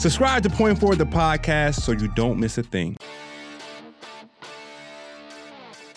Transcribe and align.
Subscribe 0.00 0.42
to 0.44 0.48
Point 0.48 0.80
Forward, 0.80 0.96
the 0.96 1.04
podcast, 1.04 1.82
so 1.82 1.92
you 1.92 2.08
don't 2.08 2.40
miss 2.40 2.56
a 2.56 2.62
thing. 2.62 2.96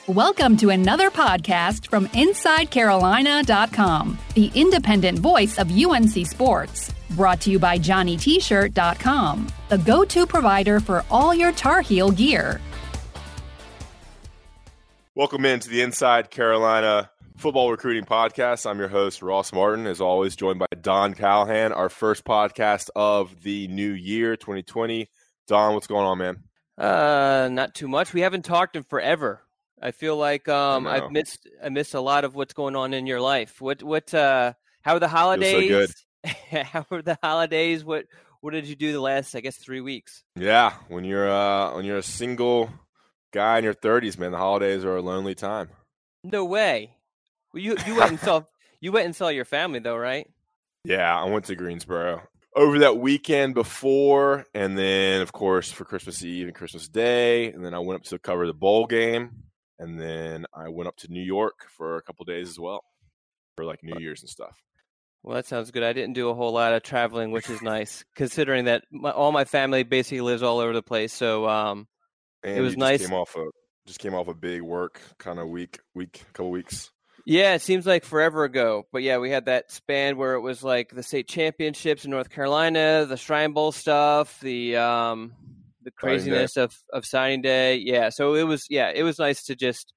Welcome 0.08 0.58
to 0.58 0.72
another 0.72 1.10
podcast 1.10 1.88
from 1.88 2.10
InsideCarolina.com, 2.10 4.18
the 4.34 4.52
independent 4.56 5.20
voice 5.20 5.58
of 5.58 5.72
UNC 5.72 6.28
Sports. 6.28 6.94
Brought 7.12 7.40
to 7.40 7.50
you 7.50 7.60
by 7.60 7.80
JohnnyT-shirt.com, 7.80 9.48
the 9.70 9.78
go-to 9.78 10.28
provider 10.28 10.82
for 10.82 11.06
all 11.10 11.34
your 11.34 11.54
Tar 11.54 11.80
Heel 11.80 12.12
gear. 12.12 12.60
Welcome 15.16 15.46
into 15.46 15.70
the 15.70 15.82
Inside 15.82 16.30
Carolina 16.30 17.10
Football 17.44 17.72
Recruiting 17.72 18.06
Podcast. 18.06 18.66
I'm 18.66 18.80
your 18.80 18.88
host, 18.88 19.22
Ross 19.22 19.52
Martin, 19.52 19.86
as 19.86 20.00
always, 20.00 20.34
joined 20.34 20.60
by 20.60 20.66
Don 20.80 21.14
Callahan, 21.14 21.74
our 21.74 21.90
first 21.90 22.24
podcast 22.24 22.90
of 22.96 23.44
the 23.44 23.68
new 23.68 23.92
year, 23.92 24.38
2020. 24.38 25.10
Don, 25.50 25.74
what's 25.74 25.86
going 25.86 26.06
on, 26.06 26.18
man? 26.20 26.44
Uh, 26.78 27.50
not 27.52 27.76
too 27.76 27.90
much. 27.90 28.14
We 28.14 28.22
haven't 28.22 28.46
talked 28.46 28.78
in 28.78 28.84
forever. 28.84 29.42
I 29.82 29.92
feel 29.92 30.16
like 30.16 30.48
um, 30.48 30.88
I've 30.88 31.12
missed 31.12 31.50
I 31.62 31.68
missed 31.68 31.94
a 31.96 32.00
lot 32.00 32.24
of 32.24 32.34
what's 32.34 32.54
going 32.54 32.78
on 32.78 32.94
in 32.94 33.08
your 33.08 33.20
life. 33.20 33.60
What 33.60 33.84
what 33.84 34.14
uh, 34.14 34.54
how 34.82 34.96
are 34.96 35.02
the 35.02 35.10
holidays? 35.10 35.94
So 36.26 36.32
how 36.64 36.86
are 36.92 37.02
the 37.02 37.20
holidays? 37.22 37.84
What 37.84 38.06
what 38.40 38.54
did 38.54 38.68
you 38.68 38.78
do 38.78 38.94
the 38.94 39.02
last 39.02 39.36
I 39.36 39.42
guess 39.42 39.58
three 39.58 39.82
weeks? 39.82 40.24
Yeah, 40.38 40.76
when 40.88 41.04
you're 41.04 41.30
uh 41.30 41.76
when 41.76 41.84
you're 41.84 41.98
a 41.98 42.04
single 42.04 42.70
guy 43.34 43.58
in 43.58 43.66
your 43.66 43.74
30s, 43.74 44.18
man, 44.18 44.32
the 44.32 44.38
holidays 44.38 44.86
are 44.86 44.96
a 44.96 45.02
lonely 45.02 45.36
time. 45.36 45.72
No 46.24 46.46
way. 46.46 46.96
Well, 47.54 47.62
you 47.62 47.76
you 47.86 47.96
went 47.96 48.12
and 48.12 48.20
saw 48.20 48.44
you 48.82 48.92
went 48.92 49.06
and 49.06 49.16
saw 49.16 49.30
your 49.30 49.46
family 49.46 49.80
though, 49.80 49.98
right? 49.98 50.30
Yeah, 50.84 51.18
I 51.18 51.30
went 51.30 51.46
to 51.46 51.56
Greensboro 51.56 52.22
over 52.56 52.80
that 52.80 52.98
weekend 52.98 53.54
before, 53.54 54.46
and 54.54 54.78
then 54.78 55.22
of 55.22 55.32
course 55.32 55.72
for 55.72 55.86
Christmas 55.86 56.24
Eve 56.24 56.48
and 56.48 56.56
Christmas 56.56 56.88
Day, 56.88 57.52
and 57.52 57.64
then 57.64 57.74
I 57.74 57.80
went 57.80 58.02
up 58.02 58.06
to 58.08 58.20
cover 58.20 58.48
the 58.48 58.54
bowl 58.54 58.86
game, 58.86 59.32
and 59.80 60.00
then 60.00 60.46
I 60.54 60.70
went 60.70 60.88
up 60.88 60.98
to 60.98 61.12
New 61.12 61.22
York 61.22 61.68
for 61.78 61.98
a 61.98 62.02
couple 62.02 62.26
days 62.26 62.50
as 62.50 62.60
well 62.60 62.84
for 63.56 63.66
like 63.66 63.84
New 63.84 64.00
Year's 64.00 64.22
and 64.22 64.30
stuff. 64.30 64.62
Well, 65.22 65.36
that 65.36 65.46
sounds 65.46 65.72
good. 65.72 65.84
I 65.84 65.94
didn't 65.94 66.14
do 66.14 66.30
a 66.30 66.34
whole 66.34 66.52
lot 66.52 66.74
of 66.74 66.84
traveling, 66.84 67.32
which 67.32 67.50
is 67.50 67.62
nice, 67.62 68.04
considering 68.14 68.66
that 68.66 68.84
my, 68.92 69.12
all 69.12 69.32
my 69.32 69.46
family 69.46 69.84
basically 69.84 70.22
lives 70.22 70.44
all 70.44 70.60
over 70.60 70.74
the 70.74 70.84
place. 70.84 71.14
So 71.14 71.48
um, 71.48 71.88
and 72.44 72.58
it 72.58 72.62
was 72.62 72.76
nice. 72.76 73.06
Came 73.06 73.14
off 73.14 73.36
a 73.38 73.46
just 73.86 74.00
came 74.00 74.14
off 74.14 74.28
a 74.28 74.34
big 74.34 74.62
work 74.62 75.02
kind 75.18 75.40
of 75.40 75.50
week, 75.50 75.80
week, 75.94 76.24
couple 76.34 76.52
weeks. 76.52 76.92
Yeah, 77.26 77.54
it 77.54 77.62
seems 77.62 77.86
like 77.86 78.04
forever 78.04 78.44
ago. 78.44 78.86
But 78.92 79.04
yeah, 79.04 79.18
we 79.18 79.30
had 79.30 79.46
that 79.46 79.72
span 79.72 80.18
where 80.18 80.34
it 80.34 80.42
was 80.42 80.64
like 80.64 80.90
the 80.90 81.04
state 81.04 81.28
championships 81.28 82.04
in 82.04 82.12
North 82.12 82.30
Carolina, 82.30 83.06
the 83.08 83.18
Shrine 83.18 83.54
Bowl 83.54 83.72
stuff, 83.72 84.40
the 84.42 84.78
um 84.78 85.34
the 85.84 85.92
craziness 85.92 86.58
of 86.58 86.74
of 86.92 87.06
signing 87.06 87.42
day. 87.42 87.78
Yeah, 87.78 88.10
so 88.10 88.36
it 88.36 88.44
was 88.44 88.66
yeah, 88.70 88.92
it 88.94 89.04
was 89.04 89.20
nice 89.20 89.44
to 89.46 89.56
just 89.56 89.94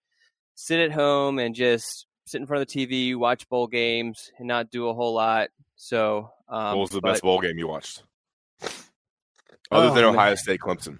sit 0.54 0.78
at 0.78 0.92
home 0.92 1.38
and 1.38 1.54
just 1.54 2.06
sit 2.26 2.40
in 2.40 2.46
front 2.46 2.62
of 2.62 2.68
the 2.68 2.86
TV, 2.86 3.16
watch 3.16 3.48
bowl 3.48 3.66
games, 3.66 4.30
and 4.38 4.46
not 4.46 4.70
do 4.70 4.88
a 4.88 4.94
whole 4.94 5.14
lot. 5.14 5.48
So, 5.74 6.30
um, 6.48 6.76
what 6.76 6.78
was 6.78 6.90
the 6.90 7.00
but, 7.00 7.12
best 7.12 7.22
bowl 7.22 7.40
game 7.40 7.58
you 7.58 7.66
watched? 7.66 8.02
Other 9.70 9.88
oh, 9.88 9.94
than 9.94 10.04
Ohio 10.04 10.30
man. 10.30 10.36
State 10.36 10.60
Clemson. 10.60 10.98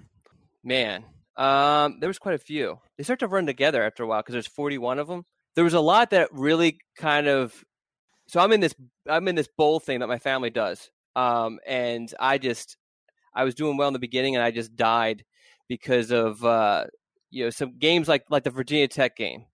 Man, 0.64 1.04
um, 1.36 1.98
there 2.00 2.08
was 2.08 2.18
quite 2.18 2.34
a 2.34 2.38
few. 2.38 2.80
They 2.96 3.04
start 3.04 3.20
to 3.20 3.28
run 3.28 3.46
together 3.46 3.84
after 3.84 4.02
a 4.02 4.06
while 4.06 4.20
because 4.20 4.32
there's 4.32 4.48
41 4.48 4.98
of 4.98 5.06
them 5.06 5.24
there 5.56 5.64
was 5.64 5.74
a 5.74 5.80
lot 5.80 6.10
that 6.10 6.28
really 6.32 6.78
kind 6.96 7.26
of 7.26 7.64
so 8.28 8.40
I'm 8.40 8.52
in 8.52 8.60
this 8.60 8.74
I'm 9.08 9.26
in 9.28 9.34
this 9.34 9.48
bowl 9.48 9.80
thing 9.80 10.00
that 10.00 10.08
my 10.08 10.18
family 10.18 10.50
does. 10.50 10.90
Um, 11.16 11.58
and 11.66 12.12
I 12.20 12.38
just 12.38 12.76
I 13.34 13.44
was 13.44 13.54
doing 13.54 13.76
well 13.76 13.88
in 13.88 13.94
the 13.94 13.98
beginning 13.98 14.36
and 14.36 14.44
I 14.44 14.50
just 14.50 14.76
died 14.76 15.24
because 15.68 16.12
of 16.12 16.44
uh, 16.44 16.84
you 17.30 17.44
know 17.44 17.50
some 17.50 17.78
games 17.78 18.08
like 18.08 18.24
like 18.30 18.44
the 18.44 18.50
Virginia 18.50 18.88
Tech 18.88 19.16
game. 19.16 19.46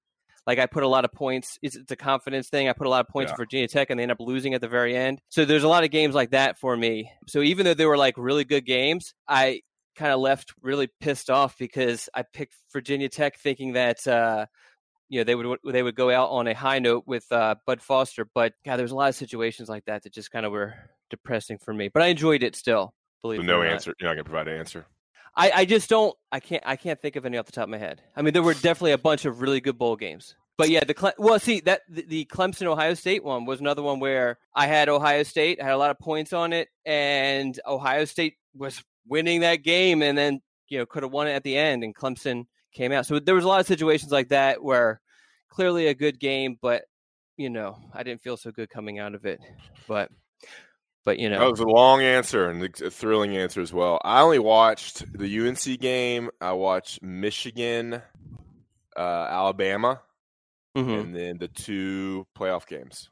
Like 0.45 0.59
I 0.59 0.67
put 0.67 0.83
a 0.83 0.89
lot 0.89 1.05
of 1.05 1.13
points. 1.13 1.57
It's, 1.63 1.77
it's 1.77 1.93
a 1.93 1.97
confidence 1.97 2.49
thing. 2.49 2.69
I 2.69 2.73
put 2.73 2.89
a 2.89 2.91
lot 2.91 3.01
of 3.01 3.09
points 3.09 3.31
yeah. 3.31 3.35
in 3.35 3.37
Virginia 3.37 3.69
Tech, 3.69 3.91
and 3.91 3.99
they 3.99 4.03
end 4.03 4.11
up 4.11 4.19
losing 4.19 4.55
at 4.55 4.61
the 4.61 4.69
very 4.69 4.97
end. 4.97 5.21
So 5.29 5.45
there's 5.45 5.63
a 5.63 5.69
lot 5.69 5.85
of 5.85 5.91
games 5.91 6.17
like 6.17 6.31
that 6.31 6.59
for 6.59 6.77
me. 6.77 7.13
So 7.29 7.43
even 7.43 7.65
though 7.65 7.75
they 7.75 7.87
were 7.87 7.97
like 7.97 8.15
really 8.17 8.43
good 8.43 8.67
games, 8.67 9.15
I 9.29 9.61
kind 9.95 10.13
of 10.13 10.19
left 10.19 10.53
really 10.61 10.89
pissed 11.01 11.31
off 11.31 11.57
because 11.59 12.09
I 12.13 12.25
picked 12.33 12.55
Virginia 12.73 13.09
Tech 13.09 13.39
thinking 13.39 13.75
that 13.75 14.05
uh, 14.07 14.47
you 15.13 15.19
know 15.19 15.25
they 15.25 15.35
would 15.35 15.59
they 15.63 15.83
would 15.83 15.95
go 15.95 16.11
out 16.11 16.31
on 16.31 16.47
a 16.47 16.55
high 16.55 16.79
note 16.79 17.05
with 17.07 17.31
uh, 17.31 17.55
Bud 17.67 17.83
Foster. 17.83 18.27
But 18.35 18.55
God, 18.65 18.79
there's 18.79 18.93
a 18.93 18.97
lot 18.97 19.11
of 19.11 19.15
situations 19.15 19.69
like 19.69 19.85
that 19.85 20.03
that 20.05 20.13
just 20.15 20.31
kind 20.31 20.47
of 20.47 20.53
were 20.53 20.75
depressing 21.11 21.59
for 21.59 21.75
me. 21.75 21.89
But 21.89 22.03
I 22.03 22.07
enjoyed 22.07 22.43
it 22.43 22.57
still. 22.57 22.95
Believe 23.21 23.41
so 23.41 23.47
no 23.47 23.63
answer. 23.63 23.93
You're 24.01 24.09
not 24.09 24.15
gonna 24.15 24.25
provide 24.25 24.49
an 24.49 24.59
answer. 24.59 24.87
I, 25.37 25.51
I 25.51 25.65
just 25.67 25.91
don't. 25.91 26.17
I 26.33 26.41
can't. 26.41 26.63
I 26.65 26.77
can't 26.77 26.99
think 26.99 27.17
of 27.17 27.27
any 27.27 27.37
off 27.37 27.45
the 27.45 27.53
top 27.53 27.65
of 27.65 27.69
my 27.69 27.77
head. 27.77 28.01
I 28.17 28.23
mean, 28.23 28.33
there 28.33 28.43
were 28.43 28.55
definitely 28.55 28.93
a 28.93 28.99
bunch 28.99 29.27
of 29.27 29.43
really 29.43 29.61
good 29.61 29.77
bowl 29.77 29.97
games. 29.97 30.35
But 30.57 30.71
yeah, 30.71 30.83
the 30.83 30.95
Cle- 30.95 31.13
well, 31.19 31.39
see 31.39 31.61
that 31.61 31.83
the, 31.91 32.07
the 32.09 32.25
Clemson 32.25 32.67
Ohio 32.67 32.95
State 32.95 33.23
one 33.23 33.45
was 33.45 33.61
another 33.61 33.83
one 33.83 34.01
where 34.01 34.39
I 34.55 34.67
had 34.67 34.89
Ohio 34.89 35.25
State, 35.25 35.61
I 35.61 35.65
had 35.65 35.75
a 35.75 35.79
lot 35.79 35.91
of 35.91 35.99
points 35.99 36.33
on 36.33 36.55
it, 36.55 36.69
and 36.87 37.59
Ohio 37.67 38.07
State 38.07 38.37
was 38.55 38.83
winning 39.07 39.41
that 39.41 39.57
game, 39.57 40.01
and 40.01 40.17
then 40.17 40.41
you 40.69 40.79
know 40.79 40.87
could 40.87 41.03
have 41.03 41.13
won 41.13 41.27
it 41.27 41.33
at 41.33 41.45
the 41.45 41.59
end, 41.59 41.85
and 41.85 41.95
Clemson 41.95 42.47
came 42.73 42.93
out. 42.93 43.05
So 43.05 43.19
there 43.19 43.35
was 43.35 43.45
a 43.45 43.49
lot 43.49 43.61
of 43.61 43.67
situations 43.67 44.11
like 44.11 44.29
that 44.29 44.63
where 44.63 45.02
clearly 45.53 45.87
a 45.87 45.95
good 45.95 46.19
game, 46.19 46.57
but 46.61 46.85
you 47.37 47.51
know, 47.51 47.77
I 47.93 48.03
didn't 48.03 48.23
feel 48.23 48.37
so 48.37 48.51
good 48.51 48.71
coming 48.71 48.99
out 48.99 49.15
of 49.15 49.25
it. 49.25 49.41
But 49.87 50.11
but 51.05 51.19
you 51.19 51.29
know, 51.29 51.39
that 51.39 51.51
was 51.51 51.61
a 51.61 51.67
long 51.67 52.01
answer 52.01 52.49
and 52.49 52.63
a 52.63 52.91
thrilling 52.91 53.37
answer 53.37 53.61
as 53.61 53.73
well. 53.73 54.01
I 54.05 54.23
only 54.23 54.39
watched 54.39 55.05
the 55.13 55.41
UNC 55.41 55.81
game. 55.81 56.31
I 56.41 56.53
watched 56.53 57.03
Michigan, 57.03 58.01
uh, 58.97 59.01
Alabama, 59.31 60.01
mm-hmm. 60.77 60.91
and 60.91 61.17
then 61.17 61.39
the 61.39 61.49
two 61.49 62.27
playoff 62.37 62.67
games. 62.67 63.11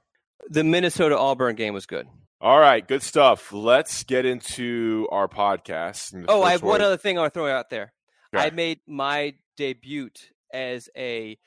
The 0.48 0.64
Minnesota 0.64 1.18
Auburn 1.18 1.56
game 1.56 1.74
was 1.74 1.86
good. 1.86 2.06
All 2.40 2.58
right, 2.58 2.86
good 2.86 3.02
stuff. 3.02 3.52
Let's 3.52 4.04
get 4.04 4.24
into 4.24 5.06
our 5.12 5.28
podcast. 5.28 6.24
Oh, 6.26 6.42
I 6.42 6.52
have 6.52 6.62
one 6.62 6.80
other 6.80 6.96
thing 6.96 7.18
I 7.18 7.22
want 7.22 7.34
to 7.34 7.38
throw 7.38 7.50
out 7.50 7.68
there. 7.68 7.92
Okay. 8.34 8.46
I 8.46 8.50
made 8.50 8.80
my 8.86 9.34
debut 9.58 10.08
as 10.54 10.88
a 10.96 11.38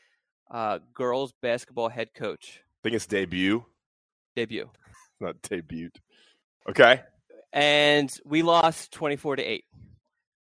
uh, 0.53 0.79
girls 0.93 1.33
basketball 1.41 1.89
head 1.89 2.13
coach. 2.13 2.61
I 2.61 2.79
think 2.83 2.95
it's 2.95 3.07
debut. 3.07 3.65
Debut. 4.35 4.69
Not 5.19 5.41
debut. 5.41 5.89
Okay. 6.69 7.01
And 7.51 8.15
we 8.25 8.41
lost 8.43 8.91
24 8.93 9.37
to 9.37 9.43
8. 9.43 9.65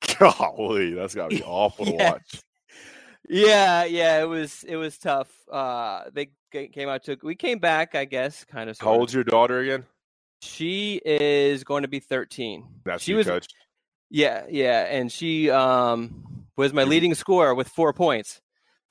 Golly, 0.19 0.95
that's 0.95 1.15
got 1.15 1.31
to 1.31 1.37
be 1.37 1.43
awful 1.47 1.87
to 1.87 1.93
watch. 1.93 2.43
Yeah, 3.28 3.84
yeah, 3.84 4.21
it 4.21 4.27
was 4.27 4.65
it 4.65 4.77
was 4.77 4.99
tough. 4.99 5.31
Uh 5.51 6.05
they 6.12 6.31
came 6.51 6.89
out 6.89 7.05
to 7.05 7.17
we 7.22 7.37
came 7.37 7.59
back, 7.59 7.95
I 7.95 8.05
guess, 8.05 8.45
kind 8.45 8.69
of. 8.69 8.78
How 8.78 8.93
old's 8.93 9.15
your 9.15 9.25
daughter 9.25 9.61
again? 9.61 9.87
She 10.43 11.01
is 11.05 11.62
going 11.62 11.83
to 11.83 11.89
be 11.89 12.01
13. 12.01 12.65
That's 12.84 13.03
she 13.03 13.15
was 13.15 13.28
coach. 13.28 13.47
Yeah, 14.11 14.45
yeah, 14.51 14.87
and 14.91 15.11
she 15.11 15.51
um 15.51 16.47
was 16.56 16.72
my 16.72 16.83
leading 16.83 17.15
scorer 17.15 17.54
with 17.54 17.69
4 17.69 17.92
points. 17.92 18.41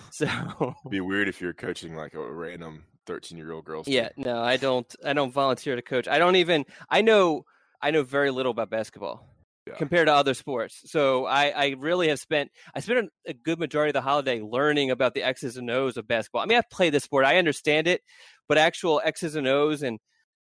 So 0.12 0.25
It'd 0.25 0.92
be 0.92 1.01
weird 1.01 1.27
if 1.27 1.42
you're 1.42 1.53
coaching 1.53 1.95
like 1.95 2.13
a 2.13 2.19
random 2.31 2.83
13 3.06 3.38
year 3.38 3.51
old 3.51 3.65
girl. 3.65 3.83
Yeah, 3.88 4.09
no, 4.18 4.42
I 4.42 4.57
don't. 4.57 4.94
I 5.03 5.13
don't 5.13 5.31
volunteer 5.31 5.75
to 5.75 5.81
coach. 5.81 6.07
I 6.07 6.19
don't 6.19 6.36
even. 6.36 6.65
I 6.89 7.01
know. 7.01 7.45
I 7.81 7.92
know 7.92 8.03
very 8.03 8.31
little 8.31 8.51
about 8.51 8.69
basketball. 8.69 9.27
Yeah. 9.68 9.75
compared 9.75 10.07
to 10.07 10.13
other 10.15 10.33
sports. 10.33 10.81
So 10.86 11.27
I, 11.27 11.50
I 11.50 11.75
really 11.77 12.07
have 12.07 12.18
spent 12.18 12.50
I 12.74 12.80
spent 12.80 13.12
a 13.27 13.33
good 13.33 13.59
majority 13.59 13.92
of 13.92 13.94
the 13.94 14.01
holiday 14.01 14.42
learning 14.42 14.89
about 14.89 15.13
the 15.13 15.21
X's 15.21 15.56
and 15.56 15.69
O's 15.69 15.98
of 15.98 16.07
basketball. 16.07 16.42
I 16.42 16.47
mean, 16.47 16.57
I've 16.57 16.69
played 16.71 16.94
the 16.94 17.00
sport, 17.00 17.25
I 17.25 17.38
understand 17.38 17.88
it, 17.88 18.01
but 18.50 18.57
actual 18.57 19.01
X's 19.06 19.36
and 19.36 19.47
O's 19.47 19.83
and 19.83 20.00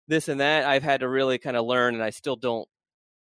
this 0.08 0.28
and 0.28 0.40
that, 0.40 0.64
I've 0.64 0.82
had 0.82 1.00
to 1.00 1.08
really 1.08 1.38
kind 1.38 1.56
of 1.56 1.64
learn, 1.64 1.94
and 1.94 2.02
I 2.02 2.10
still 2.10 2.36
don't 2.36 2.68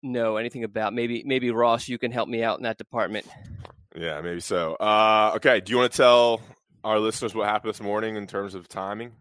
know 0.04 0.38
anything 0.38 0.64
about. 0.64 0.94
Maybe 0.94 1.24
maybe 1.26 1.52
Ross, 1.52 1.88
you 1.88 1.98
can 1.98 2.12
help 2.12 2.30
me 2.30 2.44
out 2.44 2.60
in 2.60 2.64
that 2.64 2.78
department. 2.78 3.26
Yeah, 3.96 4.22
maybe 4.22 4.40
so. 4.40 4.76
Uh, 4.76 5.34
okay, 5.36 5.60
do 5.60 5.72
you 5.72 5.78
want 5.78 5.92
to 5.92 5.98
tell 5.98 6.42
our 6.84 7.00
listeners 7.00 7.36
what 7.36 7.48
happened 7.48 7.74
this 7.74 7.82
morning 7.82 8.16
in 8.16 8.26
terms 8.28 8.56
of 8.56 8.68
timing? 8.68 9.12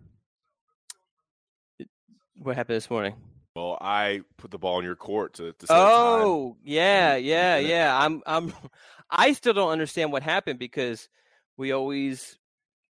What 2.37 2.57
happened 2.57 2.77
this 2.77 2.91
morning? 2.91 3.15
Well, 3.57 3.77
I 3.81 4.21
put 4.37 4.51
the 4.51 4.59
ball 4.59 4.79
in 4.79 4.85
your 4.85 4.97
court 4.97 5.35
to. 5.35 5.53
to 5.53 5.67
oh, 5.71 6.57
yeah, 6.63 7.17
yeah, 7.17 7.59
yeah. 7.59 7.99
I'm, 7.99 8.23
I'm, 8.27 8.55
I 9.11 9.33
still 9.33 9.53
don't 9.53 9.71
understand 9.73 10.13
what 10.13 10.23
happened 10.23 10.59
because 10.59 11.09
we 11.57 11.73
always 11.73 12.39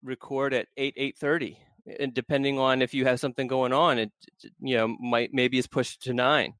record 0.03 0.53
at 0.53 0.67
eight 0.77 0.93
eight 0.95 1.17
thirty, 1.17 1.57
and 1.99 2.13
depending 2.13 2.59
on 2.59 2.83
if 2.83 2.93
you 2.93 3.05
have 3.05 3.19
something 3.19 3.47
going 3.47 3.73
on, 3.73 3.97
it, 3.97 4.11
you 4.59 4.77
know, 4.77 4.87
might 4.87 5.33
maybe 5.33 5.57
it's 5.57 5.67
pushed 5.67 6.03
to 6.03 6.13
nine. 6.13 6.53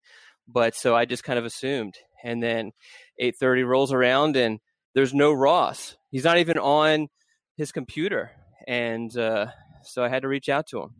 But 0.47 0.75
so 0.75 0.95
I 0.95 1.05
just 1.05 1.23
kind 1.23 1.37
of 1.37 1.45
assumed, 1.45 1.95
and 2.23 2.41
then 2.41 2.71
eight 3.19 3.35
thirty 3.37 3.63
rolls 3.63 3.93
around, 3.93 4.35
and 4.35 4.59
there's 4.93 5.13
no 5.13 5.33
Ross. 5.33 5.95
He's 6.11 6.23
not 6.23 6.37
even 6.37 6.57
on 6.57 7.09
his 7.57 7.71
computer, 7.71 8.31
and 8.67 9.15
uh, 9.17 9.47
so 9.83 10.03
I 10.03 10.09
had 10.09 10.21
to 10.23 10.27
reach 10.27 10.49
out 10.49 10.67
to 10.67 10.81
him. 10.81 10.95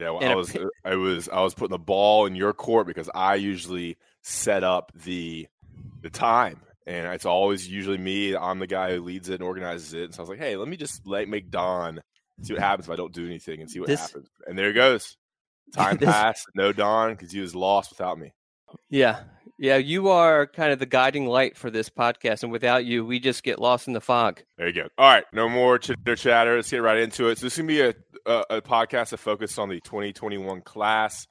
Yeah, 0.00 0.10
well, 0.10 0.24
I 0.24 0.34
was 0.34 0.56
I 0.84 0.96
was 0.96 1.28
I 1.28 1.40
was 1.40 1.54
putting 1.54 1.72
the 1.72 1.78
ball 1.78 2.26
in 2.26 2.34
your 2.34 2.52
court 2.52 2.86
because 2.86 3.08
I 3.14 3.36
usually 3.36 3.96
set 4.22 4.62
up 4.62 4.92
the 4.94 5.46
the 6.02 6.10
time, 6.10 6.60
and 6.86 7.06
it's 7.06 7.24
always 7.24 7.66
usually 7.66 7.98
me. 7.98 8.36
I'm 8.36 8.58
the 8.58 8.66
guy 8.66 8.94
who 8.94 9.02
leads 9.02 9.28
it 9.30 9.34
and 9.34 9.42
organizes 9.42 9.94
it. 9.94 10.04
And 10.04 10.14
so 10.14 10.20
I 10.20 10.22
was 10.22 10.28
like, 10.30 10.38
hey, 10.38 10.56
let 10.56 10.68
me 10.68 10.76
just 10.76 11.06
like 11.06 11.28
make 11.28 11.50
Don 11.50 12.00
see 12.42 12.52
what 12.52 12.62
happens 12.62 12.86
if 12.86 12.92
I 12.92 12.96
don't 12.96 13.14
do 13.14 13.24
anything 13.24 13.60
and 13.60 13.70
see 13.70 13.80
what 13.80 13.88
this, 13.88 14.00
happens. 14.00 14.28
And 14.46 14.58
there 14.58 14.70
it 14.70 14.74
goes. 14.74 15.16
Time 15.74 15.96
this, 16.00 16.08
passed, 16.08 16.46
no 16.54 16.72
Don 16.72 17.12
because 17.12 17.32
he 17.32 17.40
was 17.40 17.54
lost 17.54 17.90
without 17.90 18.18
me. 18.18 18.34
Yeah, 18.90 19.20
yeah, 19.58 19.76
you 19.76 20.08
are 20.08 20.46
kind 20.46 20.72
of 20.72 20.78
the 20.78 20.86
guiding 20.86 21.26
light 21.26 21.56
for 21.56 21.70
this 21.70 21.88
podcast, 21.88 22.42
and 22.42 22.52
without 22.52 22.84
you, 22.84 23.04
we 23.04 23.18
just 23.18 23.42
get 23.42 23.58
lost 23.58 23.86
in 23.86 23.94
the 23.94 24.00
fog. 24.00 24.42
There 24.58 24.68
you 24.68 24.74
go. 24.74 24.88
All 24.98 25.08
right, 25.10 25.24
no 25.32 25.48
more 25.48 25.78
chitter 25.78 26.16
chatter. 26.16 26.56
Let's 26.56 26.70
get 26.70 26.82
right 26.82 26.98
into 26.98 27.28
it. 27.28 27.38
So 27.38 27.46
this 27.46 27.54
is 27.54 27.58
gonna 27.58 27.68
be 27.68 27.80
a, 27.80 27.94
a, 28.26 28.44
a 28.50 28.62
podcast 28.62 29.10
that 29.10 29.18
focuses 29.18 29.58
on 29.58 29.68
the 29.68 29.80
2021 29.80 30.60
class. 30.62 31.26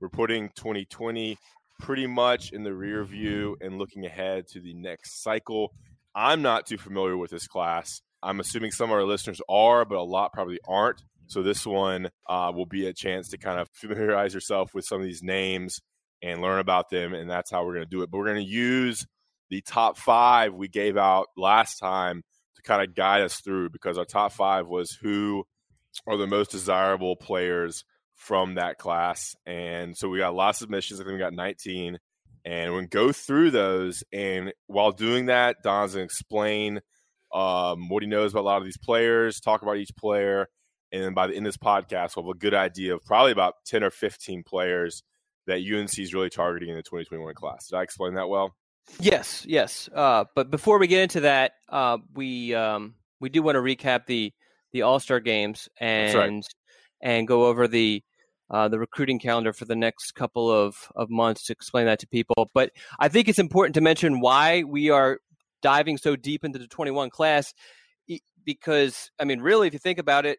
We're 0.00 0.10
putting 0.10 0.50
2020 0.56 1.38
pretty 1.80 2.06
much 2.06 2.52
in 2.52 2.62
the 2.62 2.74
rear 2.74 3.02
view 3.04 3.56
and 3.60 3.78
looking 3.78 4.04
ahead 4.04 4.46
to 4.48 4.60
the 4.60 4.74
next 4.74 5.22
cycle. 5.22 5.72
I'm 6.14 6.42
not 6.42 6.66
too 6.66 6.76
familiar 6.76 7.16
with 7.16 7.30
this 7.30 7.46
class. 7.46 8.02
I'm 8.22 8.40
assuming 8.40 8.72
some 8.72 8.90
of 8.90 8.96
our 8.96 9.04
listeners 9.04 9.40
are, 9.48 9.84
but 9.86 9.96
a 9.96 10.02
lot 10.02 10.32
probably 10.32 10.58
aren't. 10.68 11.02
So 11.28 11.42
this 11.42 11.64
one 11.64 12.10
uh, 12.28 12.52
will 12.54 12.66
be 12.66 12.86
a 12.86 12.92
chance 12.92 13.28
to 13.28 13.38
kind 13.38 13.58
of 13.58 13.68
familiarize 13.72 14.34
yourself 14.34 14.74
with 14.74 14.84
some 14.84 15.00
of 15.00 15.06
these 15.06 15.22
names 15.22 15.80
and 16.22 16.40
learn 16.40 16.58
about 16.58 16.90
them. 16.90 17.14
And 17.14 17.28
that's 17.28 17.50
how 17.50 17.64
we're 17.64 17.74
going 17.74 17.86
to 17.86 17.90
do 17.90 18.02
it. 18.02 18.10
But 18.10 18.18
we're 18.18 18.26
going 18.26 18.44
to 18.44 18.52
use 18.52 19.06
the 19.50 19.60
top 19.62 19.98
five 19.98 20.54
we 20.54 20.68
gave 20.68 20.96
out 20.96 21.26
last 21.36 21.78
time 21.78 22.22
to 22.56 22.62
kind 22.62 22.82
of 22.82 22.94
guide 22.94 23.22
us 23.22 23.40
through 23.40 23.70
because 23.70 23.98
our 23.98 24.04
top 24.04 24.32
five 24.32 24.66
was 24.66 24.96
who 25.00 25.44
are 26.06 26.16
the 26.16 26.26
most 26.26 26.50
desirable 26.50 27.16
players 27.16 27.84
from 28.14 28.54
that 28.54 28.78
class. 28.78 29.34
And 29.46 29.96
so 29.96 30.08
we 30.08 30.18
got 30.18 30.34
lots 30.34 30.60
of 30.60 30.66
submissions. 30.66 31.00
I 31.00 31.04
think 31.04 31.14
we 31.14 31.18
got 31.18 31.32
19. 31.32 31.98
And 32.44 32.70
we're 32.70 32.78
going 32.78 32.88
to 32.88 32.96
go 32.96 33.12
through 33.12 33.50
those. 33.50 34.02
And 34.12 34.52
while 34.66 34.92
doing 34.92 35.26
that, 35.26 35.56
Don's 35.62 35.94
going 35.94 36.02
to 36.02 36.04
explain 36.04 36.80
um, 37.32 37.88
what 37.88 38.02
he 38.02 38.08
knows 38.08 38.32
about 38.32 38.42
a 38.42 38.42
lot 38.42 38.58
of 38.58 38.64
these 38.64 38.78
players, 38.78 39.40
talk 39.40 39.62
about 39.62 39.76
each 39.76 39.94
player. 39.96 40.48
And 40.92 41.02
then 41.02 41.14
by 41.14 41.26
the 41.26 41.34
end 41.34 41.46
of 41.46 41.52
this 41.52 41.58
podcast, 41.58 42.16
we'll 42.16 42.26
have 42.26 42.36
a 42.36 42.38
good 42.38 42.54
idea 42.54 42.94
of 42.94 43.04
probably 43.04 43.32
about 43.32 43.54
10 43.66 43.84
or 43.84 43.90
15 43.90 44.42
players 44.42 45.02
that 45.50 45.60
UNC 45.60 45.98
is 45.98 46.14
really 46.14 46.30
targeting 46.30 46.70
in 46.70 46.76
the 46.76 46.82
2021 46.82 47.34
class. 47.34 47.68
Did 47.68 47.76
I 47.76 47.82
explain 47.82 48.14
that 48.14 48.28
well? 48.28 48.54
Yes, 48.98 49.44
yes. 49.46 49.88
Uh, 49.94 50.24
but 50.34 50.50
before 50.50 50.78
we 50.78 50.86
get 50.86 51.02
into 51.02 51.20
that, 51.20 51.52
uh, 51.68 51.98
we 52.14 52.54
um, 52.54 52.94
we 53.20 53.28
do 53.28 53.42
want 53.42 53.56
to 53.56 53.60
recap 53.60 54.06
the 54.06 54.32
the 54.72 54.82
All 54.82 54.98
Star 54.98 55.20
games 55.20 55.68
and 55.78 56.14
right. 56.14 56.44
and 57.02 57.28
go 57.28 57.46
over 57.46 57.68
the 57.68 58.02
uh, 58.50 58.68
the 58.68 58.78
recruiting 58.78 59.18
calendar 59.18 59.52
for 59.52 59.64
the 59.64 59.76
next 59.76 60.12
couple 60.12 60.50
of, 60.50 60.74
of 60.96 61.08
months 61.08 61.44
to 61.44 61.52
explain 61.52 61.86
that 61.86 62.00
to 62.00 62.08
people. 62.08 62.50
But 62.52 62.72
I 62.98 63.08
think 63.08 63.28
it's 63.28 63.38
important 63.38 63.74
to 63.74 63.80
mention 63.80 64.18
why 64.18 64.64
we 64.64 64.90
are 64.90 65.20
diving 65.62 65.98
so 65.98 66.16
deep 66.16 66.44
into 66.44 66.58
the 66.58 66.66
21 66.66 67.10
class 67.10 67.54
because 68.44 69.10
I 69.18 69.24
mean, 69.24 69.40
really, 69.40 69.66
if 69.68 69.72
you 69.72 69.78
think 69.78 69.98
about 69.98 70.26
it, 70.26 70.38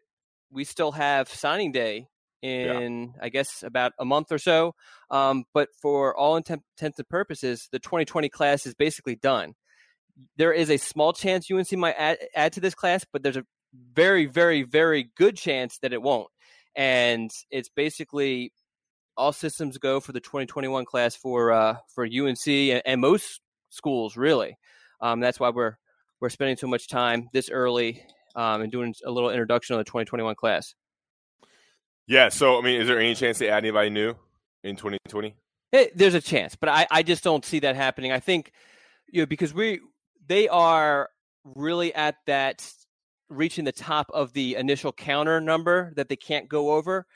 we 0.50 0.64
still 0.64 0.92
have 0.92 1.28
signing 1.28 1.72
day 1.72 2.08
in 2.42 3.12
yeah. 3.14 3.24
I 3.24 3.28
guess 3.28 3.62
about 3.62 3.92
a 3.98 4.04
month 4.04 4.32
or 4.32 4.38
so. 4.38 4.74
Um, 5.10 5.44
but 5.54 5.68
for 5.80 6.16
all 6.16 6.36
intents 6.36 6.64
and 6.80 7.08
purposes, 7.08 7.68
the 7.70 7.78
2020 7.78 8.28
class 8.28 8.66
is 8.66 8.74
basically 8.74 9.16
done. 9.16 9.54
There 10.36 10.52
is 10.52 10.70
a 10.70 10.76
small 10.76 11.12
chance 11.12 11.50
UNC 11.50 11.72
might 11.72 11.94
add, 11.96 12.18
add 12.34 12.52
to 12.54 12.60
this 12.60 12.74
class, 12.74 13.06
but 13.10 13.22
there's 13.22 13.36
a 13.36 13.46
very, 13.94 14.26
very, 14.26 14.62
very 14.62 15.10
good 15.16 15.36
chance 15.36 15.78
that 15.78 15.92
it 15.92 16.02
won't. 16.02 16.28
And 16.74 17.30
it's 17.50 17.68
basically 17.68 18.52
all 19.16 19.32
systems 19.32 19.78
go 19.78 20.00
for 20.00 20.12
the 20.12 20.20
2021 20.20 20.84
class 20.84 21.14
for 21.14 21.52
uh, 21.52 21.76
for 21.94 22.04
UNC 22.04 22.46
and, 22.46 22.82
and 22.84 23.00
most 23.00 23.40
schools 23.70 24.16
really. 24.16 24.56
Um, 25.00 25.20
that's 25.20 25.38
why 25.38 25.50
we're 25.50 25.76
we're 26.20 26.30
spending 26.30 26.56
so 26.56 26.66
much 26.66 26.88
time 26.88 27.28
this 27.32 27.50
early 27.50 28.02
um, 28.36 28.62
and 28.62 28.72
doing 28.72 28.94
a 29.04 29.10
little 29.10 29.30
introduction 29.30 29.74
on 29.74 29.78
the 29.78 29.84
2021 29.84 30.34
class. 30.34 30.74
Yeah. 32.06 32.28
So, 32.28 32.58
I 32.58 32.62
mean, 32.62 32.80
is 32.80 32.88
there 32.88 32.98
any 32.98 33.14
chance 33.14 33.38
they 33.38 33.48
add 33.48 33.64
anybody 33.64 33.90
new 33.90 34.14
in 34.64 34.76
2020? 34.76 35.34
Hey, 35.70 35.86
eh, 35.86 35.88
there's 35.94 36.14
a 36.14 36.20
chance, 36.20 36.54
but 36.54 36.68
I, 36.68 36.86
I 36.90 37.02
just 37.02 37.24
don't 37.24 37.44
see 37.44 37.60
that 37.60 37.76
happening. 37.76 38.12
I 38.12 38.20
think, 38.20 38.52
you 39.10 39.22
know, 39.22 39.26
because 39.26 39.54
we 39.54 39.80
they 40.26 40.48
are 40.48 41.08
really 41.44 41.94
at 41.94 42.16
that 42.26 42.70
reaching 43.28 43.64
the 43.64 43.72
top 43.72 44.10
of 44.12 44.32
the 44.34 44.56
initial 44.56 44.92
counter 44.92 45.40
number 45.40 45.92
that 45.96 46.08
they 46.08 46.16
can't 46.16 46.48
go 46.48 46.72
over, 46.72 47.06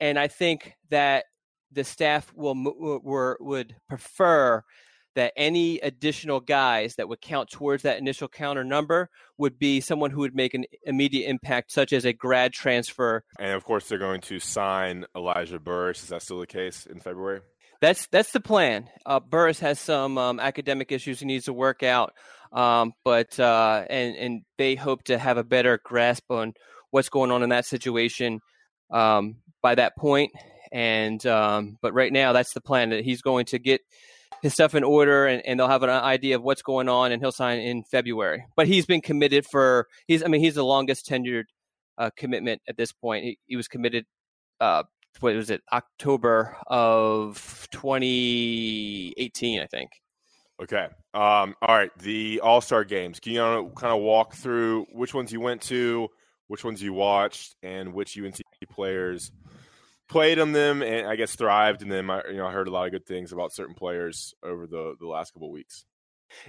and 0.00 0.18
I 0.18 0.28
think 0.28 0.72
that 0.90 1.26
the 1.72 1.84
staff 1.84 2.32
will 2.34 2.54
were, 3.02 3.36
would 3.40 3.76
prefer 3.88 4.62
that 5.16 5.32
any 5.36 5.80
additional 5.80 6.40
guys 6.40 6.94
that 6.94 7.08
would 7.08 7.20
count 7.20 7.50
towards 7.50 7.82
that 7.82 7.98
initial 7.98 8.28
counter 8.28 8.62
number 8.62 9.10
would 9.38 9.58
be 9.58 9.80
someone 9.80 10.10
who 10.10 10.20
would 10.20 10.34
make 10.34 10.54
an 10.54 10.64
immediate 10.84 11.28
impact, 11.28 11.72
such 11.72 11.92
as 11.92 12.04
a 12.04 12.12
grad 12.12 12.52
transfer. 12.52 13.24
And 13.40 13.52
of 13.52 13.64
course, 13.64 13.88
they're 13.88 13.98
going 13.98 14.20
to 14.22 14.38
sign 14.38 15.06
Elijah 15.16 15.58
Burris. 15.58 16.04
Is 16.04 16.10
that 16.10 16.22
still 16.22 16.38
the 16.38 16.46
case 16.46 16.86
in 16.86 17.00
February? 17.00 17.40
That's 17.80 18.06
that's 18.06 18.32
the 18.32 18.40
plan. 18.40 18.88
Uh, 19.04 19.20
Burris 19.20 19.60
has 19.60 19.80
some 19.80 20.16
um, 20.16 20.40
academic 20.40 20.92
issues 20.92 21.20
he 21.20 21.26
needs 21.26 21.46
to 21.46 21.52
work 21.52 21.82
out, 21.82 22.12
um, 22.52 22.92
but 23.04 23.38
uh, 23.40 23.84
and 23.90 24.16
and 24.16 24.42
they 24.56 24.76
hope 24.76 25.04
to 25.04 25.18
have 25.18 25.36
a 25.36 25.44
better 25.44 25.80
grasp 25.84 26.30
on 26.30 26.54
what's 26.90 27.08
going 27.08 27.30
on 27.30 27.42
in 27.42 27.50
that 27.50 27.66
situation 27.66 28.40
um, 28.90 29.36
by 29.62 29.74
that 29.74 29.96
point. 29.96 30.32
And 30.72 31.24
um, 31.26 31.76
but 31.82 31.92
right 31.92 32.12
now, 32.12 32.32
that's 32.32 32.54
the 32.54 32.60
plan 32.62 32.90
that 32.90 33.04
he's 33.04 33.22
going 33.22 33.46
to 33.46 33.58
get 33.58 33.82
his 34.42 34.52
stuff 34.52 34.74
in 34.74 34.84
order 34.84 35.26
and, 35.26 35.42
and 35.46 35.58
they'll 35.58 35.68
have 35.68 35.82
an 35.82 35.90
idea 35.90 36.36
of 36.36 36.42
what's 36.42 36.62
going 36.62 36.88
on 36.88 37.12
and 37.12 37.22
he'll 37.22 37.32
sign 37.32 37.58
in 37.58 37.82
February. 37.84 38.44
But 38.56 38.68
he's 38.68 38.86
been 38.86 39.00
committed 39.00 39.46
for 39.46 39.86
he's 40.06 40.22
I 40.22 40.28
mean 40.28 40.40
he's 40.40 40.54
the 40.54 40.64
longest 40.64 41.08
tenured 41.08 41.44
uh, 41.98 42.10
commitment 42.16 42.62
at 42.68 42.76
this 42.76 42.92
point. 42.92 43.24
He, 43.24 43.38
he 43.46 43.56
was 43.56 43.68
committed 43.68 44.04
uh, 44.60 44.84
what 45.20 45.34
was 45.34 45.50
it 45.50 45.62
October 45.72 46.56
of 46.66 47.68
2018 47.72 49.60
I 49.60 49.66
think. 49.66 49.90
Okay. 50.62 50.86
Um, 51.12 51.54
all 51.60 51.76
right. 51.76 51.90
The 51.98 52.40
All 52.40 52.60
Star 52.60 52.84
games. 52.84 53.20
Can 53.20 53.32
you 53.32 53.72
kind 53.76 53.94
of 53.94 54.00
walk 54.00 54.34
through 54.34 54.86
which 54.92 55.12
ones 55.12 55.30
you 55.30 55.40
went 55.40 55.62
to, 55.62 56.08
which 56.48 56.64
ones 56.64 56.82
you 56.82 56.92
watched, 56.92 57.56
and 57.62 57.92
which 57.92 58.18
UNC 58.18 58.40
players 58.70 59.32
played 60.08 60.38
on 60.38 60.52
them 60.52 60.82
and 60.82 61.06
I 61.06 61.16
guess 61.16 61.34
thrived 61.34 61.82
in 61.82 61.88
them. 61.88 62.10
I, 62.10 62.22
you 62.28 62.36
know, 62.36 62.46
I 62.46 62.52
heard 62.52 62.68
a 62.68 62.70
lot 62.70 62.86
of 62.86 62.92
good 62.92 63.06
things 63.06 63.32
about 63.32 63.52
certain 63.52 63.74
players 63.74 64.34
over 64.42 64.66
the 64.66 64.94
the 64.98 65.06
last 65.06 65.32
couple 65.32 65.50
weeks. 65.50 65.84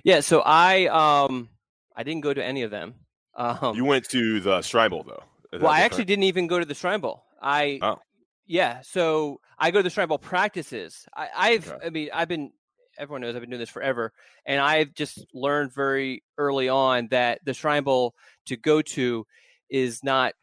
Yeah, 0.03 0.21
so 0.21 0.41
I 0.41 0.87
um 0.87 1.49
I 1.95 2.03
didn't 2.03 2.21
go 2.21 2.33
to 2.33 2.43
any 2.43 2.63
of 2.63 2.71
them. 2.71 2.95
Um, 3.35 3.75
you 3.75 3.85
went 3.85 4.05
to 4.09 4.39
the 4.39 4.61
Shrine 4.61 4.89
Bowl 4.89 5.03
though. 5.03 5.23
Is 5.53 5.61
well, 5.61 5.71
I 5.71 5.81
actually 5.81 6.05
didn't 6.05 6.23
even 6.23 6.47
go 6.47 6.59
to 6.59 6.65
the 6.65 6.75
Shrine 6.75 6.99
Bowl. 6.99 7.23
I 7.41 7.79
oh. 7.81 7.99
yeah, 8.45 8.81
so 8.81 9.39
I 9.57 9.71
go 9.71 9.79
to 9.79 9.83
the 9.83 9.89
Shrine 9.89 10.07
Bowl 10.07 10.17
practices. 10.17 11.05
I, 11.15 11.51
have 11.51 11.69
okay. 11.69 11.85
I 11.85 11.89
mean 11.89 12.09
I've 12.13 12.27
been 12.27 12.51
everyone 12.97 13.21
knows 13.21 13.35
I've 13.35 13.41
been 13.41 13.49
doing 13.49 13.59
this 13.59 13.69
forever, 13.69 14.11
and 14.45 14.59
I've 14.59 14.93
just 14.93 15.25
learned 15.33 15.73
very 15.73 16.23
early 16.37 16.69
on 16.69 17.07
that 17.11 17.39
the 17.45 17.53
Shrine 17.53 17.83
Bowl 17.83 18.15
to 18.47 18.57
go 18.57 18.81
to 18.81 19.25
is 19.69 20.03
not 20.03 20.33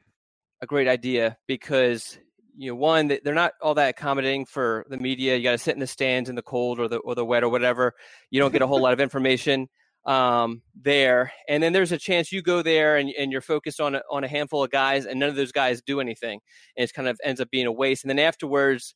a 0.60 0.66
great 0.66 0.88
idea 0.88 1.36
because 1.46 2.18
you 2.56 2.70
know, 2.70 2.76
one 2.76 3.08
they're 3.24 3.34
not 3.34 3.52
all 3.60 3.74
that 3.74 3.90
accommodating 3.90 4.46
for 4.46 4.86
the 4.88 4.96
media. 4.96 5.36
You 5.36 5.42
got 5.42 5.52
to 5.52 5.58
sit 5.58 5.74
in 5.74 5.80
the 5.80 5.86
stands 5.86 6.28
in 6.28 6.36
the 6.36 6.42
cold 6.42 6.78
or 6.78 6.88
the 6.88 6.98
or 6.98 7.14
the 7.14 7.24
wet 7.24 7.44
or 7.44 7.48
whatever. 7.48 7.94
You 8.30 8.40
don't 8.40 8.52
get 8.52 8.62
a 8.62 8.66
whole 8.66 8.80
lot 8.80 8.92
of 8.92 9.00
information 9.00 9.68
um, 10.04 10.62
there, 10.80 11.32
and 11.48 11.62
then 11.62 11.72
there's 11.72 11.92
a 11.92 11.98
chance 11.98 12.30
you 12.30 12.42
go 12.42 12.62
there 12.62 12.96
and, 12.96 13.10
and 13.18 13.32
you're 13.32 13.40
focused 13.40 13.80
on 13.80 13.94
a, 13.94 14.02
on 14.10 14.24
a 14.24 14.28
handful 14.28 14.62
of 14.62 14.70
guys, 14.70 15.06
and 15.06 15.18
none 15.18 15.28
of 15.28 15.36
those 15.36 15.52
guys 15.52 15.82
do 15.82 16.00
anything, 16.00 16.40
and 16.76 16.88
it 16.88 16.92
kind 16.92 17.08
of 17.08 17.18
ends 17.24 17.40
up 17.40 17.50
being 17.50 17.66
a 17.66 17.72
waste. 17.72 18.04
And 18.04 18.10
then 18.10 18.18
afterwards, 18.18 18.94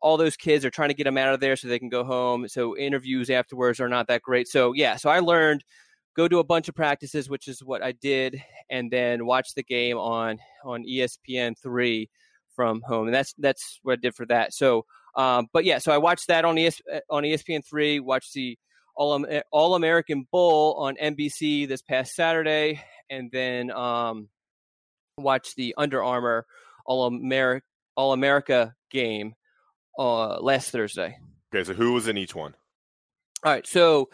all 0.00 0.16
those 0.16 0.36
kids 0.36 0.64
are 0.64 0.70
trying 0.70 0.88
to 0.88 0.94
get 0.94 1.04
them 1.04 1.18
out 1.18 1.34
of 1.34 1.40
there 1.40 1.56
so 1.56 1.68
they 1.68 1.78
can 1.78 1.88
go 1.88 2.04
home. 2.04 2.48
So 2.48 2.76
interviews 2.76 3.30
afterwards 3.30 3.80
are 3.80 3.88
not 3.88 4.08
that 4.08 4.22
great. 4.22 4.48
So 4.48 4.72
yeah, 4.72 4.96
so 4.96 5.10
I 5.10 5.20
learned 5.20 5.64
go 6.16 6.26
to 6.26 6.38
a 6.38 6.44
bunch 6.44 6.68
of 6.68 6.74
practices, 6.74 7.28
which 7.28 7.46
is 7.46 7.62
what 7.62 7.82
I 7.82 7.92
did, 7.92 8.42
and 8.70 8.90
then 8.90 9.26
watch 9.26 9.54
the 9.54 9.62
game 9.62 9.98
on 9.98 10.38
on 10.64 10.84
ESPN 10.84 11.54
three 11.62 12.08
from 12.56 12.80
home, 12.82 13.06
and 13.06 13.14
that's 13.14 13.34
that's 13.38 13.78
what 13.82 13.92
I 13.92 13.96
did 13.96 14.14
for 14.16 14.26
that. 14.26 14.54
So 14.54 14.84
Um, 15.16 15.48
but 15.52 15.64
yeah, 15.64 15.78
so 15.78 15.92
I 15.92 15.98
watched 15.98 16.28
that 16.28 16.44
on 16.44 16.58
ES, 16.58 16.82
on 17.08 17.22
ESPN 17.22 17.64
three. 17.64 18.00
Watched 18.00 18.34
the 18.34 18.58
All 18.94 19.24
All 19.50 19.74
American 19.74 20.26
Bowl 20.30 20.74
on 20.74 20.96
NBC 20.96 21.66
this 21.66 21.82
past 21.82 22.14
Saturday, 22.14 22.82
and 23.08 23.30
then 23.32 23.70
um, 23.70 24.28
watched 25.16 25.56
the 25.56 25.74
Under 25.78 26.04
Armour 26.04 26.46
All 26.84 27.06
America 27.06 27.64
All 27.96 28.12
America 28.12 28.74
game 28.90 29.34
uh, 29.98 30.38
last 30.40 30.70
Thursday. 30.70 31.16
Okay, 31.54 31.64
so 31.64 31.72
who 31.72 31.92
was 31.94 32.08
in 32.08 32.18
each 32.18 32.34
one? 32.34 32.54
All 33.42 33.52
right, 33.52 33.66
so 33.66 34.10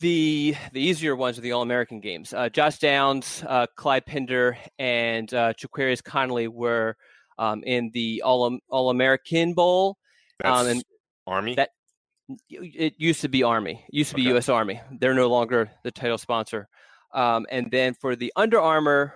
the 0.00 0.54
the 0.72 0.80
easier 0.80 1.16
ones 1.16 1.38
are 1.38 1.42
the 1.42 1.52
All 1.52 1.62
American 1.62 2.00
games. 2.00 2.34
Uh, 2.34 2.50
Josh 2.50 2.78
Downs, 2.78 3.42
uh, 3.48 3.66
Clyde 3.76 4.04
Pinder, 4.04 4.58
and 4.78 5.32
uh, 5.32 5.54
Jaquarius 5.54 6.04
Conley 6.04 6.48
were 6.48 6.96
um, 7.38 7.62
in 7.64 7.90
the 7.92 8.22
All 8.22 8.58
All 8.68 8.90
American 8.90 9.54
Bowl. 9.54 9.96
That's 10.38 10.60
um, 10.60 10.66
and 10.66 10.84
Army. 11.26 11.54
That 11.54 11.70
it 12.48 12.94
used 12.98 13.22
to 13.22 13.28
be 13.28 13.42
Army. 13.42 13.84
It 13.88 13.94
used 13.94 14.10
to 14.10 14.16
be 14.16 14.22
okay. 14.22 14.30
U.S. 14.30 14.48
Army. 14.48 14.80
They're 14.98 15.14
no 15.14 15.28
longer 15.28 15.70
the 15.84 15.90
title 15.90 16.18
sponsor. 16.18 16.68
Um, 17.12 17.46
and 17.50 17.70
then 17.70 17.94
for 17.94 18.16
the 18.16 18.32
Under 18.36 18.60
Armour 18.60 19.12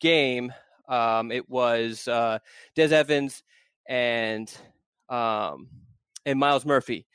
game, 0.00 0.52
um, 0.88 1.30
it 1.32 1.48
was 1.48 2.06
uh, 2.08 2.38
Des 2.74 2.94
Evans 2.94 3.42
and 3.88 4.52
um, 5.08 5.68
and 6.26 6.38
Myles 6.38 6.66
Murphy. 6.66 7.06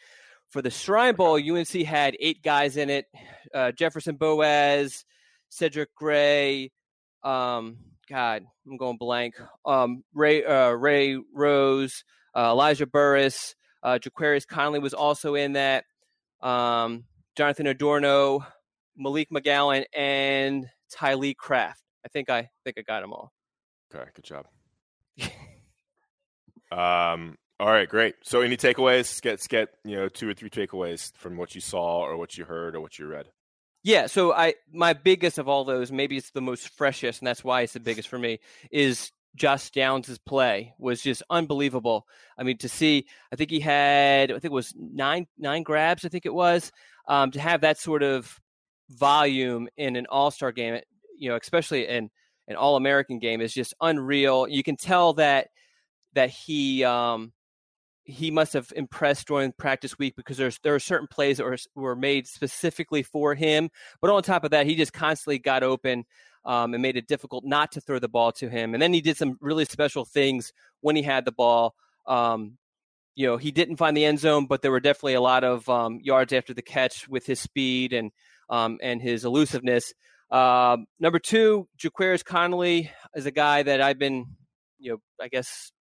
For 0.49 0.61
the 0.61 0.69
Shrine 0.69 1.15
Bowl, 1.15 1.35
UNC 1.35 1.69
had 1.69 2.15
eight 2.19 2.43
guys 2.43 2.77
in 2.77 2.89
it: 2.89 3.05
uh, 3.53 3.71
Jefferson 3.71 4.15
Boaz, 4.15 5.05
Cedric 5.49 5.93
Gray. 5.95 6.71
Um, 7.23 7.77
God, 8.13 8.45
I'm 8.67 8.77
going 8.77 8.97
blank. 8.97 9.41
Um, 9.65 10.03
Ray 10.13 10.45
uh, 10.45 10.69
Ray 10.69 11.17
Rose, 11.33 12.03
uh, 12.35 12.51
Elijah 12.51 12.85
Burris, 12.85 13.55
uh, 13.81 13.97
Jaquarius 13.99 14.45
Conley 14.45 14.77
was 14.77 14.93
also 14.93 15.33
in 15.33 15.53
that. 15.53 15.85
Um, 16.39 17.05
Jonathan 17.35 17.65
Adorno, 17.65 18.45
Malik 18.95 19.31
McGowan, 19.31 19.85
and 19.97 20.67
Tylee 20.95 21.35
Craft. 21.35 21.81
I 22.05 22.09
think 22.09 22.29
I 22.29 22.49
think 22.63 22.77
I 22.77 22.83
got 22.83 23.01
them 23.01 23.13
all. 23.13 23.33
Okay, 23.91 24.07
good 24.13 24.25
job. 24.25 24.45
um, 26.71 27.35
all 27.59 27.71
right, 27.71 27.89
great. 27.89 28.13
So, 28.21 28.41
any 28.41 28.57
takeaways? 28.57 29.23
Get 29.23 29.43
get 29.49 29.69
you 29.83 29.95
know 29.95 30.07
two 30.07 30.29
or 30.29 30.35
three 30.35 30.51
takeaways 30.51 31.11
from 31.17 31.35
what 31.35 31.55
you 31.55 31.61
saw 31.61 32.01
or 32.01 32.15
what 32.17 32.37
you 32.37 32.45
heard 32.45 32.75
or 32.75 32.79
what 32.79 32.99
you 32.99 33.07
read. 33.07 33.29
Yeah, 33.83 34.07
so 34.07 34.31
I 34.33 34.55
my 34.71 34.93
biggest 34.93 35.37
of 35.37 35.49
all 35.49 35.65
those, 35.65 35.91
maybe 35.91 36.15
it's 36.15 36.31
the 36.31 36.41
most 36.41 36.69
freshest, 36.69 37.19
and 37.19 37.27
that's 37.27 37.43
why 37.43 37.61
it's 37.61 37.73
the 37.73 37.81
biggest 37.81 38.07
for 38.07 38.17
me, 38.17 38.39
is 38.71 39.11
Josh 39.35 39.71
Downs' 39.71 40.17
play 40.19 40.73
was 40.79 41.01
just 41.01 41.21
unbelievable. 41.29 42.07
I 42.37 42.43
mean, 42.43 42.57
to 42.59 42.69
see, 42.69 43.07
I 43.31 43.35
think 43.35 43.49
he 43.51 43.59
had, 43.59 44.31
I 44.31 44.35
think 44.35 44.45
it 44.45 44.51
was 44.51 44.73
nine 44.77 45.27
nine 45.37 45.63
grabs, 45.63 46.05
I 46.05 46.09
think 46.09 46.25
it 46.25 46.33
was, 46.33 46.71
um, 47.09 47.31
to 47.31 47.41
have 47.41 47.61
that 47.61 47.77
sort 47.77 48.03
of 48.03 48.39
volume 48.89 49.67
in 49.75 49.97
an 49.97 50.05
All 50.09 50.31
Star 50.31 50.53
game, 50.53 50.79
you 51.17 51.27
know, 51.29 51.35
especially 51.35 51.85
in 51.87 52.09
an 52.47 52.55
All 52.55 52.77
American 52.77 53.19
game, 53.19 53.41
is 53.41 53.53
just 53.53 53.73
unreal. 53.81 54.47
You 54.47 54.63
can 54.63 54.77
tell 54.77 55.11
that 55.15 55.49
that 56.13 56.29
he 56.29 56.85
um, 56.85 57.33
he 58.05 58.31
must 58.31 58.53
have 58.53 58.71
impressed 58.75 59.27
during 59.27 59.53
practice 59.53 59.97
week 59.97 60.15
because 60.15 60.37
there's 60.37 60.59
there 60.63 60.75
are 60.75 60.79
certain 60.79 61.07
plays 61.07 61.37
that 61.37 61.45
were, 61.45 61.57
were 61.75 61.95
made 61.95 62.27
specifically 62.27 63.03
for 63.03 63.35
him. 63.35 63.69
But 64.01 64.11
on 64.11 64.23
top 64.23 64.43
of 64.43 64.51
that, 64.51 64.65
he 64.65 64.75
just 64.75 64.93
constantly 64.93 65.39
got 65.39 65.63
open 65.63 66.05
um, 66.45 66.73
and 66.73 66.81
made 66.81 66.97
it 66.97 67.07
difficult 67.07 67.45
not 67.45 67.71
to 67.73 67.81
throw 67.81 67.99
the 67.99 68.09
ball 68.09 68.31
to 68.33 68.49
him. 68.49 68.73
And 68.73 68.81
then 68.81 68.93
he 68.93 69.01
did 69.01 69.17
some 69.17 69.37
really 69.39 69.65
special 69.65 70.05
things 70.05 70.51
when 70.81 70.95
he 70.95 71.01
had 71.01 71.25
the 71.25 71.31
ball. 71.31 71.75
Um, 72.05 72.57
you 73.15 73.27
know, 73.27 73.37
he 73.37 73.51
didn't 73.51 73.77
find 73.77 73.95
the 73.95 74.05
end 74.05 74.19
zone, 74.19 74.47
but 74.47 74.61
there 74.61 74.71
were 74.71 74.79
definitely 74.79 75.13
a 75.13 75.21
lot 75.21 75.43
of 75.43 75.69
um, 75.69 75.99
yards 76.01 76.33
after 76.33 76.53
the 76.53 76.61
catch 76.61 77.07
with 77.07 77.25
his 77.25 77.39
speed 77.39 77.93
and 77.93 78.11
um, 78.49 78.79
and 78.81 79.01
his 79.01 79.23
elusiveness. 79.23 79.93
Um, 80.29 80.87
number 80.99 81.19
two, 81.19 81.67
Jaquarius 81.77 82.25
Conley 82.25 82.91
is 83.15 83.25
a 83.25 83.31
guy 83.31 83.63
that 83.63 83.81
I've 83.81 83.99
been, 83.99 84.25
you 84.79 84.91
know, 84.91 84.97
I 85.21 85.27
guess 85.27 85.71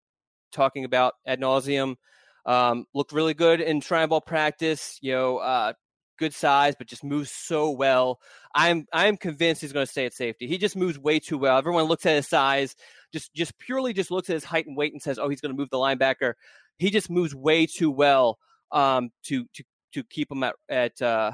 talking 0.52 0.84
about 0.84 1.14
ad 1.26 1.40
nauseum. 1.40 1.96
Um, 2.44 2.86
looked 2.92 3.12
really 3.12 3.34
good 3.34 3.60
in 3.60 3.80
Shrine 3.80 4.08
Bowl 4.08 4.20
practice. 4.20 4.98
You 5.00 5.12
know, 5.12 5.38
uh, 5.38 5.72
good 6.18 6.34
size, 6.34 6.74
but 6.76 6.86
just 6.86 7.04
moves 7.04 7.30
so 7.30 7.70
well. 7.70 8.20
I'm 8.54 8.86
I'm 8.92 9.16
convinced 9.16 9.60
he's 9.60 9.72
going 9.72 9.86
to 9.86 9.90
stay 9.90 10.06
at 10.06 10.14
safety. 10.14 10.46
He 10.46 10.58
just 10.58 10.76
moves 10.76 10.98
way 10.98 11.18
too 11.18 11.38
well. 11.38 11.58
Everyone 11.58 11.84
looks 11.84 12.06
at 12.06 12.16
his 12.16 12.28
size, 12.28 12.76
just 13.12 13.32
just 13.34 13.58
purely 13.58 13.92
just 13.92 14.10
looks 14.10 14.30
at 14.30 14.34
his 14.34 14.44
height 14.44 14.66
and 14.66 14.76
weight 14.76 14.92
and 14.92 15.02
says, 15.02 15.18
"Oh, 15.18 15.28
he's 15.28 15.40
going 15.40 15.54
to 15.54 15.58
move 15.58 15.70
the 15.70 15.78
linebacker." 15.78 16.34
He 16.78 16.90
just 16.90 17.10
moves 17.10 17.34
way 17.34 17.66
too 17.66 17.90
well 17.90 18.38
um, 18.70 19.10
to 19.24 19.46
to 19.54 19.64
to 19.94 20.04
keep 20.04 20.30
him 20.30 20.42
at 20.42 20.54
at 20.68 21.00
uh, 21.02 21.32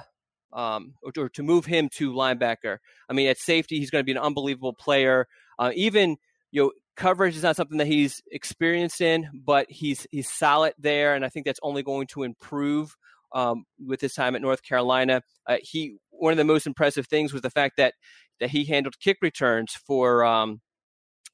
um, 0.53 0.95
or, 1.03 1.13
or, 1.19 1.29
to 1.31 1.43
move 1.43 1.67
him 1.67 1.89
to 1.91 2.13
linebacker. 2.13 2.79
I 3.09 3.13
mean, 3.13 3.29
at 3.29 3.39
safety, 3.39 3.79
he's 3.79 3.91
going 3.91 4.01
to 4.01 4.07
be 4.07 4.13
an 4.13 4.19
unbelievable 4.19 4.73
player. 4.73 5.27
Uh, 5.59 5.73
even 5.75 6.17
you 6.51 6.63
know, 6.63 6.73
coverage 6.99 7.37
is 7.37 7.45
not 7.45 7.57
something 7.57 7.79
that 7.79 7.87
he's 7.87 8.21
experienced 8.31 9.01
in, 9.01 9.31
but 9.33 9.71
he's 9.71 10.07
he's 10.11 10.31
solid 10.31 10.75
there, 10.79 11.15
and 11.15 11.25
I 11.25 11.31
think 11.31 11.47
that's 11.47 11.61
only 11.63 11.83
going 11.83 12.09
to 12.09 12.25
improve 12.25 12.95
um, 13.33 13.65
with 13.87 14.01
his 14.01 14.13
time 14.13 14.35
at 14.35 14.43
North 14.43 14.63
Carolina. 14.63 15.23
Uh, 15.47 15.57
he 15.63 15.97
one 16.11 16.33
of 16.33 16.37
the 16.37 16.45
most 16.45 16.67
impressive 16.67 17.07
things 17.07 17.33
was 17.33 17.43
the 17.43 17.51
fact 17.51 17.77
that 17.79 17.95
that 18.41 18.51
he 18.51 18.65
handled 18.65 18.99
kick 19.01 19.19
returns 19.23 19.73
for 19.73 20.25
um, 20.25 20.61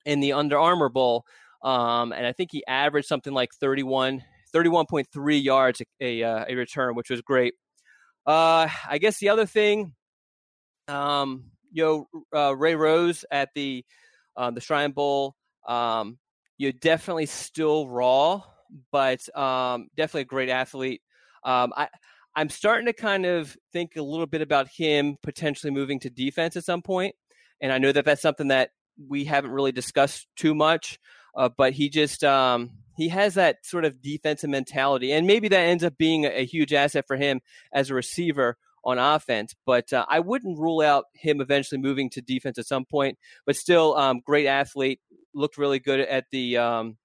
in 0.04 0.20
the 0.20 0.34
Under 0.34 0.58
Armour 0.58 0.90
Bowl, 0.90 1.24
um, 1.62 2.12
and 2.12 2.26
I 2.26 2.32
think 2.32 2.50
he 2.52 2.64
averaged 2.66 3.08
something 3.08 3.32
like 3.32 3.50
31, 3.54 4.22
31.3 4.54 5.42
yards 5.42 5.80
a, 5.80 5.84
a, 6.00 6.22
uh, 6.22 6.44
a 6.48 6.54
return, 6.54 6.94
which 6.94 7.10
was 7.10 7.22
great. 7.22 7.54
Uh, 8.26 8.68
I 8.88 8.98
guess 8.98 9.18
the 9.18 9.30
other 9.30 9.46
thing, 9.46 9.94
um, 10.88 11.44
you 11.72 11.84
know, 11.84 12.22
uh, 12.34 12.54
Ray 12.54 12.74
Rose 12.74 13.24
at 13.30 13.48
the 13.54 13.84
uh, 14.36 14.50
the 14.50 14.60
Shrine 14.60 14.92
Bowl, 14.92 15.34
um, 15.66 16.18
you're 16.58 16.72
definitely 16.72 17.26
still 17.26 17.88
raw, 17.88 18.42
but 18.92 19.20
um, 19.36 19.88
definitely 19.96 20.22
a 20.22 20.26
great 20.26 20.48
athlete. 20.48 21.02
Um, 21.42 21.72
I 21.76 21.88
I'm 22.36 22.48
starting 22.48 22.86
to 22.86 22.92
kind 22.92 23.26
of 23.26 23.56
think 23.72 23.96
a 23.96 24.02
little 24.02 24.26
bit 24.26 24.42
about 24.42 24.68
him 24.68 25.16
potentially 25.22 25.70
moving 25.70 26.00
to 26.00 26.10
defense 26.10 26.56
at 26.56 26.64
some 26.64 26.82
point, 26.82 27.14
and 27.60 27.72
I 27.72 27.78
know 27.78 27.92
that 27.92 28.04
that's 28.04 28.22
something 28.22 28.48
that 28.48 28.70
we 29.08 29.24
haven't 29.24 29.50
really 29.50 29.72
discussed 29.72 30.26
too 30.36 30.54
much. 30.54 30.98
Uh, 31.36 31.48
but 31.48 31.72
he 31.72 31.88
just 31.88 32.22
um, 32.22 32.70
he 32.96 33.08
has 33.08 33.34
that 33.34 33.64
sort 33.64 33.84
of 33.84 34.00
defensive 34.00 34.50
mentality, 34.50 35.12
and 35.12 35.26
maybe 35.26 35.48
that 35.48 35.60
ends 35.60 35.84
up 35.84 35.96
being 35.98 36.24
a, 36.24 36.28
a 36.28 36.44
huge 36.44 36.72
asset 36.72 37.04
for 37.06 37.16
him 37.16 37.40
as 37.72 37.90
a 37.90 37.94
receiver 37.94 38.56
on 38.84 38.98
offense. 38.98 39.54
But 39.66 39.92
uh, 39.92 40.06
I 40.08 40.20
wouldn't 40.20 40.58
rule 40.58 40.80
out 40.80 41.06
him 41.14 41.40
eventually 41.40 41.80
moving 41.80 42.10
to 42.10 42.20
defense 42.20 42.58
at 42.58 42.66
some 42.66 42.84
point. 42.84 43.18
But 43.46 43.56
still, 43.56 43.96
um, 43.96 44.20
great 44.24 44.46
athlete, 44.46 45.00
looked 45.34 45.58
really 45.58 45.78
good 45.78 46.00
at 46.00 46.24
the 46.30 46.58
um, 46.58 46.96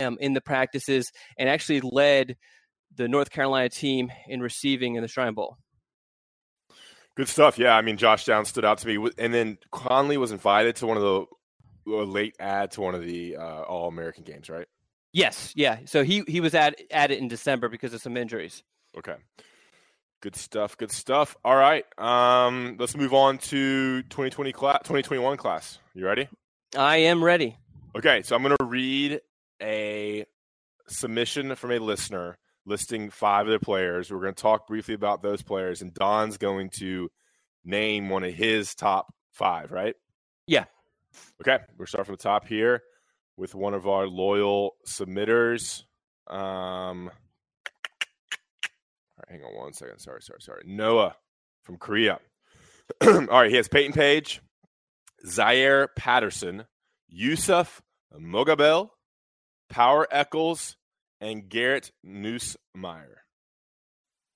um, 0.00 0.18
in 0.20 0.34
the 0.34 0.40
practices, 0.40 1.10
and 1.38 1.48
actually 1.48 1.80
led 1.80 2.36
the 2.94 3.08
North 3.08 3.30
Carolina 3.30 3.68
team 3.68 4.10
in 4.26 4.40
receiving 4.40 4.94
in 4.94 5.02
the 5.02 5.08
Shrine 5.08 5.34
Bowl. 5.34 5.56
Good 7.16 7.28
stuff. 7.28 7.58
Yeah, 7.58 7.76
I 7.76 7.82
mean, 7.82 7.96
Josh 7.96 8.24
Downs 8.24 8.48
stood 8.48 8.64
out 8.64 8.78
to 8.78 8.86
me, 8.86 9.10
and 9.18 9.34
then 9.34 9.58
Conley 9.72 10.16
was 10.18 10.30
invited 10.30 10.76
to 10.76 10.86
one 10.86 10.96
of 10.96 11.02
the 11.02 11.26
late 11.86 12.36
add 12.38 12.70
to 12.72 12.80
one 12.80 12.94
of 12.94 13.04
the 13.04 13.36
uh, 13.36 13.62
All 13.62 13.88
American 13.88 14.24
games, 14.24 14.48
right? 14.48 14.66
Yes. 15.12 15.52
Yeah. 15.56 15.78
So 15.86 16.04
he 16.04 16.22
he 16.28 16.40
was 16.40 16.54
at 16.54 16.80
at 16.90 17.10
it 17.10 17.18
in 17.18 17.28
December 17.28 17.68
because 17.68 17.94
of 17.94 18.02
some 18.02 18.16
injuries. 18.16 18.62
Okay. 18.96 19.16
Good 20.20 20.34
stuff. 20.34 20.76
Good 20.76 20.90
stuff. 20.90 21.36
All 21.44 21.54
right. 21.54 21.84
Um, 21.96 22.76
let's 22.78 22.96
move 22.96 23.14
on 23.14 23.38
to 23.38 24.02
2020 24.02 24.52
class, 24.52 24.78
2021 24.80 25.36
class. 25.36 25.78
You 25.94 26.06
ready? 26.06 26.28
I 26.76 26.96
am 26.96 27.22
ready. 27.22 27.56
Okay, 27.96 28.22
so 28.22 28.34
I'm 28.34 28.42
going 28.42 28.56
to 28.58 28.64
read 28.64 29.20
a 29.62 30.24
submission 30.88 31.54
from 31.54 31.70
a 31.70 31.78
listener 31.78 32.36
listing 32.66 33.10
five 33.10 33.46
of 33.46 33.52
the 33.52 33.64
players. 33.64 34.10
We're 34.10 34.20
going 34.20 34.34
to 34.34 34.42
talk 34.42 34.66
briefly 34.66 34.94
about 34.94 35.22
those 35.22 35.42
players, 35.42 35.82
and 35.82 35.94
Don's 35.94 36.36
going 36.36 36.70
to 36.78 37.10
name 37.64 38.08
one 38.08 38.24
of 38.24 38.34
his 38.34 38.74
top 38.74 39.14
five, 39.32 39.70
right? 39.70 39.94
Yeah. 40.46 40.64
Okay, 41.40 41.62
we're 41.76 41.86
starting 41.86 42.06
from 42.06 42.16
the 42.16 42.22
top 42.22 42.46
here 42.46 42.82
with 43.36 43.54
one 43.54 43.74
of 43.74 43.86
our 43.86 44.06
loyal 44.06 44.76
submitters. 44.86 45.84
Um, 46.26 47.10
hang 49.28 49.42
on 49.42 49.54
one 49.54 49.72
second. 49.72 49.98
Sorry, 49.98 50.22
sorry, 50.22 50.40
sorry. 50.40 50.62
Noah 50.64 51.16
from 51.62 51.76
Korea. 51.76 52.18
all 53.02 53.26
right, 53.26 53.50
he 53.50 53.56
has 53.56 53.68
Peyton 53.68 53.92
Page, 53.92 54.40
Zaire 55.26 55.88
Patterson, 55.88 56.64
Yusuf 57.08 57.82
Mogabel, 58.18 58.90
Power 59.68 60.06
Echols, 60.10 60.76
and 61.20 61.48
Garrett 61.48 61.90
Nussmeier. 62.06 63.16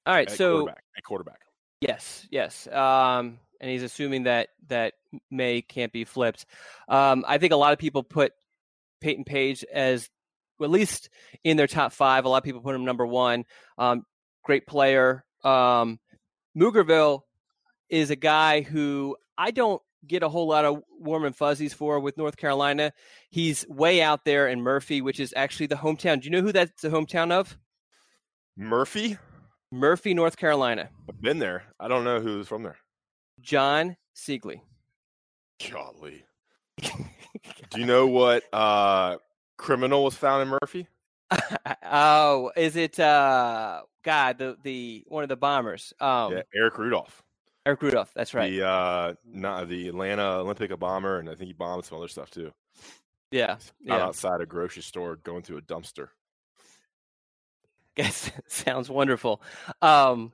All 0.04 0.14
right, 0.14 0.30
so 0.30 0.58
quarterback, 0.58 0.84
at 0.96 1.04
quarterback. 1.04 1.40
Yes, 1.80 2.26
yes. 2.30 2.66
Um, 2.66 3.38
and 3.60 3.70
he's 3.70 3.82
assuming 3.82 4.24
that 4.24 4.48
that 4.68 4.94
Maye 5.30 5.62
can't 5.62 5.92
be 5.92 6.04
flipped. 6.04 6.46
Um, 6.88 7.24
I 7.26 7.38
think 7.38 7.52
a 7.52 7.56
lot 7.56 7.72
of 7.72 7.78
people 7.78 8.02
put 8.02 8.32
Peyton 9.00 9.24
Page 9.24 9.64
as 9.72 10.10
at 10.60 10.70
least 10.70 11.08
in 11.44 11.56
their 11.56 11.66
top 11.66 11.92
five. 11.92 12.24
A 12.24 12.28
lot 12.28 12.38
of 12.38 12.44
people 12.44 12.60
put 12.60 12.74
him 12.74 12.84
number 12.84 13.06
one. 13.06 13.44
Um, 13.78 14.04
great 14.42 14.66
player. 14.66 15.24
Um, 15.44 15.98
Mugerville 16.56 17.22
is 17.88 18.10
a 18.10 18.16
guy 18.16 18.62
who 18.62 19.16
I 19.36 19.50
don't 19.50 19.82
get 20.06 20.22
a 20.22 20.28
whole 20.28 20.48
lot 20.48 20.64
of 20.64 20.82
warm 20.98 21.24
and 21.24 21.36
fuzzies 21.36 21.72
for 21.72 22.00
with 22.00 22.16
North 22.16 22.36
Carolina. 22.36 22.92
He's 23.30 23.66
way 23.68 24.02
out 24.02 24.24
there 24.24 24.48
in 24.48 24.60
Murphy, 24.60 25.00
which 25.00 25.20
is 25.20 25.32
actually 25.36 25.66
the 25.66 25.76
hometown. 25.76 26.20
Do 26.20 26.26
you 26.26 26.30
know 26.30 26.42
who 26.42 26.52
that's 26.52 26.82
the 26.82 26.88
hometown 26.88 27.30
of? 27.30 27.56
Murphy? 28.56 29.18
Murphy, 29.70 30.12
North 30.12 30.36
Carolina. 30.36 30.90
I've 31.08 31.20
been 31.20 31.38
there. 31.38 31.64
I 31.80 31.88
don't 31.88 32.04
know 32.04 32.20
who's 32.20 32.46
from 32.46 32.62
there. 32.62 32.76
John 33.40 33.96
Siegley. 34.14 34.60
Golly. 35.70 36.24
Do 36.80 37.80
you 37.80 37.86
know 37.86 38.06
what 38.06 38.44
uh, 38.52 39.16
criminal 39.56 40.04
was 40.04 40.14
found 40.14 40.42
in 40.42 40.48
Murphy? 40.48 40.88
oh, 41.84 42.52
is 42.56 42.76
it 42.76 42.98
uh 42.98 43.82
God, 44.02 44.38
the 44.38 44.56
the 44.62 45.04
one 45.08 45.22
of 45.22 45.28
the 45.28 45.36
bombers. 45.36 45.92
Um 46.00 46.32
yeah, 46.32 46.42
Eric 46.54 46.78
Rudolph. 46.78 47.22
Eric 47.64 47.82
Rudolph, 47.82 48.10
that's 48.14 48.34
right. 48.34 48.50
The 48.50 48.66
uh 48.66 49.14
not 49.24 49.68
the 49.68 49.88
Atlanta 49.88 50.38
Olympic 50.38 50.76
bomber 50.78 51.18
and 51.18 51.28
I 51.28 51.34
think 51.34 51.48
he 51.48 51.52
bombed 51.52 51.84
some 51.84 51.98
other 51.98 52.08
stuff 52.08 52.30
too. 52.30 52.52
Yeah. 53.30 53.56
yeah. 53.80 53.94
outside 53.94 54.40
a 54.40 54.46
grocery 54.46 54.82
store 54.82 55.16
going 55.16 55.42
through 55.42 55.58
a 55.58 55.62
dumpster. 55.62 56.08
Guess 57.94 58.30
sounds 58.48 58.90
wonderful. 58.90 59.42
Um 59.80 60.32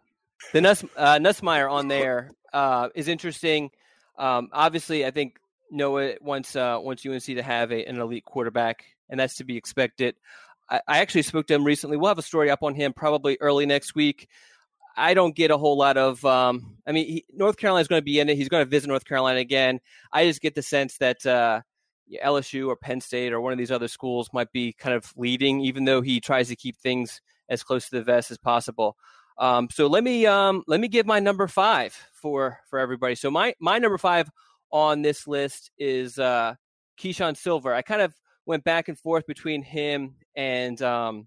the 0.52 0.60
Nuss, 0.60 0.84
uh, 0.96 1.18
Nussmeier 1.18 1.70
on 1.70 1.88
there 1.88 2.30
uh, 2.52 2.88
is 2.94 3.08
interesting. 3.08 3.70
Um, 4.16 4.48
obviously, 4.52 5.04
I 5.04 5.10
think 5.10 5.38
Noah 5.70 6.14
wants 6.20 6.56
uh, 6.56 6.78
wants 6.80 7.04
UNC 7.06 7.24
to 7.24 7.42
have 7.42 7.70
a, 7.70 7.84
an 7.84 8.00
elite 8.00 8.24
quarterback, 8.24 8.84
and 9.08 9.18
that's 9.18 9.36
to 9.36 9.44
be 9.44 9.56
expected. 9.56 10.16
I, 10.70 10.80
actually 10.98 11.22
spoke 11.22 11.46
to 11.46 11.54
him 11.54 11.64
recently. 11.64 11.96
We'll 11.96 12.08
have 12.08 12.18
a 12.18 12.22
story 12.22 12.50
up 12.50 12.62
on 12.62 12.74
him 12.74 12.92
probably 12.92 13.38
early 13.40 13.66
next 13.66 13.94
week. 13.94 14.28
I 14.96 15.14
don't 15.14 15.34
get 15.34 15.50
a 15.50 15.56
whole 15.56 15.78
lot 15.78 15.96
of. 15.96 16.24
Um, 16.24 16.76
I 16.86 16.92
mean, 16.92 17.06
he, 17.06 17.24
North 17.32 17.56
Carolina 17.56 17.82
is 17.82 17.88
going 17.88 18.00
to 18.00 18.04
be 18.04 18.20
in 18.20 18.28
it. 18.28 18.36
He's 18.36 18.48
going 18.48 18.64
to 18.64 18.70
visit 18.70 18.88
North 18.88 19.04
Carolina 19.04 19.38
again. 19.38 19.80
I 20.12 20.26
just 20.26 20.40
get 20.40 20.54
the 20.54 20.62
sense 20.62 20.98
that 20.98 21.24
uh, 21.24 21.62
LSU 22.24 22.68
or 22.68 22.76
Penn 22.76 23.00
State 23.00 23.32
or 23.32 23.40
one 23.40 23.52
of 23.52 23.58
these 23.58 23.70
other 23.70 23.88
schools 23.88 24.28
might 24.32 24.52
be 24.52 24.72
kind 24.72 24.94
of 24.94 25.12
leading, 25.16 25.60
even 25.60 25.84
though 25.84 26.02
he 26.02 26.20
tries 26.20 26.48
to 26.48 26.56
keep 26.56 26.76
things 26.76 27.20
as 27.48 27.62
close 27.62 27.88
to 27.88 27.96
the 27.96 28.02
vest 28.02 28.30
as 28.30 28.38
possible. 28.38 28.96
Um, 29.38 29.68
so 29.70 29.86
let 29.86 30.02
me 30.02 30.26
um, 30.26 30.64
let 30.66 30.80
me 30.80 30.88
give 30.88 31.06
my 31.06 31.20
number 31.20 31.46
five 31.46 31.96
for 32.12 32.58
for 32.68 32.78
everybody. 32.78 33.14
So 33.14 33.30
my 33.30 33.54
my 33.60 33.78
number 33.78 33.98
five 33.98 34.28
on 34.72 35.02
this 35.02 35.26
list 35.28 35.70
is 35.78 36.18
uh, 36.18 36.54
Keeshawn 37.00 37.36
Silver. 37.36 37.72
I 37.72 37.82
kind 37.82 38.02
of 38.02 38.14
went 38.46 38.64
back 38.64 38.88
and 38.88 38.98
forth 38.98 39.26
between 39.26 39.62
him 39.62 40.16
and 40.38 40.80
um, 40.80 41.26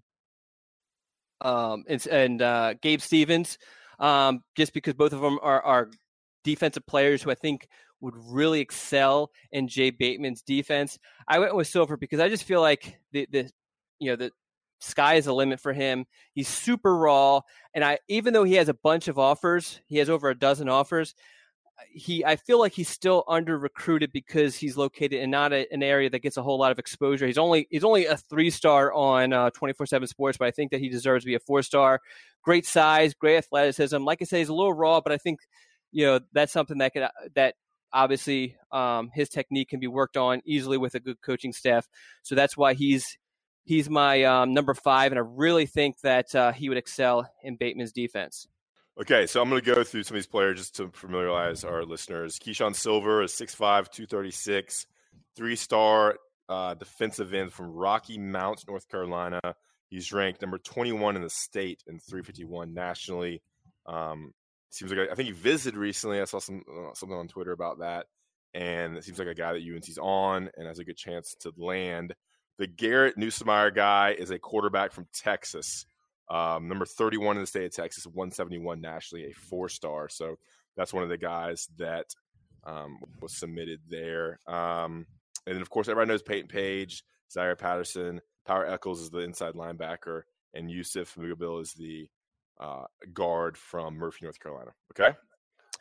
um, 1.42 1.84
and, 1.86 2.06
and 2.06 2.42
uh, 2.42 2.74
Gabe 2.80 3.00
Stevens, 3.00 3.58
um, 4.00 4.42
just 4.56 4.72
because 4.72 4.94
both 4.94 5.12
of 5.12 5.20
them 5.20 5.38
are, 5.42 5.60
are 5.62 5.90
defensive 6.42 6.86
players 6.86 7.22
who 7.22 7.30
I 7.30 7.34
think 7.34 7.68
would 8.00 8.14
really 8.16 8.60
excel 8.60 9.30
in 9.52 9.68
Jay 9.68 9.90
Bateman's 9.90 10.42
defense. 10.42 10.98
I 11.28 11.38
went 11.38 11.54
with 11.54 11.68
Silver 11.68 11.96
because 11.96 12.20
I 12.20 12.28
just 12.28 12.44
feel 12.44 12.62
like 12.62 12.98
the 13.12 13.28
the 13.30 13.50
you 14.00 14.10
know 14.10 14.16
the 14.16 14.32
sky 14.80 15.14
is 15.14 15.26
the 15.26 15.34
limit 15.34 15.60
for 15.60 15.74
him. 15.74 16.06
He's 16.34 16.48
super 16.48 16.96
raw, 16.96 17.42
and 17.74 17.84
I 17.84 17.98
even 18.08 18.32
though 18.32 18.44
he 18.44 18.54
has 18.54 18.70
a 18.70 18.74
bunch 18.74 19.08
of 19.08 19.18
offers, 19.18 19.78
he 19.86 19.98
has 19.98 20.08
over 20.08 20.30
a 20.30 20.38
dozen 20.38 20.70
offers. 20.70 21.14
He, 21.90 22.24
I 22.24 22.36
feel 22.36 22.58
like 22.58 22.72
he's 22.72 22.88
still 22.88 23.24
under 23.28 23.58
recruited 23.58 24.12
because 24.12 24.56
he's 24.56 24.76
located 24.76 25.14
in 25.14 25.30
not 25.30 25.52
a, 25.52 25.66
an 25.72 25.82
area 25.82 26.10
that 26.10 26.20
gets 26.20 26.36
a 26.36 26.42
whole 26.42 26.58
lot 26.58 26.72
of 26.72 26.78
exposure. 26.78 27.26
He's 27.26 27.38
only 27.38 27.66
he's 27.70 27.84
only 27.84 28.06
a 28.06 28.16
three 28.16 28.50
star 28.50 28.92
on 28.92 29.32
uh, 29.32 29.50
twenty 29.50 29.74
four 29.74 29.86
seven 29.86 30.08
Sports, 30.08 30.38
but 30.38 30.48
I 30.48 30.50
think 30.50 30.70
that 30.70 30.80
he 30.80 30.88
deserves 30.88 31.24
to 31.24 31.26
be 31.26 31.34
a 31.34 31.40
four 31.40 31.62
star. 31.62 32.00
Great 32.42 32.66
size, 32.66 33.14
great 33.14 33.36
athleticism. 33.36 34.02
Like 34.04 34.20
I 34.22 34.24
say, 34.24 34.38
he's 34.38 34.48
a 34.48 34.54
little 34.54 34.72
raw, 34.72 35.00
but 35.00 35.12
I 35.12 35.18
think 35.18 35.40
you 35.90 36.06
know 36.06 36.20
that's 36.32 36.52
something 36.52 36.78
that 36.78 36.92
could 36.92 37.08
that 37.34 37.54
obviously 37.92 38.56
um, 38.70 39.10
his 39.12 39.28
technique 39.28 39.68
can 39.68 39.80
be 39.80 39.86
worked 39.86 40.16
on 40.16 40.40
easily 40.44 40.78
with 40.78 40.94
a 40.94 41.00
good 41.00 41.20
coaching 41.20 41.52
staff. 41.52 41.88
So 42.22 42.34
that's 42.34 42.56
why 42.56 42.74
he's 42.74 43.16
He's 43.64 43.88
my 43.88 44.24
um, 44.24 44.54
number 44.54 44.74
five, 44.74 45.12
and 45.12 45.18
I 45.18 45.22
really 45.24 45.66
think 45.66 46.00
that 46.00 46.34
uh, 46.34 46.52
he 46.52 46.68
would 46.68 46.78
excel 46.78 47.30
in 47.44 47.56
Bateman's 47.56 47.92
defense. 47.92 48.48
Okay, 49.00 49.26
so 49.26 49.40
I'm 49.40 49.48
going 49.48 49.62
to 49.62 49.74
go 49.74 49.82
through 49.82 50.02
some 50.02 50.16
of 50.16 50.18
these 50.18 50.26
players 50.26 50.58
just 50.58 50.76
to 50.76 50.90
familiarize 50.90 51.64
our 51.64 51.82
listeners. 51.82 52.38
Keeshawn 52.38 52.76
Silver 52.76 53.22
is 53.22 53.32
6'5, 53.32 53.56
236, 53.90 54.86
three 55.34 55.56
star 55.56 56.16
uh, 56.50 56.74
defensive 56.74 57.32
end 57.32 57.54
from 57.54 57.70
Rocky 57.70 58.18
Mount, 58.18 58.62
North 58.68 58.86
Carolina. 58.88 59.40
He's 59.88 60.12
ranked 60.12 60.42
number 60.42 60.58
21 60.58 61.16
in 61.16 61.22
the 61.22 61.30
state 61.30 61.82
and 61.86 62.02
351 62.02 62.74
nationally. 62.74 63.40
Um, 63.86 64.34
seems 64.68 64.92
like 64.92 65.10
I 65.10 65.14
think 65.14 65.28
he 65.28 65.32
visited 65.32 65.78
recently. 65.78 66.20
I 66.20 66.24
saw 66.24 66.38
some 66.38 66.62
uh, 66.70 66.92
something 66.94 67.16
on 67.16 67.28
Twitter 67.28 67.52
about 67.52 67.78
that, 67.78 68.06
and 68.52 68.98
it 68.98 69.04
seems 69.04 69.18
like 69.18 69.28
a 69.28 69.34
guy 69.34 69.54
that 69.54 69.62
UNC's 69.62 69.98
on 69.98 70.50
and 70.56 70.66
has 70.66 70.78
a 70.78 70.84
good 70.84 70.98
chance 70.98 71.34
to 71.40 71.52
land. 71.56 72.14
The 72.58 72.66
Garrett 72.66 73.16
Nussmeier 73.16 73.74
guy 73.74 74.14
is 74.18 74.30
a 74.30 74.38
quarterback 74.38 74.92
from 74.92 75.06
Texas, 75.14 75.86
um, 76.28 76.68
number 76.68 76.86
31 76.86 77.36
in 77.36 77.42
the 77.42 77.46
state 77.46 77.66
of 77.66 77.72
Texas, 77.72 78.06
171 78.06 78.80
nationally, 78.80 79.26
a 79.26 79.32
four 79.32 79.68
star. 79.68 80.08
So 80.08 80.36
that's 80.76 80.92
one 80.92 81.02
of 81.02 81.08
the 81.08 81.18
guys 81.18 81.68
that 81.78 82.06
um, 82.64 82.98
was 83.20 83.36
submitted 83.36 83.80
there. 83.88 84.40
Um, 84.46 85.06
and 85.46 85.56
then, 85.56 85.62
of 85.62 85.70
course, 85.70 85.88
everybody 85.88 86.08
knows 86.08 86.22
Peyton 86.22 86.48
Page, 86.48 87.04
Zaire 87.30 87.56
Patterson, 87.56 88.20
Power 88.46 88.66
Echols 88.66 89.00
is 89.00 89.10
the 89.10 89.18
inside 89.18 89.54
linebacker, 89.54 90.22
and 90.54 90.70
Yusuf 90.70 91.14
Mugabil 91.16 91.62
is 91.62 91.72
the 91.72 92.08
uh, 92.60 92.84
guard 93.12 93.56
from 93.56 93.94
Murphy, 93.94 94.20
North 94.22 94.38
Carolina. 94.40 94.70
Okay. 94.92 95.16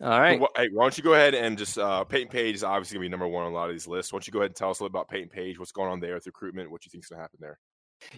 All 0.01 0.09
right. 0.09 0.41
Hey, 0.55 0.69
why 0.73 0.83
don't 0.83 0.97
you 0.97 1.03
go 1.03 1.13
ahead 1.13 1.35
and 1.35 1.57
just 1.57 1.77
uh, 1.77 2.03
Peyton 2.03 2.29
Page 2.29 2.55
is 2.55 2.63
obviously 2.63 2.95
gonna 2.95 3.05
be 3.05 3.09
number 3.09 3.27
one 3.27 3.45
on 3.45 3.51
a 3.51 3.55
lot 3.55 3.69
of 3.69 3.75
these 3.75 3.87
lists. 3.87 4.11
Why 4.11 4.17
don't 4.17 4.27
you 4.27 4.33
go 4.33 4.39
ahead 4.39 4.49
and 4.49 4.55
tell 4.55 4.71
us 4.71 4.79
a 4.79 4.83
little 4.83 4.95
about 4.95 5.09
Peyton 5.09 5.29
Page, 5.29 5.59
what's 5.59 5.71
going 5.71 5.91
on 5.91 5.99
there 5.99 6.15
with 6.15 6.25
recruitment, 6.25 6.71
what 6.71 6.85
you 6.85 6.89
think 6.89 7.03
is 7.03 7.09
gonna 7.09 7.21
happen 7.21 7.37
there? 7.39 7.59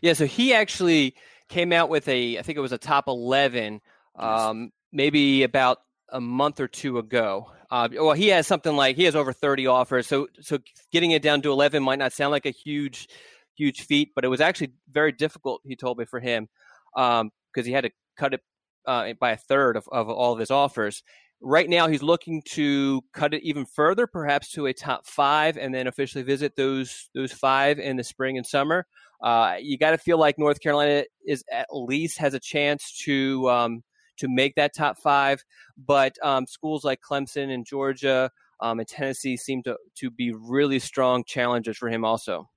Yeah, 0.02 0.13
so 0.13 0.26
he 0.26 0.54
actually 0.54 1.15
came 1.50 1.74
out 1.74 1.89
with 1.89 2.08
a, 2.08 2.38
I 2.38 2.41
think 2.41 2.58
it 2.58 2.62
was 2.62 2.72
a 2.72 2.78
top 2.78 3.08
eleven, 3.08 3.82
um, 4.17 4.72
maybe 4.91 5.43
about 5.43 5.80
a 6.10 6.22
month 6.22 6.60
or 6.60 6.67
two 6.67 6.98
ago. 6.98 7.52
Uh, 7.69 7.89
well, 7.91 8.13
he 8.13 8.28
has 8.28 8.46
something 8.46 8.76
like 8.76 8.96
he 8.96 9.04
has 9.04 9.15
over 9.15 9.34
thirty 9.34 9.67
offers, 9.67 10.08
so 10.08 10.28
so 10.41 10.60
getting 10.91 11.12
it 11.12 11.22
down 11.22 11.41
to 11.41 11.52
eleven 11.52 11.84
might 11.84 12.00
not 12.00 12.13
sound 12.13 12.32
like 12.32 12.46
a 12.46 12.52
huge, 12.52 13.08
huge 13.56 13.82
feat, 13.82 14.12
but 14.15 14.24
it 14.24 14.30
was 14.30 14.41
actually 14.41 14.72
very 14.89 15.12
difficult. 15.12 15.62
He 15.65 15.76
told 15.76 15.98
me 15.98 16.06
for 16.06 16.19
him 16.19 16.48
because 16.96 17.22
um, 17.22 17.32
he 17.63 17.72
had 17.72 17.84
to 17.84 17.91
cut 18.17 18.34
it 18.34 18.41
uh, 18.86 19.13
by 19.19 19.32
a 19.32 19.38
third 19.38 19.76
of, 19.76 19.88
of 19.91 20.10
all 20.10 20.34
of 20.34 20.39
his 20.39 20.52
offers. 20.52 21.04
Right 21.45 21.69
now, 21.69 21.89
he's 21.89 22.01
looking 22.01 22.41
to 22.51 23.01
cut 23.12 23.34
it 23.34 23.43
even 23.43 23.65
further, 23.65 24.08
perhaps 24.08 24.51
to 24.53 24.65
a 24.67 24.73
top 24.73 25.06
five, 25.06 25.58
and 25.58 25.75
then 25.75 25.88
officially 25.88 26.23
visit 26.23 26.56
those 26.56 27.10
those 27.13 27.34
five 27.34 27.79
in 27.79 27.97
the 27.97 28.03
spring 28.03 28.38
and 28.38 28.47
summer. 28.47 28.86
Uh, 29.21 29.56
you 29.60 29.77
got 29.77 29.91
to 29.91 29.97
feel 29.97 30.17
like 30.17 30.39
North 30.39 30.62
Carolina 30.62 31.03
is 31.25 31.43
at 31.51 31.67
least 31.71 32.17
has 32.19 32.34
a 32.34 32.39
chance 32.39 32.97
to 33.03 33.49
um, 33.49 33.84
to 34.17 34.29
make 34.29 34.56
that 34.56 34.73
top 34.73 34.97
five, 34.97 35.43
but 35.77 36.15
um, 36.23 36.45
schools 36.45 36.86
like 36.86 36.99
Clemson 37.01 37.53
and 37.53 37.65
Georgia 37.65 38.32
um, 38.62 38.79
and 38.79 38.88
Tennessee 38.88 39.36
seem 39.36 39.63
to 39.63 39.77
to 39.95 40.10
be 40.10 40.32
really 40.34 40.79
strong 40.79 41.23
challengers 41.25 41.77
for 41.77 41.89
him. 41.89 42.06
Also, 42.06 42.49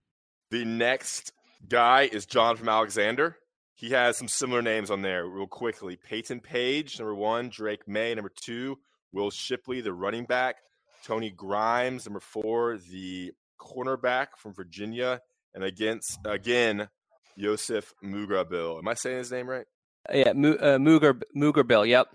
the 0.51 0.65
next 0.65 1.33
guy 1.69 2.09
is 2.13 2.25
John 2.25 2.57
from 2.57 2.69
Alexander. 2.69 3.37
He 3.77 3.91
has 3.91 4.17
some 4.17 4.27
similar 4.27 4.63
names 4.63 4.91
on 4.91 5.03
there 5.03 5.27
real 5.27 5.47
quickly. 5.47 5.97
Peyton 5.97 6.41
Page, 6.41 6.99
number 6.99 7.15
one. 7.15 7.51
Drake 7.51 7.87
Maye, 7.87 8.15
number 8.15 8.33
two. 8.35 8.79
Will 9.13 9.31
Shipley, 9.31 9.83
the 9.83 9.93
running 9.93 10.25
back. 10.25 10.57
Tony 11.05 11.31
Grimes, 11.31 12.07
number 12.07 12.21
four, 12.21 12.79
the 12.79 13.33
cornerback 13.61 14.29
from 14.39 14.55
Virginia. 14.55 15.21
And 15.55 15.63
against 15.63 16.19
again, 16.25 16.89
Yosef 17.37 17.93
Mugrabil. 18.03 18.79
Am 18.79 18.89
I 18.89 18.95
saying 18.95 19.19
his 19.19 19.31
name 19.31 19.49
right? 19.49 19.67
Yeah, 20.13 20.31
uh, 20.31 20.79
Muger 20.79 21.21
Mugerbill. 21.37 21.87
Yep. 21.87 22.09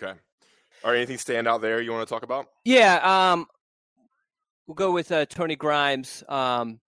Okay. 0.00 0.18
All 0.84 0.90
right. 0.90 0.96
Anything 0.96 1.18
stand 1.18 1.48
out 1.48 1.60
there 1.60 1.80
you 1.80 1.90
want 1.90 2.06
to 2.06 2.14
talk 2.14 2.22
about? 2.22 2.46
Yeah. 2.64 3.32
Um, 3.32 3.46
we'll 4.66 4.76
go 4.76 4.92
with 4.92 5.10
uh, 5.10 5.26
Tony 5.26 5.56
Grimes. 5.56 6.22
Um, 6.28 6.78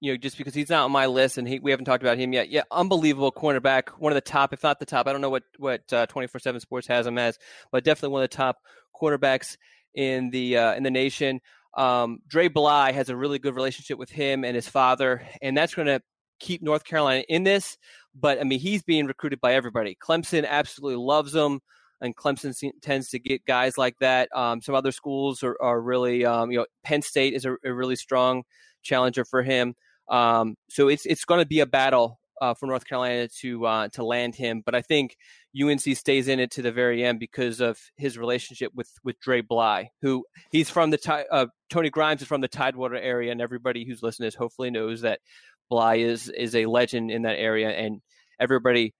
you 0.00 0.12
know, 0.12 0.16
just 0.16 0.36
because 0.36 0.54
he's 0.54 0.68
not 0.68 0.84
on 0.84 0.92
my 0.92 1.06
list 1.06 1.38
and 1.38 1.48
he, 1.48 1.58
we 1.58 1.70
haven't 1.70 1.86
talked 1.86 2.02
about 2.02 2.18
him 2.18 2.32
yet. 2.32 2.50
Yeah, 2.50 2.62
unbelievable 2.70 3.32
cornerback, 3.32 3.88
one 3.98 4.12
of 4.12 4.14
the 4.14 4.20
top, 4.20 4.52
if 4.52 4.62
not 4.62 4.78
the 4.78 4.86
top. 4.86 5.06
I 5.06 5.12
don't 5.12 5.20
know 5.20 5.30
what 5.30 5.44
what 5.58 5.92
uh, 5.92 6.06
twenty 6.06 6.28
four 6.28 6.38
seven 6.38 6.60
Sports 6.60 6.86
has 6.88 7.06
him 7.06 7.18
as, 7.18 7.38
but 7.72 7.84
definitely 7.84 8.12
one 8.12 8.22
of 8.22 8.30
the 8.30 8.36
top 8.36 8.58
quarterbacks 8.94 9.56
in 9.94 10.30
the 10.30 10.58
uh, 10.58 10.74
in 10.74 10.82
the 10.82 10.90
nation. 10.90 11.40
Um, 11.76 12.18
Dre 12.26 12.48
Bly 12.48 12.92
has 12.92 13.08
a 13.08 13.16
really 13.16 13.38
good 13.38 13.54
relationship 13.54 13.98
with 13.98 14.10
him 14.10 14.44
and 14.44 14.54
his 14.54 14.68
father, 14.68 15.26
and 15.42 15.56
that's 15.56 15.74
going 15.74 15.88
to 15.88 16.00
keep 16.40 16.62
North 16.62 16.84
Carolina 16.84 17.24
in 17.28 17.44
this. 17.44 17.76
But 18.14 18.40
I 18.40 18.44
mean, 18.44 18.60
he's 18.60 18.82
being 18.82 19.06
recruited 19.06 19.40
by 19.40 19.54
everybody. 19.54 19.96
Clemson 20.02 20.46
absolutely 20.46 20.96
loves 20.96 21.34
him, 21.34 21.60
and 22.00 22.16
Clemson 22.16 22.54
tends 22.80 23.10
to 23.10 23.18
get 23.18 23.44
guys 23.44 23.76
like 23.76 23.98
that. 24.00 24.28
Um, 24.34 24.60
some 24.62 24.74
other 24.74 24.92
schools 24.92 25.42
are, 25.42 25.56
are 25.60 25.80
really, 25.80 26.24
um, 26.24 26.50
you 26.50 26.58
know, 26.58 26.66
Penn 26.82 27.02
State 27.02 27.34
is 27.34 27.44
a, 27.44 27.56
a 27.64 27.72
really 27.72 27.96
strong 27.96 28.44
challenger 28.82 29.24
for 29.24 29.42
him. 29.42 29.74
Um, 30.08 30.56
so 30.68 30.88
it's 30.88 31.06
it's 31.06 31.24
going 31.24 31.40
to 31.40 31.46
be 31.46 31.60
a 31.60 31.66
battle 31.66 32.20
uh, 32.40 32.54
for 32.54 32.66
North 32.66 32.86
Carolina 32.86 33.28
to 33.40 33.66
uh, 33.66 33.88
to 33.88 34.04
land 34.04 34.34
him. 34.34 34.62
But 34.64 34.74
I 34.74 34.82
think 34.82 35.16
UNC 35.60 35.80
stays 35.80 36.28
in 36.28 36.40
it 36.40 36.50
to 36.52 36.62
the 36.62 36.72
very 36.72 37.04
end 37.04 37.18
because 37.18 37.60
of 37.60 37.78
his 37.96 38.18
relationship 38.18 38.72
with 38.74 38.90
with 39.04 39.18
Dre 39.20 39.40
Bly, 39.40 39.90
who 40.02 40.24
he's 40.50 40.70
from 40.70 40.90
the 40.90 41.26
uh, 41.30 41.46
Tony 41.70 41.90
Grimes 41.90 42.22
is 42.22 42.28
from 42.28 42.40
the 42.40 42.48
Tidewater 42.48 42.96
area, 42.96 43.32
and 43.32 43.40
everybody 43.40 43.84
who's 43.84 44.02
listening 44.02 44.28
is 44.28 44.34
hopefully 44.34 44.70
knows 44.70 45.00
that 45.02 45.20
Bly 45.68 45.96
is 45.96 46.28
is 46.28 46.54
a 46.54 46.66
legend 46.66 47.10
in 47.10 47.22
that 47.22 47.38
area, 47.38 47.70
and 47.70 48.00
everybody 48.38 48.94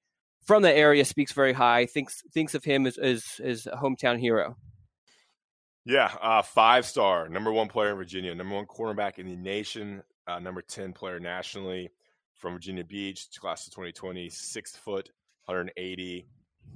from 0.44 0.62
the 0.62 0.72
area 0.72 1.04
speaks 1.04 1.32
very 1.32 1.52
high, 1.52 1.86
thinks 1.86 2.22
thinks 2.32 2.54
of 2.54 2.64
him 2.64 2.86
as 2.86 2.96
as, 2.98 3.40
as 3.42 3.66
a 3.66 3.76
hometown 3.76 4.18
hero. 4.18 4.56
Yeah, 5.84 6.10
uh, 6.20 6.42
five 6.42 6.84
star, 6.84 7.28
number 7.28 7.52
one 7.52 7.68
player 7.68 7.90
in 7.90 7.96
Virginia, 7.96 8.34
number 8.34 8.56
one 8.56 8.66
cornerback 8.66 9.18
in 9.18 9.26
the 9.26 9.36
nation, 9.36 10.02
uh, 10.26 10.38
number 10.38 10.62
10 10.62 10.92
player 10.92 11.20
nationally 11.20 11.90
from 12.34 12.52
Virginia 12.52 12.84
Beach, 12.84 13.28
class 13.38 13.66
of 13.66 13.72
2020, 13.72 14.28
six 14.30 14.76
foot, 14.76 15.10
180. 15.46 16.26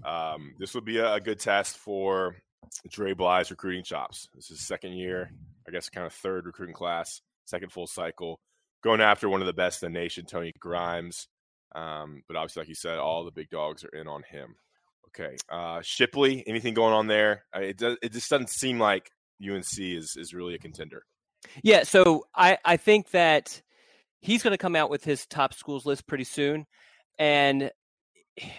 Um, 0.05 0.55
this 0.59 0.75
will 0.75 0.81
be 0.81 0.99
a, 0.99 1.21
good 1.21 1.39
test 1.39 1.77
for 1.77 2.37
Dre 2.89 3.13
Bly's 3.13 3.51
recruiting 3.51 3.85
chops. 3.85 4.29
This 4.35 4.51
is 4.51 4.67
second 4.67 4.93
year, 4.93 5.31
I 5.67 5.71
guess, 5.71 5.89
kind 5.89 6.07
of 6.07 6.13
third 6.13 6.47
recruiting 6.47 6.75
class, 6.75 7.21
second 7.45 7.73
full 7.73 7.87
cycle, 7.87 8.41
going 8.83 9.01
after 9.01 9.29
one 9.29 9.41
of 9.41 9.47
the 9.47 9.53
best 9.53 9.83
in 9.83 9.93
the 9.93 9.99
nation, 9.99 10.25
Tony 10.25 10.53
Grimes. 10.59 11.29
Um, 11.75 12.23
but 12.27 12.37
obviously, 12.37 12.63
like 12.63 12.69
you 12.69 12.75
said, 12.75 12.99
all 12.99 13.25
the 13.25 13.31
big 13.31 13.51
dogs 13.51 13.85
are 13.85 13.99
in 13.99 14.09
on 14.09 14.23
him. 14.23 14.55
Okay. 15.09 15.37
Uh, 15.49 15.81
Shipley, 15.83 16.45
anything 16.47 16.75
going 16.75 16.95
on 16.95 17.07
there? 17.07 17.45
It 17.55 17.77
does, 17.77 17.97
it 18.03 18.13
just 18.13 18.31
doesn't 18.31 18.51
seem 18.51 18.79
like 18.79 19.11
UNC 19.43 19.79
is 19.79 20.17
is 20.17 20.35
really 20.35 20.55
a 20.55 20.59
contender. 20.59 21.05
Yeah, 21.63 21.85
so 21.85 22.27
I 22.35 22.59
I 22.65 22.77
think 22.77 23.11
that 23.11 23.61
he's 24.21 24.43
going 24.43 24.53
to 24.53 24.59
come 24.59 24.77
out 24.77 24.91
with 24.91 25.05
his 25.05 25.27
top 25.27 25.55
schools 25.55 25.87
list 25.87 26.07
pretty 26.07 26.25
soon, 26.25 26.67
and 27.19 27.71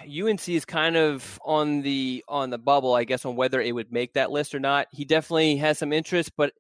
UNC 0.06 0.48
is 0.50 0.66
kind 0.66 0.96
of 0.96 1.40
on 1.44 1.82
the 1.82 2.24
on 2.28 2.50
the 2.50 2.58
bubble, 2.58 2.94
I 2.94 3.04
guess, 3.04 3.26
on 3.26 3.36
whether 3.36 3.62
it 3.62 3.74
would 3.74 3.92
make 3.92 4.14
that 4.14 4.32
list 4.32 4.54
or 4.54 4.60
not. 4.60 4.88
He 4.92 5.06
definitely 5.06 5.58
has 5.58 5.78
some 5.78 5.94
interest, 5.94 6.32
but 6.38 6.54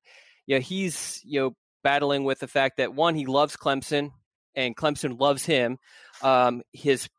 you 0.47 0.55
know, 0.55 0.61
he's 0.61 1.21
you 1.23 1.39
know 1.39 1.55
battling 1.83 2.23
with 2.23 2.39
the 2.39 2.47
fact 2.47 2.77
that 2.77 2.93
one, 2.93 3.15
he 3.15 3.25
loves 3.25 3.55
Clemson, 3.57 4.11
and 4.55 4.75
Clemson 4.75 5.19
loves 5.19 5.45
him. 5.45 5.77
Um, 6.21 6.61
his 6.73 7.09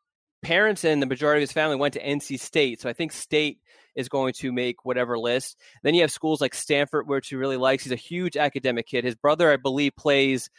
parents 0.41 0.83
and 0.83 1.01
the 1.01 1.07
majority 1.07 1.39
of 1.39 1.49
his 1.49 1.53
family 1.53 1.75
went 1.75 1.93
to 1.93 2.03
NC 2.03 2.39
State, 2.39 2.81
so 2.81 2.89
I 2.89 2.93
think 2.93 3.11
State 3.11 3.59
is 3.95 4.09
going 4.09 4.33
to 4.33 4.51
make 4.51 4.85
whatever 4.85 5.17
list. 5.17 5.57
Then 5.83 5.93
you 5.93 6.01
have 6.01 6.11
schools 6.11 6.41
like 6.41 6.53
Stanford, 6.53 7.07
which 7.07 7.29
he 7.29 7.35
really 7.35 7.57
likes. 7.57 7.83
He's 7.83 7.91
a 7.93 7.97
huge 7.97 8.37
academic 8.37 8.87
kid. 8.87 9.03
His 9.03 9.15
brother, 9.15 9.51
I 9.51 9.57
believe, 9.57 9.95
plays 9.95 10.49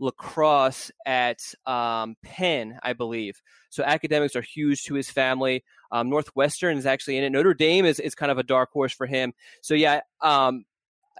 lacrosse 0.00 0.90
at 1.06 1.38
um, 1.66 2.16
Penn, 2.24 2.78
I 2.82 2.94
believe. 2.94 3.40
So 3.68 3.84
academics 3.84 4.34
are 4.34 4.42
huge 4.42 4.84
to 4.84 4.94
his 4.94 5.10
family. 5.10 5.62
Um, 5.92 6.08
Northwestern 6.08 6.78
is 6.78 6.86
actually 6.86 7.18
in 7.18 7.24
it. 7.24 7.30
Notre 7.30 7.54
Dame 7.54 7.84
is, 7.84 8.00
is 8.00 8.14
kind 8.14 8.32
of 8.32 8.38
a 8.38 8.42
dark 8.42 8.70
horse 8.72 8.92
for 8.92 9.06
him. 9.06 9.32
So 9.60 9.74
yeah, 9.74 10.00
um, 10.22 10.64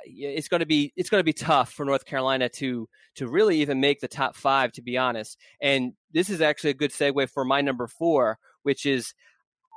it's 0.05 0.49
going 0.49 0.61
to 0.61 0.67
be 0.67 0.93
it's 0.97 1.11
going 1.11 1.21
to 1.21 1.25
be 1.25 1.33
tough 1.33 1.73
for 1.73 1.85
North 1.85 2.07
Carolina 2.07 2.49
to 2.49 2.89
to 3.17 3.29
really 3.29 3.61
even 3.61 3.81
make 3.81 4.01
the 4.01 4.09
top 4.09 4.35
five, 4.35 4.73
to 4.73 4.83
be 4.83 4.97
honest. 4.97 5.39
And 5.61 5.93
this 6.13 6.31
is 6.31 6.41
actually 6.41 6.71
a 6.71 6.75
good 6.75 6.91
segue 6.91 7.29
for 7.31 7.45
my 7.45 7.61
number 7.61 7.87
four, 7.87 8.39
which 8.63 8.87
is 8.87 9.15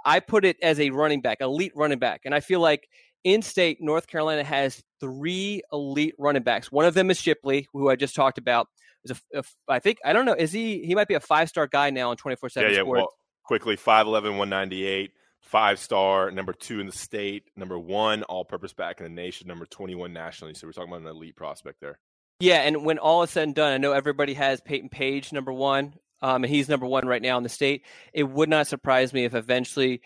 I 0.06 0.20
put 0.20 0.46
it 0.46 0.58
as 0.62 0.80
a 0.80 0.90
running 0.90 1.22
back, 1.22 1.40
elite 1.42 1.74
running 1.76 2.00
back, 2.00 2.22
and 2.26 2.34
I 2.34 2.40
feel 2.40 2.60
like 2.60 2.88
in 3.24 3.42
state 3.42 3.78
North 3.80 4.08
Carolina 4.08 4.44
has 4.44 4.84
three 5.00 5.62
elite 5.72 6.16
running 6.18 6.44
backs. 6.44 6.72
One 6.72 6.86
of 6.86 6.94
them 6.94 7.10
is 7.10 7.20
Shipley, 7.20 7.68
who 7.74 7.90
I 7.90 7.96
just 7.96 8.16
talked 8.16 8.38
about. 8.38 8.68
Is 9.06 9.20
a, 9.34 9.40
a, 9.40 9.44
I 9.68 9.80
think 9.80 9.98
I 10.06 10.14
don't 10.14 10.26
know. 10.26 10.34
Is 10.34 10.52
he? 10.52 10.86
He 10.86 10.96
might 10.96 11.08
be 11.08 11.14
a 11.14 11.20
five 11.20 11.50
star 11.50 11.68
guy 11.68 11.90
now 11.90 12.10
on 12.10 12.18
twenty 12.18 12.36
four 12.36 12.50
seven. 12.50 12.72
Yeah, 12.72 12.78
yeah. 12.78 12.84
Well, 12.84 13.10
quickly, 13.44 13.76
5'11", 13.76 14.38
198 14.38 15.12
five 15.44 15.78
star, 15.78 16.32
number 16.32 16.54
two 16.54 16.80
in 16.80 16.88
the 16.88 16.92
state, 16.92 17.44
number 17.56 17.78
one 17.78 18.24
all 18.24 18.46
purpose 18.46 18.74
back 18.74 19.00
in 19.00 19.04
the 19.04 19.10
nation, 19.10 19.48
number 19.48 19.66
21 19.66 20.12
nationally. 20.12 20.54
So 20.54 20.66
we're 20.66 20.74
talking 20.74 20.92
about 20.92 21.02
an 21.02 21.08
elite 21.08 21.36
prospect 21.36 21.80
there. 21.80 22.00
Yeah, 22.40 22.62
and 22.62 22.84
when 22.84 22.98
all 22.98 23.24
is 23.24 23.30
said 23.30 23.44
and 23.44 23.56
done, 23.56 23.72
I 23.72 23.78
know 23.78 23.92
everybody 23.92 24.34
has 24.34 24.62
Peyton 24.62 24.90
Page 24.90 25.32
number 25.32 25.54
one, 25.54 25.94
um, 26.24 26.44
and 26.44 26.52
he's 26.52 26.70
number 26.70 26.88
one 26.88 27.06
right 27.06 27.22
now 27.22 27.38
in 27.38 27.44
the 27.44 27.50
state. 27.50 27.86
It 28.14 28.24
would 28.24 28.50
not 28.50 28.66
surprise 28.68 29.14
me 29.14 29.26
if 29.26 29.36
eventually 29.36 30.02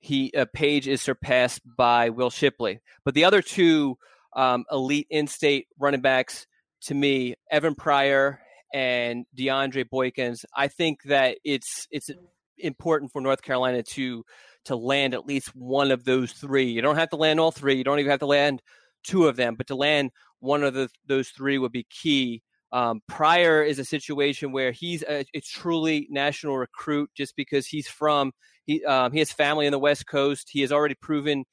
he 0.00 0.32
uh, 0.36 0.46
Page 0.52 0.88
is 0.88 1.02
surpassed 1.02 1.60
by 1.76 2.08
Will 2.08 2.30
Shipley. 2.30 2.80
But 3.04 3.14
the 3.14 3.24
other 3.24 3.42
two 3.42 3.98
um, 4.34 4.64
elite 4.72 5.06
in-state 5.10 5.66
running 5.78 6.00
backs, 6.00 6.46
to 6.82 6.94
me, 6.94 7.34
Evan 7.50 7.74
Pryor 7.74 8.40
and 8.72 9.26
DeAndre 9.36 9.84
Boykins, 9.92 10.44
I 10.56 10.68
think 10.68 11.02
that 11.04 11.38
it's 11.44 11.86
it's 11.90 12.10
important 12.56 13.12
for 13.12 13.20
North 13.20 13.42
Carolina 13.42 13.82
to 13.82 14.24
to 14.64 14.76
land 14.76 15.14
at 15.14 15.26
least 15.26 15.54
one 15.54 15.90
of 15.90 16.04
those 16.04 16.32
three. 16.32 16.70
You 16.70 16.82
don't 16.82 16.96
have 16.96 17.10
to 17.10 17.16
land 17.16 17.40
all 17.40 17.52
three. 17.52 17.76
You 17.76 17.84
don't 17.84 17.98
even 17.98 18.10
have 18.10 18.20
to 18.20 18.26
land 18.26 18.62
two 19.04 19.28
of 19.28 19.36
them, 19.36 19.54
but 19.54 19.66
to 19.68 19.74
land 19.74 20.10
one 20.40 20.62
of 20.62 20.74
the, 20.74 20.88
those 21.06 21.28
three 21.28 21.58
would 21.58 21.72
be 21.72 21.86
key. 21.90 22.42
Um, 22.72 23.00
Pryor 23.08 23.62
is 23.62 23.78
a 23.78 23.84
situation 23.84 24.52
where 24.52 24.72
he's 24.72 25.02
a, 25.02 25.24
a, 25.34 25.40
truly 25.40 26.06
national 26.10 26.58
recruit 26.58 27.10
just 27.16 27.34
because 27.34 27.66
he's 27.66 27.88
from 27.88 28.32
he 28.66 28.84
um, 28.84 29.12
he 29.12 29.20
has 29.20 29.32
family 29.32 29.64
in 29.66 29.72
the 29.72 29.78
West 29.78 30.06
Coast. 30.06 30.48
He 30.50 30.60
has 30.60 30.70
already 30.70 30.94
proven 30.94 31.44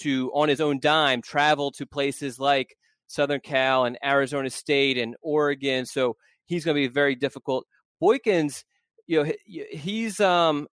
to 0.00 0.32
on 0.34 0.48
his 0.48 0.60
own 0.60 0.80
dime 0.80 1.22
travel 1.22 1.70
to 1.72 1.86
places 1.86 2.40
like 2.40 2.76
Southern 3.06 3.40
Cal 3.40 3.84
and 3.84 3.98
Arizona 4.04 4.50
State 4.50 4.98
and 4.98 5.14
Oregon. 5.22 5.86
So 5.86 6.16
he's 6.46 6.64
going 6.64 6.74
to 6.74 6.88
be 6.88 6.92
very 6.92 7.14
difficult. 7.14 7.66
Boykins, 8.02 8.64
you 9.06 9.22
know, 9.22 9.32
he's 9.70 10.20
um 10.20 10.66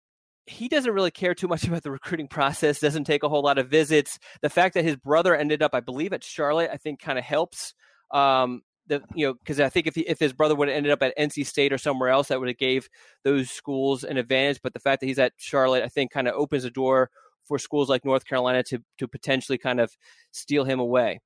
he 0.47 0.67
doesn't 0.67 0.93
really 0.93 1.11
care 1.11 1.35
too 1.35 1.47
much 1.47 1.63
about 1.67 1.83
the 1.83 1.91
recruiting 1.91 2.27
process, 2.27 2.79
doesn't 2.79 3.05
take 3.05 3.23
a 3.23 3.29
whole 3.29 3.43
lot 3.43 3.57
of 3.57 3.69
visits. 3.69 4.17
The 4.41 4.49
fact 4.49 4.73
that 4.73 4.83
his 4.83 4.95
brother 4.95 5.35
ended 5.35 5.61
up, 5.61 5.73
I 5.73 5.79
believe, 5.79 6.13
at 6.13 6.23
Charlotte, 6.23 6.69
I 6.71 6.77
think 6.77 6.99
kind 6.99 7.17
of 7.17 7.23
helps. 7.23 7.73
Um, 8.11 8.61
the, 8.87 9.01
you 9.13 9.27
know, 9.27 9.33
because 9.33 9.59
I 9.59 9.69
think 9.69 9.87
if 9.87 9.95
he, 9.95 10.01
if 10.01 10.19
his 10.19 10.33
brother 10.33 10.55
would 10.55 10.67
have 10.67 10.77
ended 10.77 10.91
up 10.91 11.01
at 11.01 11.17
NC 11.17 11.45
State 11.45 11.73
or 11.73 11.77
somewhere 11.77 12.09
else, 12.09 12.27
that 12.27 12.39
would 12.39 12.49
have 12.49 12.57
gave 12.57 12.89
those 13.23 13.49
schools 13.49 14.03
an 14.03 14.17
advantage. 14.17 14.59
But 14.61 14.73
the 14.73 14.79
fact 14.79 15.01
that 15.01 15.07
he's 15.07 15.19
at 15.19 15.33
Charlotte, 15.37 15.83
I 15.83 15.87
think, 15.87 16.11
kind 16.11 16.27
of 16.27 16.35
opens 16.35 16.63
the 16.63 16.71
door 16.71 17.09
for 17.45 17.59
schools 17.59 17.89
like 17.89 18.05
North 18.05 18.25
Carolina 18.25 18.63
to 18.63 18.83
to 18.97 19.07
potentially 19.07 19.57
kind 19.57 19.79
of 19.79 19.95
steal 20.31 20.63
him 20.63 20.79
away. 20.79 21.19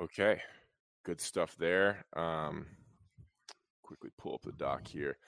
Okay, 0.00 0.40
good 1.04 1.20
stuff 1.20 1.56
there. 1.58 2.04
Um, 2.14 2.66
quickly 3.82 4.10
pull 4.18 4.34
up 4.34 4.42
the 4.42 4.52
doc 4.52 4.86
here. 4.86 5.18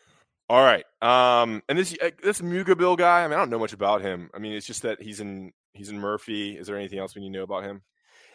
All 0.48 0.62
right. 0.62 0.84
Um, 1.00 1.62
and 1.68 1.78
this 1.78 1.96
uh, 2.02 2.10
this 2.22 2.40
Muga 2.40 2.76
Bill 2.76 2.96
guy. 2.96 3.24
I 3.24 3.28
mean, 3.28 3.34
I 3.34 3.36
don't 3.36 3.50
know 3.50 3.58
much 3.58 3.72
about 3.72 4.02
him. 4.02 4.30
I 4.34 4.38
mean, 4.38 4.52
it's 4.52 4.66
just 4.66 4.82
that 4.82 5.00
he's 5.00 5.20
in 5.20 5.52
he's 5.74 5.90
in 5.90 5.98
Murphy. 5.98 6.58
Is 6.58 6.66
there 6.66 6.76
anything 6.76 6.98
else 6.98 7.14
we 7.14 7.22
need 7.22 7.32
to 7.32 7.38
know 7.38 7.44
about 7.44 7.64
him? 7.64 7.82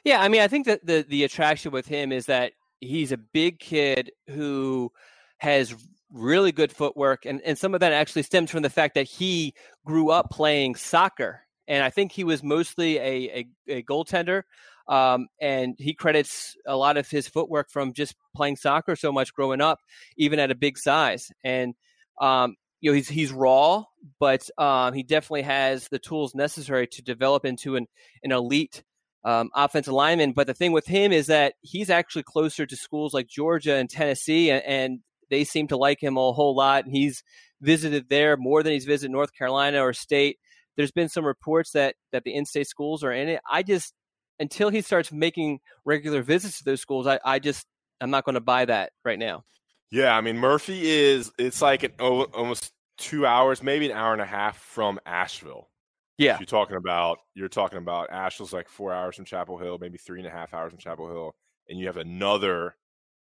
Yeah, 0.05 0.21
I 0.21 0.29
mean, 0.29 0.41
I 0.41 0.47
think 0.47 0.67
that 0.67 0.85
the 0.85 1.05
the 1.07 1.23
attraction 1.23 1.71
with 1.71 1.87
him 1.87 2.11
is 2.11 2.27
that 2.27 2.53
he's 2.79 3.11
a 3.11 3.17
big 3.17 3.59
kid 3.59 4.11
who 4.29 4.91
has 5.39 5.75
really 6.11 6.51
good 6.51 6.71
footwork, 6.71 7.25
and 7.25 7.41
and 7.41 7.57
some 7.57 7.73
of 7.73 7.79
that 7.81 7.91
actually 7.91 8.23
stems 8.23 8.51
from 8.51 8.61
the 8.61 8.69
fact 8.69 8.95
that 8.95 9.07
he 9.07 9.55
grew 9.85 10.11
up 10.11 10.29
playing 10.29 10.75
soccer, 10.75 11.41
and 11.67 11.83
I 11.83 11.89
think 11.89 12.11
he 12.11 12.23
was 12.23 12.43
mostly 12.43 12.97
a 12.99 13.47
a, 13.67 13.77
a 13.79 13.83
goaltender. 13.83 14.43
Um, 14.87 15.29
and 15.41 15.73
he 15.79 15.95
credits 15.95 16.55
a 16.67 16.77
lot 16.77 16.97
of 16.97 17.09
his 17.09 17.27
footwork 17.27 17.71
from 17.71 17.93
just 17.93 18.15
playing 18.35 18.57
soccer 18.57 18.95
so 18.95 19.11
much 19.11 19.33
growing 19.33 19.59
up, 19.59 19.79
even 20.15 20.37
at 20.37 20.51
a 20.51 20.55
big 20.55 20.77
size. 20.77 21.31
And 21.43 21.73
um, 22.21 22.55
you 22.81 22.91
know, 22.91 22.95
he's 22.95 23.09
he's 23.09 23.31
raw, 23.31 23.85
but 24.19 24.47
um, 24.59 24.93
he 24.93 25.01
definitely 25.01 25.41
has 25.41 25.87
the 25.87 25.97
tools 25.99 26.35
necessary 26.35 26.85
to 26.89 27.01
develop 27.01 27.45
into 27.45 27.75
an 27.77 27.87
an 28.23 28.31
elite 28.31 28.83
um, 29.25 29.49
offensive 29.55 29.93
lineman. 29.93 30.31
But 30.31 30.47
the 30.47 30.53
thing 30.53 30.71
with 30.71 30.85
him 30.85 31.11
is 31.11 31.27
that 31.27 31.55
he's 31.61 31.89
actually 31.89 32.23
closer 32.23 32.65
to 32.65 32.75
schools 32.77 33.13
like 33.13 33.27
Georgia 33.27 33.75
and 33.75 33.89
Tennessee, 33.89 34.51
and, 34.51 34.63
and 34.63 34.99
they 35.29 35.43
seem 35.43 35.67
to 35.69 35.77
like 35.77 36.01
him 36.01 36.15
a 36.15 36.31
whole 36.31 36.55
lot. 36.55 36.85
And 36.85 36.95
he's 36.95 37.23
visited 37.61 38.07
there 38.09 38.38
more 38.38 38.63
than 38.63 38.73
he's 38.73 38.85
visited 38.85 39.11
North 39.11 39.33
Carolina 39.33 39.81
or 39.81 39.91
State. 39.91 40.38
There's 40.77 40.91
been 40.91 41.09
some 41.09 41.25
reports 41.25 41.71
that 41.71 41.95
that 42.11 42.23
the 42.23 42.35
in-state 42.35 42.67
schools 42.67 43.03
are 43.03 43.11
in 43.11 43.27
it. 43.27 43.41
I 43.51 43.63
just 43.63 43.93
until 44.39 44.69
he 44.69 44.81
starts 44.81 45.11
making 45.11 45.59
regular 45.85 46.21
visits 46.21 46.59
to 46.59 46.65
those 46.65 46.81
schools, 46.81 47.07
I, 47.07 47.19
I 47.25 47.39
just 47.39 47.65
I'm 47.99 48.11
not 48.11 48.25
going 48.25 48.35
to 48.35 48.41
buy 48.41 48.65
that 48.65 48.91
right 49.03 49.17
now. 49.17 49.43
Yeah, 49.89 50.15
I 50.15 50.21
mean 50.21 50.38
Murphy 50.38 50.88
is 50.88 51.31
it's 51.39 51.61
like 51.61 51.83
an 51.83 51.93
almost 51.99 52.71
two 52.97 53.25
hours, 53.25 53.63
maybe 53.63 53.89
an 53.89 53.97
hour 53.97 54.13
and 54.13 54.21
a 54.21 54.25
half 54.25 54.57
from 54.57 54.99
Asheville. 55.05 55.69
Yeah, 56.17 56.38
you're 56.39 56.45
talking 56.45 56.78
about 56.78 57.19
you're 57.34 57.49
talking 57.49 57.78
about 57.78 58.10
Asheville's 58.12 58.54
like 58.54 58.69
four 58.69 58.93
hours 58.93 59.15
from 59.15 59.25
Chapel 59.25 59.58
Hill, 59.58 59.78
maybe 59.80 59.97
three 59.97 60.19
and 60.19 60.28
a 60.28 60.32
half 60.32 60.54
hours 60.54 60.71
from 60.71 60.80
Chapel 60.80 61.08
Hill, 61.10 61.36
and 61.69 61.80
you 61.80 61.88
have 61.88 61.97
another 61.97 62.75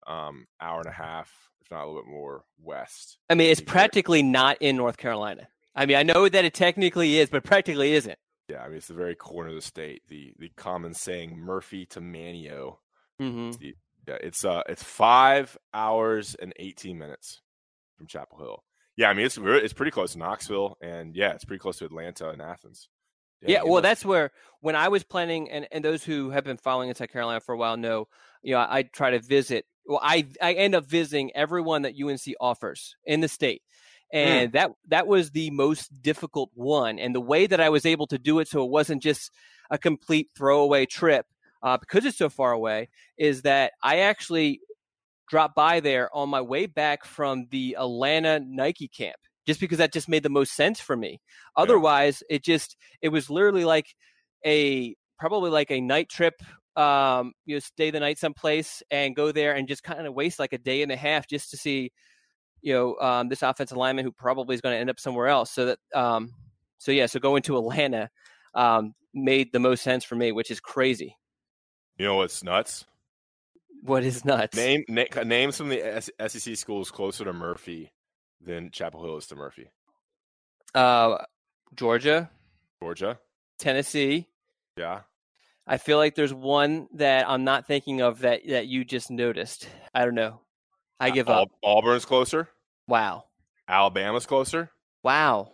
um, 0.06 0.46
hour 0.60 0.78
and 0.78 0.88
a 0.88 0.92
half, 0.92 1.32
if 1.60 1.70
not 1.70 1.84
a 1.84 1.86
little 1.86 2.02
bit 2.02 2.10
more 2.10 2.44
west. 2.60 3.18
I 3.28 3.34
mean, 3.34 3.50
it's 3.50 3.60
practically 3.60 4.22
not 4.22 4.58
in 4.60 4.76
North 4.76 4.96
Carolina. 4.96 5.48
I 5.74 5.86
mean, 5.86 5.96
I 5.96 6.02
know 6.02 6.28
that 6.28 6.44
it 6.44 6.54
technically 6.54 7.18
is, 7.18 7.30
but 7.30 7.44
practically 7.44 7.92
isn't. 7.92 8.18
Yeah, 8.48 8.62
I 8.62 8.68
mean, 8.68 8.78
it's 8.78 8.88
the 8.88 8.94
very 8.94 9.14
corner 9.14 9.50
of 9.50 9.54
the 9.54 9.62
state. 9.62 10.02
The 10.08 10.34
the 10.38 10.50
common 10.56 10.94
saying, 10.94 11.38
Murphy 11.38 11.86
to 11.86 12.00
Manteo. 12.00 12.78
Mm-hmm. 13.20 13.52
The 13.52 13.74
Yeah, 14.08 14.16
it's 14.20 14.44
uh, 14.44 14.62
it's 14.68 14.82
five 14.82 15.56
hours 15.72 16.34
and 16.34 16.52
eighteen 16.56 16.98
minutes 16.98 17.40
from 17.96 18.08
Chapel 18.08 18.38
Hill. 18.38 18.64
Yeah, 19.00 19.08
I 19.08 19.14
mean 19.14 19.24
it's 19.24 19.38
it's 19.40 19.72
pretty 19.72 19.92
close 19.92 20.12
to 20.12 20.18
Knoxville, 20.18 20.76
and 20.82 21.16
yeah, 21.16 21.32
it's 21.32 21.46
pretty 21.46 21.58
close 21.58 21.78
to 21.78 21.86
Atlanta 21.86 22.28
and 22.28 22.42
Athens. 22.42 22.90
Yeah, 23.40 23.62
well, 23.64 23.80
that's 23.80 24.04
where 24.04 24.30
when 24.60 24.76
I 24.76 24.88
was 24.88 25.04
planning, 25.04 25.50
and, 25.50 25.66
and 25.72 25.82
those 25.82 26.04
who 26.04 26.28
have 26.28 26.44
been 26.44 26.58
following 26.58 26.90
in 26.90 26.94
South 26.94 27.10
Carolina 27.10 27.40
for 27.40 27.54
a 27.54 27.56
while 27.56 27.78
know, 27.78 28.08
you 28.42 28.52
know, 28.52 28.58
I 28.60 28.82
try 28.82 29.12
to 29.12 29.18
visit. 29.18 29.64
Well, 29.86 30.00
I 30.02 30.26
I 30.42 30.52
end 30.52 30.74
up 30.74 30.84
visiting 30.84 31.34
everyone 31.34 31.80
that 31.82 31.94
UNC 31.98 32.20
offers 32.42 32.94
in 33.06 33.20
the 33.20 33.28
state, 33.28 33.62
hmm. 34.12 34.18
and 34.18 34.50
mm. 34.50 34.52
that 34.52 34.72
that 34.88 35.06
was 35.06 35.30
the 35.30 35.50
most 35.50 35.90
difficult 36.02 36.50
one. 36.52 36.98
And 36.98 37.14
the 37.14 37.22
way 37.22 37.46
that 37.46 37.58
I 37.58 37.70
was 37.70 37.86
able 37.86 38.06
to 38.08 38.18
do 38.18 38.38
it, 38.38 38.48
so 38.48 38.62
it 38.62 38.70
wasn't 38.70 39.02
just 39.02 39.30
a 39.70 39.78
complete 39.78 40.28
throwaway 40.36 40.84
trip, 40.84 41.24
uh, 41.62 41.78
because 41.78 42.04
it's 42.04 42.18
so 42.18 42.28
far 42.28 42.52
away, 42.52 42.90
is 43.16 43.40
that 43.42 43.72
I 43.82 44.00
actually 44.00 44.60
dropped 45.30 45.54
by 45.54 45.80
there 45.80 46.14
on 46.14 46.28
my 46.28 46.40
way 46.40 46.66
back 46.66 47.04
from 47.04 47.46
the 47.50 47.76
Atlanta 47.78 48.40
Nike 48.40 48.88
camp 48.88 49.16
just 49.46 49.60
because 49.60 49.78
that 49.78 49.92
just 49.92 50.08
made 50.08 50.22
the 50.22 50.28
most 50.28 50.52
sense 50.52 50.80
for 50.80 50.96
me. 50.96 51.20
Otherwise, 51.56 52.22
yeah. 52.28 52.36
it 52.36 52.44
just 52.44 52.76
it 53.00 53.08
was 53.08 53.30
literally 53.30 53.64
like 53.64 53.86
a 54.44 54.94
probably 55.18 55.50
like 55.50 55.70
a 55.70 55.80
night 55.80 56.08
trip 56.08 56.34
um 56.76 57.32
you 57.46 57.56
know 57.56 57.58
stay 57.58 57.90
the 57.90 57.98
night 57.98 58.18
someplace 58.18 58.82
and 58.90 59.16
go 59.16 59.32
there 59.32 59.54
and 59.54 59.66
just 59.66 59.82
kind 59.82 60.06
of 60.06 60.14
waste 60.14 60.38
like 60.38 60.52
a 60.52 60.58
day 60.58 60.82
and 60.82 60.92
a 60.92 60.96
half 60.96 61.26
just 61.26 61.50
to 61.50 61.56
see 61.56 61.90
you 62.62 62.72
know 62.72 62.96
um 63.00 63.28
this 63.28 63.42
offensive 63.42 63.76
lineman 63.76 64.04
who 64.04 64.12
probably 64.12 64.54
is 64.54 64.60
going 64.60 64.72
to 64.72 64.78
end 64.78 64.88
up 64.88 65.00
somewhere 65.00 65.26
else 65.26 65.50
so 65.50 65.66
that 65.66 65.78
um 65.94 66.30
so 66.78 66.92
yeah 66.92 67.06
so 67.06 67.18
going 67.18 67.42
to 67.42 67.58
Atlanta 67.58 68.08
um 68.54 68.94
made 69.12 69.52
the 69.52 69.58
most 69.58 69.82
sense 69.82 70.04
for 70.04 70.14
me 70.14 70.30
which 70.30 70.50
is 70.50 70.60
crazy 70.60 71.16
you 71.98 72.06
know 72.06 72.16
what's 72.16 72.44
nuts 72.44 72.86
what 73.82 74.04
is 74.04 74.24
nuts 74.24 74.56
name 74.56 74.84
na- 74.88 75.22
name 75.24 75.52
some 75.52 75.70
of 75.70 75.78
the 75.78 76.28
SEC 76.28 76.56
schools 76.56 76.90
closer 76.90 77.24
to 77.24 77.32
Murphy 77.32 77.92
than 78.40 78.70
Chapel 78.70 79.02
Hill 79.02 79.16
is 79.16 79.26
to 79.28 79.36
Murphy? 79.36 79.70
Uh, 80.74 81.18
Georgia, 81.74 82.30
Georgia, 82.82 83.18
Tennessee. 83.58 84.26
Yeah. 84.76 85.00
I 85.66 85.76
feel 85.76 85.98
like 85.98 86.14
there's 86.14 86.34
one 86.34 86.88
that 86.94 87.28
I'm 87.28 87.44
not 87.44 87.66
thinking 87.66 88.00
of 88.00 88.20
that 88.20 88.40
that 88.48 88.66
you 88.66 88.84
just 88.84 89.10
noticed. 89.10 89.68
I 89.94 90.04
don't 90.04 90.14
know. 90.14 90.40
I 90.98 91.10
give 91.10 91.28
Al- 91.28 91.42
up. 91.42 91.48
Auburn's 91.62 92.04
closer. 92.04 92.48
Wow. 92.88 93.24
Alabama's 93.68 94.26
closer. 94.26 94.70
Wow. 95.02 95.52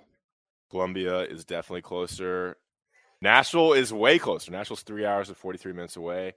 Columbia 0.71 1.21
is 1.21 1.45
definitely 1.45 1.83
closer. 1.83 2.57
Nashville 3.21 3.73
is 3.75 3.93
way 3.93 4.19
closer. 4.19 4.51
Nashville's 4.51 4.83
three 4.83 5.05
hours 5.05 5.29
and 5.29 5.37
43 5.37 5.73
minutes 5.73 5.97
away. 5.97 6.35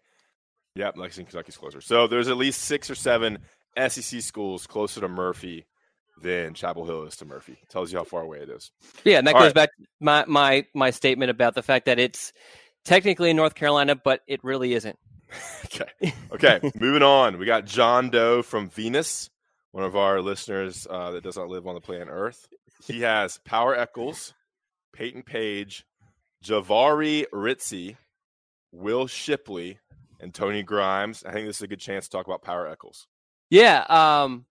Yep, 0.75 0.97
Lexington, 0.97 1.32
Kentucky's 1.32 1.58
closer. 1.58 1.82
So 1.82 2.08
there's 2.08 2.27
at 2.27 2.38
least 2.38 2.62
six 2.62 2.89
or 2.89 2.95
seven 2.95 3.39
SEC 3.88 4.21
schools 4.21 4.67
closer 4.67 5.01
to 5.01 5.08
Murphy 5.08 5.65
than 6.21 6.53
Chapel 6.53 6.86
Hill 6.86 7.03
is 7.03 7.15
to 7.17 7.25
Murphy. 7.25 7.58
Tells 7.69 7.91
you 7.91 7.97
how 7.97 8.03
far 8.03 8.21
away 8.21 8.39
it 8.39 8.49
is. 8.49 8.71
Yeah, 9.03 9.17
and 9.19 9.27
that 9.27 9.36
All 9.36 9.41
goes 9.41 9.47
right. 9.49 9.55
back 9.55 9.69
my 9.99 10.25
my 10.27 10.65
my 10.73 10.91
statement 10.91 11.32
about 11.32 11.55
the 11.55 11.63
fact 11.63 11.86
that 11.86 11.99
it's 11.99 12.34
technically 12.86 13.29
in 13.29 13.36
North 13.36 13.55
Carolina, 13.55 13.95
but 13.95 14.21
it 14.27 14.43
really 14.43 14.73
isn't. 14.73 14.97
okay. 15.65 16.13
Okay. 16.32 16.60
Moving 16.79 17.03
on. 17.03 17.38
We 17.38 17.45
got 17.45 17.65
John 17.65 18.10
Doe 18.10 18.41
from 18.41 18.69
Venus, 18.69 19.29
one 19.71 19.84
of 19.84 19.95
our 19.95 20.21
listeners 20.21 20.88
uh, 20.89 21.12
that 21.12 21.23
does 21.23 21.38
not 21.38 21.49
live 21.49 21.67
on 21.67 21.75
the 21.75 21.82
planet 21.82 22.08
Earth. 22.10 22.47
He 22.86 23.01
has 23.01 23.39
Power 23.45 23.75
Echols, 23.75 24.34
Peyton 24.93 25.23
Page, 25.23 25.86
Jahvaree 26.43 27.25
Ritzie, 27.34 27.97
Will 28.71 29.08
Shipley, 29.08 29.79
and 30.19 30.34
Tony 30.34 30.63
Grimes. 30.63 31.23
I 31.23 31.32
think 31.32 31.47
this 31.47 31.58
is 31.58 31.62
a 31.62 31.67
good 31.67 31.79
chance 31.79 32.05
to 32.05 32.12
talk 32.12 32.25
about 32.27 32.41
Power 32.41 32.67
Echols. 32.67 33.08
Yeah. 33.49 33.86
Um, 33.89 34.45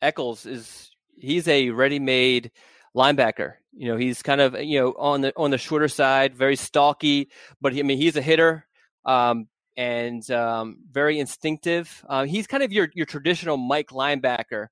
Echols 0.00 0.46
is 0.46 0.90
he's 1.16 1.46
a 1.48 1.70
ready-made 1.70 2.50
linebacker. 2.94 3.54
You 3.72 3.88
know, 3.88 3.96
he's 3.96 4.22
kind 4.22 4.40
of 4.40 4.60
you 4.60 4.80
know 4.80 4.94
on 4.98 5.22
the 5.22 5.32
on 5.36 5.50
the 5.50 5.58
shorter 5.58 5.88
side, 5.88 6.34
very 6.34 6.56
stalky, 6.56 7.30
but 7.60 7.72
he, 7.72 7.80
I 7.80 7.82
mean 7.82 7.98
he's 7.98 8.16
a 8.16 8.22
hitter 8.22 8.66
um, 9.04 9.48
and 9.76 10.28
um, 10.30 10.78
very 10.90 11.18
instinctive. 11.18 12.04
Uh, 12.08 12.24
he's 12.24 12.46
kind 12.46 12.62
of 12.62 12.72
your 12.72 12.90
your 12.94 13.06
traditional 13.06 13.56
Mike 13.56 13.90
linebacker. 13.90 14.68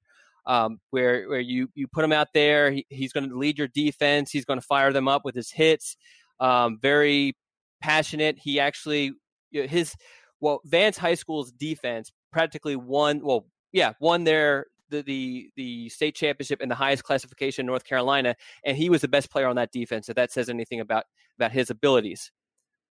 Um, 0.46 0.80
where 0.90 1.28
where 1.28 1.40
you 1.40 1.68
you 1.74 1.86
put 1.86 2.04
him 2.04 2.12
out 2.12 2.28
there, 2.34 2.72
he, 2.72 2.86
he's 2.88 3.12
going 3.12 3.28
to 3.28 3.38
lead 3.38 3.58
your 3.58 3.68
defense. 3.68 4.30
He's 4.30 4.44
going 4.44 4.58
to 4.58 4.66
fire 4.66 4.92
them 4.92 5.06
up 5.06 5.24
with 5.24 5.34
his 5.34 5.50
hits. 5.50 5.96
Um, 6.40 6.78
very 6.80 7.36
passionate. 7.80 8.38
He 8.38 8.58
actually 8.58 9.12
his 9.52 9.94
well 10.40 10.60
Vance 10.64 10.96
High 10.96 11.14
School's 11.14 11.52
defense 11.52 12.10
practically 12.32 12.76
won. 12.76 13.20
Well, 13.22 13.46
yeah, 13.72 13.92
won 14.00 14.24
their 14.24 14.66
the, 14.90 15.02
the 15.02 15.50
the 15.56 15.88
state 15.88 16.14
championship 16.14 16.60
in 16.60 16.68
the 16.68 16.74
highest 16.74 17.04
classification 17.04 17.62
in 17.62 17.66
North 17.66 17.84
Carolina, 17.84 18.36
and 18.64 18.76
he 18.76 18.90
was 18.90 19.00
the 19.00 19.08
best 19.08 19.30
player 19.30 19.46
on 19.46 19.56
that 19.56 19.72
defense. 19.72 20.08
If 20.08 20.16
that 20.16 20.32
says 20.32 20.48
anything 20.48 20.80
about 20.80 21.04
about 21.38 21.52
his 21.52 21.70
abilities, 21.70 22.30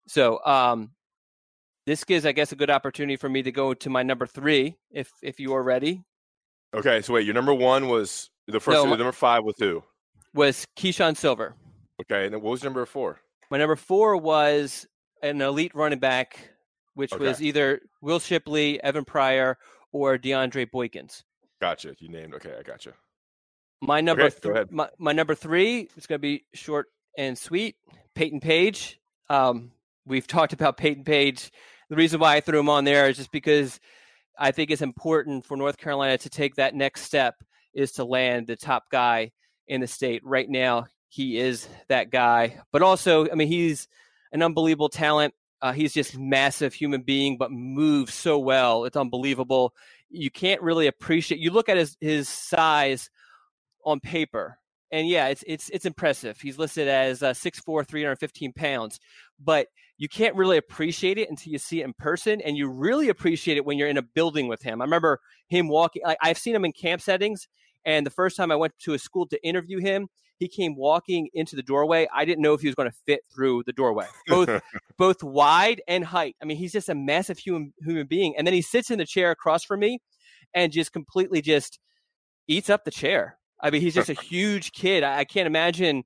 so 0.07 0.43
um, 0.45 0.91
this 1.85 2.03
gives, 2.03 2.25
I 2.25 2.31
guess, 2.31 2.51
a 2.51 2.55
good 2.55 2.69
opportunity 2.69 3.15
for 3.15 3.29
me 3.29 3.43
to 3.43 3.51
go 3.51 3.73
to 3.73 3.89
my 3.89 4.03
number 4.03 4.25
three, 4.25 4.75
if 4.91 5.11
if 5.21 5.39
you 5.39 5.53
are 5.53 5.63
ready. 5.63 6.03
Okay, 6.73 7.01
so 7.01 7.13
wait, 7.13 7.25
your 7.25 7.33
number 7.33 7.53
one 7.53 7.87
was 7.87 8.29
the 8.47 8.59
first. 8.59 8.75
No, 8.75 8.85
number 8.85 9.11
five 9.11 9.43
was 9.43 9.55
who? 9.59 9.83
Was 10.33 10.65
Keeshawn 10.77 11.17
Silver. 11.17 11.55
Okay, 12.01 12.25
and 12.25 12.33
then 12.33 12.41
what 12.41 12.51
was 12.51 12.63
number 12.63 12.85
four? 12.85 13.19
My 13.49 13.57
number 13.57 13.75
four 13.75 14.15
was 14.15 14.87
an 15.21 15.41
elite 15.41 15.75
running 15.75 15.99
back, 15.99 16.50
which 16.93 17.13
okay. 17.13 17.23
was 17.23 17.41
either 17.41 17.81
Will 18.01 18.19
Shipley, 18.19 18.81
Evan 18.83 19.05
Pryor, 19.05 19.57
or 19.91 20.17
DeAndre 20.17 20.69
Boykins. 20.69 21.23
Gotcha. 21.59 21.95
You 21.99 22.09
named. 22.09 22.33
Okay, 22.35 22.53
I 22.57 22.63
gotcha. 22.63 22.93
My 23.81 24.01
number 24.01 24.23
okay, 24.23 24.53
th- 24.53 24.71
my, 24.71 24.89
my 24.97 25.11
number 25.11 25.35
three 25.35 25.89
is 25.95 26.07
going 26.07 26.19
to 26.19 26.21
be 26.21 26.45
short 26.53 26.87
and 27.17 27.37
sweet. 27.37 27.75
Peyton 28.15 28.39
Page. 28.39 28.99
Um, 29.29 29.71
we've 30.05 30.27
talked 30.27 30.53
about 30.53 30.77
Peyton 30.77 31.03
Page. 31.03 31.51
The 31.89 31.95
reason 31.95 32.19
why 32.19 32.35
I 32.35 32.41
threw 32.41 32.59
him 32.59 32.69
on 32.69 32.83
there 32.83 33.09
is 33.09 33.17
just 33.17 33.31
because 33.31 33.79
I 34.37 34.51
think 34.51 34.71
it's 34.71 34.81
important 34.81 35.45
for 35.45 35.57
North 35.57 35.77
Carolina 35.77 36.17
to 36.19 36.29
take 36.29 36.55
that 36.55 36.73
next 36.73 37.01
step 37.01 37.35
is 37.73 37.93
to 37.93 38.05
land 38.05 38.47
the 38.47 38.55
top 38.55 38.89
guy 38.89 39.31
in 39.67 39.81
the 39.81 39.87
state. 39.87 40.21
Right 40.25 40.49
now, 40.49 40.87
he 41.09 41.37
is 41.37 41.67
that 41.89 42.09
guy. 42.09 42.59
But 42.71 42.81
also, 42.81 43.29
I 43.29 43.35
mean, 43.35 43.47
he's 43.47 43.87
an 44.31 44.41
unbelievable 44.41 44.89
talent. 44.89 45.33
Uh, 45.61 45.71
he's 45.71 45.93
just 45.93 46.17
massive 46.17 46.73
human 46.73 47.01
being, 47.01 47.37
but 47.37 47.51
moves 47.51 48.13
so 48.13 48.39
well. 48.39 48.85
It's 48.85 48.97
unbelievable 48.97 49.73
you 50.11 50.29
can't 50.29 50.61
really 50.61 50.87
appreciate. 50.87 51.39
You 51.39 51.51
look 51.51 51.69
at 51.69 51.77
his 51.77 51.97
his 51.99 52.29
size 52.29 53.09
on 53.85 53.99
paper, 53.99 54.57
and 54.91 55.07
yeah, 55.07 55.27
it's 55.27 55.43
it's 55.47 55.69
it's 55.69 55.85
impressive. 55.85 56.39
He's 56.39 56.59
listed 56.59 56.87
as 56.87 57.23
uh, 57.23 57.33
6'4", 57.33 57.87
315 57.87 58.53
pounds, 58.53 58.99
but 59.39 59.67
you 59.97 60.09
can't 60.09 60.35
really 60.35 60.57
appreciate 60.57 61.17
it 61.17 61.29
until 61.29 61.53
you 61.53 61.59
see 61.59 61.81
it 61.81 61.85
in 61.85 61.93
person, 61.93 62.41
and 62.41 62.57
you 62.57 62.67
really 62.69 63.09
appreciate 63.09 63.57
it 63.57 63.65
when 63.65 63.77
you're 63.77 63.87
in 63.87 63.97
a 63.97 64.01
building 64.01 64.47
with 64.47 64.61
him. 64.61 64.81
I 64.81 64.85
remember 64.85 65.19
him 65.47 65.67
walking. 65.67 66.03
Like, 66.03 66.17
I've 66.21 66.37
seen 66.37 66.55
him 66.55 66.65
in 66.65 66.73
camp 66.73 67.01
settings, 67.01 67.47
and 67.85 68.05
the 68.05 68.11
first 68.11 68.35
time 68.35 68.51
I 68.51 68.55
went 68.55 68.77
to 68.79 68.93
a 68.93 68.99
school 68.99 69.27
to 69.27 69.43
interview 69.45 69.79
him, 69.79 70.09
he 70.41 70.47
came 70.47 70.75
walking 70.75 71.29
into 71.35 71.55
the 71.55 71.61
doorway. 71.61 72.07
I 72.11 72.25
didn't 72.25 72.41
know 72.41 72.55
if 72.55 72.61
he 72.61 72.67
was 72.67 72.73
going 72.73 72.89
to 72.89 72.97
fit 73.05 73.21
through 73.31 73.61
the 73.67 73.73
doorway, 73.73 74.07
both 74.27 74.49
both 74.97 75.21
wide 75.21 75.83
and 75.87 76.03
height. 76.03 76.35
I 76.41 76.45
mean, 76.45 76.57
he's 76.57 76.71
just 76.71 76.89
a 76.89 76.95
massive 76.95 77.37
human 77.37 77.73
human 77.79 78.07
being. 78.07 78.33
And 78.35 78.47
then 78.47 78.53
he 78.55 78.63
sits 78.63 78.89
in 78.89 78.97
the 78.97 79.05
chair 79.05 79.29
across 79.29 79.63
from 79.63 79.81
me, 79.81 79.99
and 80.55 80.71
just 80.71 80.91
completely 80.93 81.43
just 81.43 81.77
eats 82.47 82.71
up 82.71 82.85
the 82.85 82.91
chair. 82.91 83.37
I 83.61 83.69
mean, 83.69 83.81
he's 83.81 83.93
just 83.93 84.09
a 84.09 84.13
huge 84.13 84.71
kid. 84.71 85.03
I, 85.03 85.19
I 85.19 85.25
can't 85.25 85.45
imagine 85.45 86.05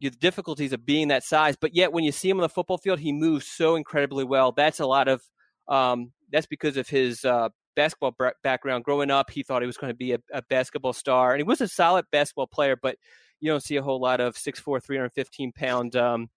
the 0.00 0.10
difficulties 0.10 0.72
of 0.72 0.84
being 0.84 1.08
that 1.08 1.22
size. 1.22 1.54
But 1.54 1.72
yet, 1.72 1.92
when 1.92 2.02
you 2.02 2.10
see 2.10 2.28
him 2.28 2.38
on 2.38 2.42
the 2.42 2.48
football 2.48 2.78
field, 2.78 2.98
he 2.98 3.12
moves 3.12 3.46
so 3.46 3.76
incredibly 3.76 4.24
well. 4.24 4.50
That's 4.50 4.80
a 4.80 4.86
lot 4.86 5.06
of 5.06 5.22
um, 5.68 6.10
that's 6.32 6.46
because 6.46 6.76
of 6.76 6.88
his 6.88 7.24
uh, 7.24 7.50
basketball 7.76 8.16
background. 8.42 8.82
Growing 8.82 9.12
up, 9.12 9.30
he 9.30 9.44
thought 9.44 9.62
he 9.62 9.66
was 9.66 9.76
going 9.76 9.92
to 9.92 9.96
be 9.96 10.14
a, 10.14 10.18
a, 10.32 10.42
basketball 10.42 10.92
star, 10.92 11.32
and 11.32 11.38
he 11.38 11.44
was 11.44 11.60
a 11.60 11.68
solid 11.68 12.06
basketball 12.10 12.48
player. 12.48 12.74
But 12.74 12.96
you 13.40 13.50
don't 13.50 13.62
see 13.62 13.76
a 13.76 13.82
whole 13.82 14.00
lot 14.00 14.20
of 14.20 14.36
6'4", 14.36 14.82
315 14.82 15.52
pound 15.52 15.96
um, 15.96 16.28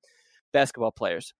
basketball 0.52 0.92
players. 0.92 1.34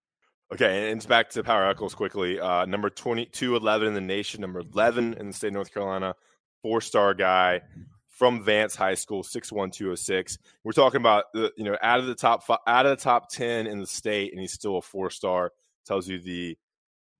Okay, 0.52 0.90
and 0.90 0.98
it's 0.98 1.06
back 1.06 1.30
to 1.30 1.42
Power 1.42 1.66
Echols 1.68 1.94
quickly. 1.94 2.38
Uh, 2.38 2.66
number 2.66 2.90
22, 2.90 3.56
11 3.56 3.88
in 3.88 3.94
the 3.94 4.00
nation, 4.00 4.42
number 4.42 4.60
11 4.60 5.14
in 5.14 5.28
the 5.28 5.32
state 5.32 5.48
of 5.48 5.54
North 5.54 5.72
Carolina, 5.72 6.14
four 6.62 6.80
star 6.80 7.14
guy 7.14 7.62
from 8.10 8.44
Vance 8.44 8.76
High 8.76 8.94
School, 8.94 9.22
61206. 9.22 10.38
We're 10.62 10.72
talking 10.72 11.00
about, 11.00 11.24
the, 11.32 11.52
you 11.56 11.64
know, 11.64 11.78
out 11.80 12.00
of 12.00 12.06
the 12.06 12.14
top 12.14 12.44
five, 12.44 12.58
out 12.66 12.84
of 12.84 12.98
the 12.98 13.02
top 13.02 13.30
10 13.30 13.66
in 13.66 13.80
the 13.80 13.86
state, 13.86 14.32
and 14.32 14.40
he's 14.40 14.52
still 14.52 14.76
a 14.76 14.82
four 14.82 15.10
star. 15.10 15.52
Tells 15.86 16.06
you 16.06 16.20
the 16.20 16.56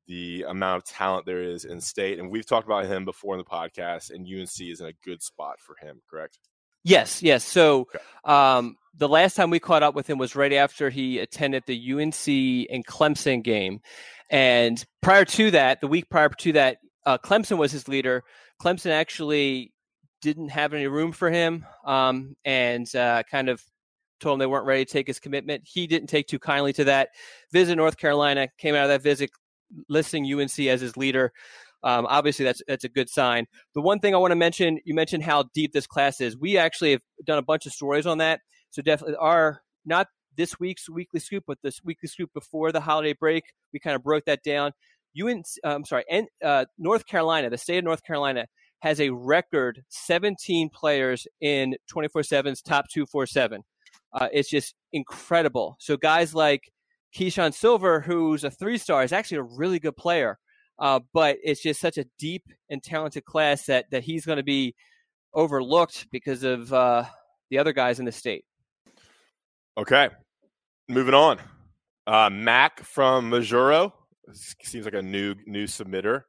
the 0.07 0.45
amount 0.49 0.83
of 0.83 0.85
talent 0.85 1.27
there 1.27 1.43
is 1.43 1.65
in 1.65 1.81
state. 1.81 2.19
And 2.19 2.31
we've 2.31 2.47
talked 2.47 2.67
about 2.67 2.87
him 2.87 3.05
before 3.05 3.35
in 3.35 3.39
the 3.39 3.45
podcast, 3.45 4.11
and 4.11 4.27
UNC 4.27 4.61
is 4.61 4.81
in 4.81 4.87
a 4.87 4.93
good 5.05 5.23
spot 5.23 5.59
for 5.59 5.77
him, 5.77 6.03
correct? 6.09 6.39
Yes, 6.85 7.23
yes. 7.23 7.45
So 7.45 7.89
um, 8.25 8.77
the 8.97 9.09
last 9.09 9.35
time 9.35 9.51
we 9.51 9.61
caught 9.61 9.83
up 9.83 9.95
with 9.95 10.09
him 10.09 10.19
was 10.19 10.35
right 10.35 10.53
after 10.53 10.91
he 10.91 11.19
attended 11.19 11.65
the 11.67 11.93
UNC 11.93 12.27
and 12.71 12.87
Clemson 12.87 13.43
game. 13.43 13.81
And 14.31 14.85
prior 15.01 15.25
to 15.27 15.51
that, 15.53 15.81
the 15.81 15.89
week 15.89 16.09
prior 16.09 16.29
to 16.29 16.53
that, 16.53 16.79
uh, 17.05 17.19
Clemson 17.19 17.59
was 17.59 17.73
his 17.73 17.89
leader. 17.89 18.25
Clemson 18.63 18.91
actually 18.91 19.73
didn't 20.21 20.49
have 20.49 20.73
any 20.73 20.87
room 20.87 21.13
for 21.13 21.31
him 21.31 21.67
um, 21.85 22.37
and 22.45 22.95
uh, 22.95 23.23
kind 23.31 23.49
of 23.49 23.63
told 24.21 24.35
him 24.35 24.39
they 24.39 24.47
weren't 24.47 24.67
ready 24.67 24.85
to 24.85 24.91
take 24.91 25.07
his 25.07 25.19
commitment. 25.19 25.63
He 25.67 25.87
didn't 25.87 26.09
take 26.09 26.29
too 26.29 26.39
kindly 26.39 26.73
to 26.75 26.85
that. 26.85 27.11
Visit 27.53 27.77
North 27.77 27.97
Carolina, 27.97 28.49
came 28.57 28.75
out 28.75 28.85
of 28.85 28.91
that 28.91 29.03
visit 29.03 29.31
listing 29.89 30.25
UNC 30.25 30.59
as 30.61 30.81
his 30.81 30.97
leader. 30.97 31.33
Um, 31.85 32.07
obviously, 32.09 32.45
that's 32.45 32.63
that's 32.67 32.85
a 32.85 32.89
good 32.89 33.09
sign. 33.09 33.47
The 33.75 33.81
one 33.81 33.99
thing 33.99 34.15
I 34.15 34.19
want 34.19 34.31
to 34.33 34.37
mention, 34.37 34.79
you 34.85 34.95
mentioned 34.95 35.25
how 35.25 35.45
deep 35.55 35.73
this 35.73 35.87
class 35.87 36.21
is. 36.21 36.37
We 36.37 36.59
actually 36.59 36.93
have 36.93 37.03
done 37.25 37.39
a 37.39 37.43
bunch 37.43 37.67
of 37.67 37.73
stories 37.73 38.07
on 38.07 38.19
that. 38.19 38.41
So 38.71 38.83
definitely, 38.83 39.17
our 39.17 39.63
not 39.85 40.09
this 40.37 40.59
week's 40.59 40.89
weekly 40.89 41.21
scoop, 41.21 41.45
but 41.47 41.59
this 41.63 41.81
weekly 41.85 42.09
scoop 42.09 42.31
before 42.33 42.73
the 42.73 42.81
holiday 42.81 43.13
break, 43.13 43.45
we 43.73 43.81
kind 43.81 43.97
of 43.97 44.03
broke 44.03 44.25
that 44.27 44.43
down. 44.43 44.73
UNC, 45.21 45.45
uh, 45.65 45.69
I'm 45.75 45.85
sorry, 45.85 46.05
and 46.11 46.27
uh, 46.43 46.65
North 46.79 47.07
Carolina, 47.07 47.51
the 47.51 47.59
state 47.59 47.79
of 47.79 47.85
North 47.85 48.03
Carolina 48.03 48.47
has 48.81 49.01
a 49.01 49.11
record 49.11 49.83
17 49.91 50.71
players 50.71 51.27
in 51.41 51.77
24/7's 51.93 52.63
top 52.63 52.89
247. 52.89 53.63
Uh, 54.13 54.29
it's 54.33 54.51
just 54.51 54.75
incredible. 54.93 55.77
So 55.79 55.97
guys 55.97 56.35
like 56.35 56.71
Keeshawn 57.15 57.53
Silver, 57.53 58.01
who's 58.01 58.45
a 58.45 58.51
three 58.51 58.79
star, 58.79 59.05
is 59.05 59.13
actually 59.13 59.39
a 59.39 59.43
really 59.43 59.79
good 59.79 59.97
player. 59.97 60.39
Uh, 60.79 61.01
but 61.13 61.37
it's 61.43 61.63
just 61.63 61.81
such 61.81 61.99
a 61.99 62.05
deep 62.19 62.45
and 62.71 62.83
talented 62.83 63.25
class 63.25 63.67
that 63.67 63.87
that 63.91 64.03
he's 64.03 64.25
going 64.25 64.39
to 64.39 64.43
be 64.43 64.75
overlooked 65.35 66.07
because 66.11 66.43
of 66.43 66.73
uh, 66.73 67.05
the 67.51 67.59
other 67.59 67.73
guys 67.73 67.99
in 67.99 68.05
the 68.05 68.13
state. 68.13 68.45
Okay, 69.77 70.09
moving 70.89 71.15
on. 71.15 71.39
Uh, 72.07 72.31
Mac 72.31 72.83
from 72.83 73.31
Majuro 73.31 73.93
seems 74.33 74.85
like 74.85 74.95
a 74.95 75.03
new 75.03 75.35
new 75.47 75.67
submitter. 75.67 76.23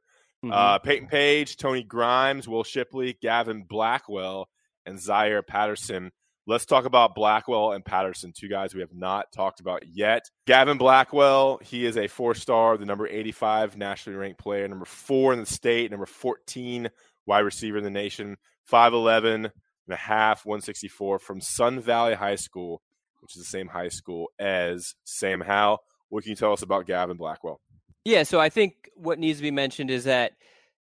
Mm-hmm. 0.43 0.51
Uh, 0.51 0.79
Payton 0.79 1.07
Page, 1.07 1.57
Tony 1.57 1.83
Grimes, 1.83 2.47
Will 2.47 2.63
Shipley, 2.63 3.17
Gavin 3.21 3.63
Blackwell, 3.63 4.49
and 4.85 4.99
Zaire 4.99 5.41
Patterson. 5.41 6.11
Let's 6.45 6.65
talk 6.65 6.83
about 6.83 7.15
Blackwell 7.15 7.71
and 7.71 7.85
Patterson, 7.85 8.33
two 8.35 8.49
guys 8.49 8.75
we 8.75 8.81
have 8.81 8.93
not 8.93 9.31
talked 9.31 9.61
about 9.61 9.83
yet. 9.87 10.29
Gavin 10.45 10.77
Blackwell, 10.77 11.57
he 11.63 11.85
is 11.85 11.95
a 11.95 12.09
four 12.09 12.35
star, 12.35 12.77
the 12.77 12.85
number 12.85 13.07
85 13.07 13.77
nationally 13.77 14.17
ranked 14.17 14.39
player, 14.39 14.67
number 14.67 14.83
four 14.83 15.31
in 15.31 15.39
the 15.39 15.45
state, 15.45 15.89
number 15.89 16.05
14 16.05 16.89
wide 17.25 17.39
receiver 17.39 17.77
in 17.77 17.85
the 17.85 17.89
nation, 17.89 18.35
5'11 18.69 19.35
and 19.35 19.51
a 19.89 19.95
half, 19.95 20.45
164 20.45 21.19
from 21.19 21.39
Sun 21.39 21.79
Valley 21.79 22.13
High 22.13 22.35
School, 22.35 22.81
which 23.21 23.37
is 23.37 23.41
the 23.41 23.49
same 23.49 23.67
high 23.67 23.87
school 23.87 24.27
as 24.37 24.95
Sam 25.05 25.39
Howell. 25.39 25.79
What 26.09 26.23
can 26.23 26.31
you 26.31 26.35
tell 26.35 26.51
us 26.51 26.61
about 26.61 26.87
Gavin 26.87 27.15
Blackwell? 27.15 27.61
Yeah, 28.03 28.23
so 28.23 28.41
I 28.41 28.49
think 28.49 28.89
what 28.95 29.17
needs 29.17 29.39
to 29.39 29.43
be 29.43 29.51
mentioned 29.51 29.89
is 29.89 30.03
that 30.03 30.33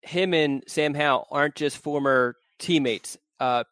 him 0.03 0.35
and 0.35 0.65
Sam 0.67 0.93
Howell 0.93 1.29
aren't 1.31 1.55
just 1.55 1.79
former 1.79 2.35
teammates. 2.59 3.17
Uh, 3.39 3.63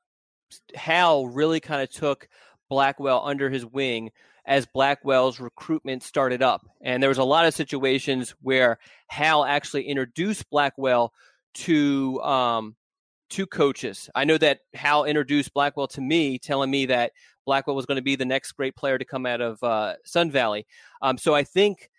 Howell 0.76 1.28
really 1.28 1.60
kind 1.60 1.82
of 1.82 1.90
took 1.90 2.28
Blackwell 2.68 3.22
under 3.24 3.50
his 3.50 3.64
wing 3.64 4.10
as 4.46 4.66
Blackwell's 4.66 5.40
recruitment 5.40 6.02
started 6.02 6.42
up. 6.42 6.66
And 6.82 7.02
there 7.02 7.08
was 7.08 7.18
a 7.18 7.24
lot 7.24 7.46
of 7.46 7.54
situations 7.54 8.34
where 8.42 8.78
Howell 9.08 9.44
actually 9.44 9.84
introduced 9.84 10.48
Blackwell 10.50 11.12
to 11.54 12.20
um, 12.22 12.76
to 13.30 13.46
coaches. 13.46 14.10
I 14.14 14.24
know 14.24 14.38
that 14.38 14.60
Howell 14.74 15.04
introduced 15.06 15.54
Blackwell 15.54 15.88
to 15.88 16.00
me, 16.00 16.38
telling 16.38 16.70
me 16.70 16.86
that 16.86 17.12
Blackwell 17.46 17.76
was 17.76 17.86
going 17.86 17.96
to 17.96 18.02
be 18.02 18.16
the 18.16 18.24
next 18.24 18.52
great 18.52 18.76
player 18.76 18.98
to 18.98 19.04
come 19.04 19.26
out 19.26 19.40
of 19.40 19.62
uh, 19.62 19.94
Sun 20.04 20.30
Valley. 20.30 20.66
Um, 21.02 21.18
so 21.18 21.34
I 21.34 21.44
think 21.44 21.90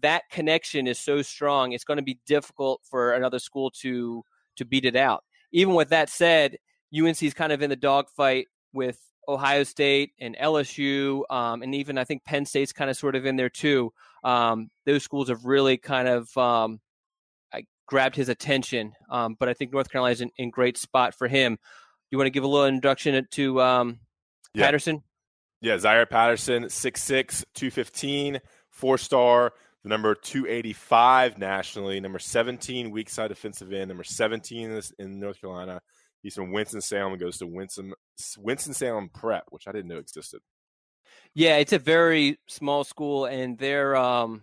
that 0.00 0.22
connection 0.30 0.86
is 0.86 0.98
so 0.98 1.20
strong, 1.22 1.72
it's 1.72 1.84
going 1.84 1.98
to 1.98 2.02
be 2.02 2.18
difficult 2.26 2.80
for 2.84 3.12
another 3.12 3.38
school 3.38 3.70
to 3.70 4.24
to 4.56 4.64
beat 4.64 4.84
it 4.84 4.96
out. 4.96 5.24
Even 5.52 5.74
with 5.74 5.90
that 5.90 6.08
said, 6.08 6.56
UNC 6.96 7.22
is 7.22 7.34
kind 7.34 7.52
of 7.52 7.62
in 7.62 7.70
the 7.70 7.76
dogfight 7.76 8.48
with 8.72 8.98
Ohio 9.28 9.62
State 9.64 10.12
and 10.20 10.36
LSU, 10.36 11.22
um, 11.30 11.62
and 11.62 11.74
even 11.74 11.98
I 11.98 12.04
think 12.04 12.24
Penn 12.24 12.44
State's 12.44 12.72
kind 12.72 12.90
of 12.90 12.96
sort 12.96 13.14
of 13.14 13.24
in 13.24 13.36
there 13.36 13.48
too. 13.48 13.92
Um, 14.24 14.68
those 14.84 15.02
schools 15.02 15.28
have 15.28 15.44
really 15.44 15.76
kind 15.76 16.08
of 16.08 16.36
um, 16.36 16.80
grabbed 17.86 18.16
his 18.16 18.28
attention, 18.28 18.92
um, 19.10 19.36
but 19.38 19.48
I 19.48 19.54
think 19.54 19.72
North 19.72 19.90
Carolina 19.90 20.12
is 20.12 20.20
in, 20.20 20.30
in, 20.38 20.50
great 20.50 20.78
spot 20.78 21.14
for 21.14 21.28
him. 21.28 21.58
You 22.10 22.18
want 22.18 22.26
to 22.26 22.30
give 22.30 22.44
a 22.44 22.46
little 22.46 22.66
introduction 22.66 23.26
to 23.32 23.60
um, 23.60 23.98
yeah. 24.54 24.64
Patterson? 24.64 25.02
Yeah, 25.60 25.78
Zaire 25.78 26.06
Patterson, 26.06 26.64
6'6", 26.64 27.44
215, 27.54 28.40
four 28.70 28.98
star, 28.98 29.52
the 29.82 29.88
number 29.88 30.14
285 30.14 31.38
nationally, 31.38 32.00
number 32.00 32.18
17 32.18 32.90
weak 32.90 33.08
side 33.08 33.28
defensive 33.28 33.72
end, 33.72 33.88
number 33.88 34.04
17 34.04 34.70
in, 34.70 34.82
in 34.98 35.20
North 35.20 35.40
Carolina. 35.40 35.80
He's 36.22 36.34
from 36.34 36.52
Winston-Salem 36.52 37.12
and 37.12 37.20
goes 37.20 37.38
to 37.38 37.46
Winston 37.46 37.92
Winston-Salem 38.38 39.10
Prep, 39.12 39.44
which 39.50 39.66
I 39.66 39.72
didn't 39.72 39.88
know 39.88 39.98
existed. 39.98 40.40
Yeah, 41.34 41.56
it's 41.56 41.72
a 41.72 41.78
very 41.78 42.38
small 42.46 42.84
school, 42.84 43.24
and 43.26 43.58
their 43.58 43.96
um, 43.96 44.42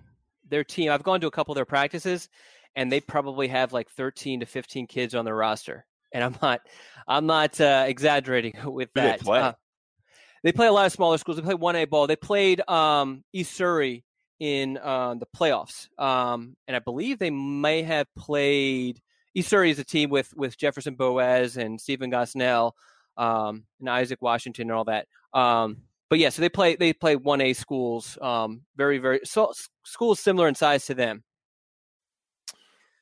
their 0.50 0.64
team. 0.64 0.92
I've 0.92 1.04
gone 1.04 1.22
to 1.22 1.28
a 1.28 1.32
couple 1.32 1.54
of 1.54 1.56
their 1.56 1.66
practices, 1.66 2.28
and 2.76 2.92
they 2.92 3.00
probably 3.00 3.48
have 3.48 3.74
like 3.74 3.90
13 3.92 4.42
to 4.42 4.46
15 4.46 4.88
kids 4.88 5.16
on 5.16 5.26
their 5.26 5.36
roster. 5.36 5.86
And 6.12 6.24
I'm 6.24 6.36
not, 6.42 6.62
I'm 7.08 7.26
not 7.28 7.60
uh, 7.62 7.86
exaggerating 7.88 8.56
with 8.66 8.90
that. 8.96 9.20
They 9.20 9.24
play? 9.24 9.40
Uh, 9.40 9.54
they 10.44 10.52
play 10.52 10.68
a 10.68 10.72
lot 10.72 10.86
of 10.86 10.92
smaller 10.92 11.18
schools. 11.18 11.38
They 11.38 11.44
play 11.44 11.56
one 11.56 11.76
A 11.76 11.86
ball. 11.86 12.08
They 12.08 12.16
played 12.16 12.68
um, 12.68 13.24
East 13.34 13.54
Surry 13.54 14.04
in 14.40 14.78
uh, 14.78 15.16
the 15.16 15.28
playoffs, 15.36 15.88
um, 16.00 16.56
and 16.68 16.76
I 16.76 16.80
believe 16.80 17.20
they 17.20 17.30
may 17.30 17.84
have 17.84 18.08
played 18.18 19.02
East 19.40 19.54
is 19.54 19.80
a 19.80 19.84
team 19.84 20.10
with 20.10 20.34
with 20.36 20.58
Jefferson 20.58 20.96
Boaz 20.96 21.58
and 21.58 21.80
Stephen 21.80 22.12
Gosnell 22.12 22.74
um, 23.18 23.64
and 23.80 23.90
Isaac 23.90 24.22
Washington 24.22 24.64
and 24.64 24.72
all 24.72 24.86
that. 24.86 25.08
Um, 25.34 25.78
but 26.10 26.20
yeah, 26.20 26.30
so 26.30 26.42
they 26.42 26.50
play 26.50 26.76
they 26.76 26.94
play 26.94 27.16
one 27.16 27.42
A 27.42 27.54
schools, 27.54 28.18
um, 28.22 28.62
very 28.76 28.98
very 28.98 29.22
so, 29.24 29.52
schools 29.84 30.20
similar 30.20 30.48
in 30.48 30.56
size 30.56 30.86
to 30.88 30.94
them. 30.94 31.24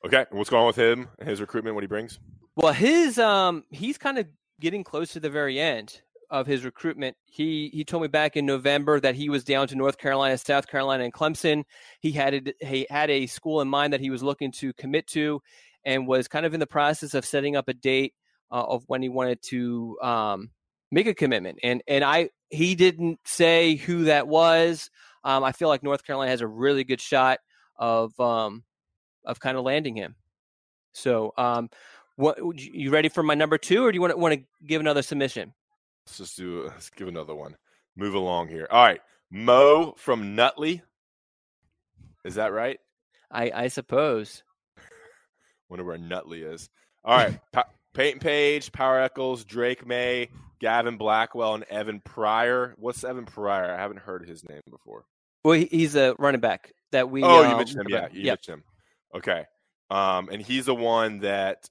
Okay, 0.04 0.26
what's 0.30 0.50
going 0.50 0.60
on 0.60 0.66
with 0.66 0.76
him? 0.76 1.08
And 1.18 1.28
his 1.28 1.40
recruitment, 1.40 1.74
what 1.74 1.82
he 1.82 1.88
brings? 1.88 2.20
Well, 2.56 2.72
his 2.72 3.18
um, 3.18 3.64
he's 3.70 3.98
kind 3.98 4.18
of 4.18 4.26
getting 4.60 4.84
close 4.84 5.12
to 5.12 5.20
the 5.20 5.30
very 5.30 5.58
end 5.58 6.02
of 6.30 6.46
his 6.46 6.64
recruitment. 6.64 7.16
He 7.24 7.70
he 7.72 7.84
told 7.84 8.02
me 8.02 8.08
back 8.08 8.36
in 8.36 8.44
November 8.44 9.00
that 9.00 9.14
he 9.14 9.30
was 9.30 9.44
down 9.44 9.68
to 9.68 9.74
North 9.74 9.96
Carolina, 9.98 10.36
South 10.36 10.66
Carolina, 10.66 11.04
and 11.04 11.12
Clemson. 11.12 11.64
He 12.00 12.12
had 12.12 12.34
a, 12.34 12.66
he 12.66 12.86
had 12.90 13.10
a 13.10 13.26
school 13.26 13.60
in 13.60 13.68
mind 13.68 13.92
that 13.92 14.00
he 14.00 14.10
was 14.10 14.22
looking 14.22 14.52
to 14.52 14.72
commit 14.74 15.06
to 15.08 15.40
and 15.88 16.06
was 16.06 16.28
kind 16.28 16.44
of 16.44 16.52
in 16.52 16.60
the 16.60 16.66
process 16.66 17.14
of 17.14 17.24
setting 17.24 17.56
up 17.56 17.66
a 17.66 17.72
date 17.72 18.12
uh, 18.52 18.62
of 18.62 18.84
when 18.88 19.00
he 19.00 19.08
wanted 19.08 19.40
to 19.40 19.98
um, 20.02 20.50
make 20.90 21.06
a 21.06 21.14
commitment. 21.14 21.58
And 21.62 21.82
and 21.88 22.04
I 22.04 22.28
he 22.50 22.74
didn't 22.74 23.20
say 23.24 23.76
who 23.76 24.04
that 24.04 24.28
was. 24.28 24.90
Um, 25.24 25.42
I 25.42 25.52
feel 25.52 25.68
like 25.68 25.82
North 25.82 26.04
Carolina 26.04 26.30
has 26.30 26.42
a 26.42 26.46
really 26.46 26.84
good 26.84 27.00
shot 27.00 27.38
of 27.76 28.18
um, 28.20 28.64
of 29.24 29.40
kind 29.40 29.56
of 29.56 29.64
landing 29.64 29.96
him. 29.96 30.14
So, 30.92 31.32
um, 31.38 31.70
what 32.16 32.36
you 32.58 32.90
ready 32.90 33.08
for 33.08 33.22
my 33.22 33.34
number 33.34 33.56
two, 33.56 33.86
or 33.86 33.90
do 33.90 33.96
you 33.96 34.02
want 34.02 34.12
to 34.12 34.18
want 34.18 34.34
to 34.34 34.66
give 34.66 34.80
another 34.80 35.02
submission? 35.02 35.54
Let's 36.06 36.18
just 36.18 36.36
do. 36.36 36.64
Let's 36.66 36.90
give 36.90 37.08
another 37.08 37.34
one. 37.34 37.56
Move 37.96 38.14
along 38.14 38.48
here. 38.48 38.68
All 38.70 38.84
right, 38.84 39.00
Mo 39.30 39.94
from 39.96 40.34
Nutley. 40.34 40.82
Is 42.26 42.34
that 42.34 42.52
right? 42.52 42.78
I 43.30 43.50
I 43.54 43.68
suppose. 43.68 44.42
Wonder 45.68 45.84
where 45.84 45.98
Nutley 45.98 46.42
is. 46.42 46.68
All 47.04 47.16
right. 47.16 47.38
pa- 47.52 47.68
Payton 47.94 48.20
Page, 48.20 48.70
Power 48.72 49.00
Echols, 49.00 49.44
Drake 49.44 49.86
Maye, 49.86 50.28
Gavin 50.60 50.96
Blackwell, 50.96 51.54
and 51.54 51.64
Evan 51.64 52.00
Pryor. 52.00 52.74
What's 52.78 53.04
Evan 53.04 53.24
Pryor? 53.24 53.72
I 53.72 53.80
haven't 53.80 54.00
heard 54.00 54.28
his 54.28 54.48
name 54.48 54.62
before. 54.70 55.04
Well, 55.44 55.54
he's 55.70 55.96
a 55.96 56.14
running 56.18 56.40
back 56.40 56.72
that 56.92 57.10
we. 57.10 57.22
Oh, 57.22 57.44
um, 57.44 57.50
you 57.50 57.56
mentioned 57.56 57.80
him. 57.80 57.86
Yeah, 57.88 58.08
you 58.12 58.22
yep. 58.22 58.38
mentioned 58.38 58.54
him. 58.54 58.64
Okay. 59.16 59.44
Um, 59.90 60.28
and 60.30 60.42
he's 60.42 60.66
the 60.66 60.74
one 60.74 61.20
that 61.20 61.68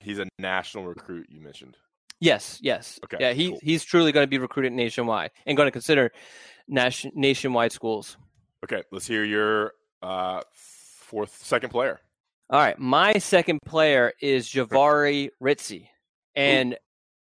he's 0.00 0.18
a 0.18 0.26
national 0.38 0.86
recruit. 0.86 1.26
You 1.30 1.40
mentioned. 1.40 1.76
Yes. 2.20 2.58
Yes. 2.62 2.98
Okay. 3.04 3.16
Yeah. 3.20 3.32
He 3.32 3.50
cool. 3.50 3.58
he's 3.62 3.84
truly 3.84 4.12
going 4.12 4.24
to 4.24 4.30
be 4.30 4.38
recruited 4.38 4.72
nationwide 4.72 5.30
and 5.46 5.56
going 5.56 5.66
to 5.66 5.72
consider 5.72 6.12
nation, 6.68 7.12
nationwide 7.14 7.72
schools. 7.72 8.16
Okay. 8.64 8.82
Let's 8.90 9.06
hear 9.06 9.24
your 9.24 9.72
uh, 10.02 10.42
fourth, 10.52 11.42
second 11.42 11.70
player. 11.70 12.00
All 12.52 12.58
right, 12.58 12.76
my 12.80 13.12
second 13.18 13.60
player 13.64 14.12
is 14.20 14.48
Jahvaree 14.48 15.28
Ritzie, 15.40 15.86
and 16.34 16.72
Ooh. 16.72 16.76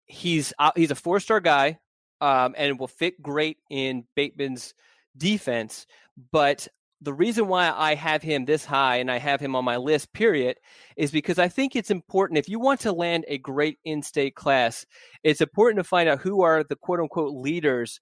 he's 0.04 0.52
uh, 0.58 0.72
he's 0.76 0.90
a 0.90 0.94
four 0.94 1.20
star 1.20 1.40
guy, 1.40 1.78
um, 2.20 2.54
and 2.58 2.78
will 2.78 2.86
fit 2.86 3.22
great 3.22 3.56
in 3.70 4.04
Bateman's 4.14 4.74
defense. 5.16 5.86
But 6.32 6.68
the 7.00 7.14
reason 7.14 7.48
why 7.48 7.72
I 7.74 7.94
have 7.94 8.22
him 8.22 8.44
this 8.44 8.66
high 8.66 8.96
and 8.96 9.10
I 9.10 9.18
have 9.18 9.40
him 9.40 9.56
on 9.56 9.64
my 9.64 9.78
list, 9.78 10.12
period, 10.12 10.58
is 10.98 11.10
because 11.12 11.38
I 11.38 11.48
think 11.48 11.76
it's 11.76 11.90
important. 11.90 12.36
If 12.36 12.50
you 12.50 12.60
want 12.60 12.80
to 12.80 12.92
land 12.92 13.24
a 13.26 13.38
great 13.38 13.78
in 13.86 14.02
state 14.02 14.34
class, 14.34 14.84
it's 15.24 15.40
important 15.40 15.82
to 15.82 15.88
find 15.88 16.10
out 16.10 16.20
who 16.20 16.42
are 16.42 16.62
the 16.62 16.76
quote 16.76 17.00
unquote 17.00 17.34
leaders 17.34 18.00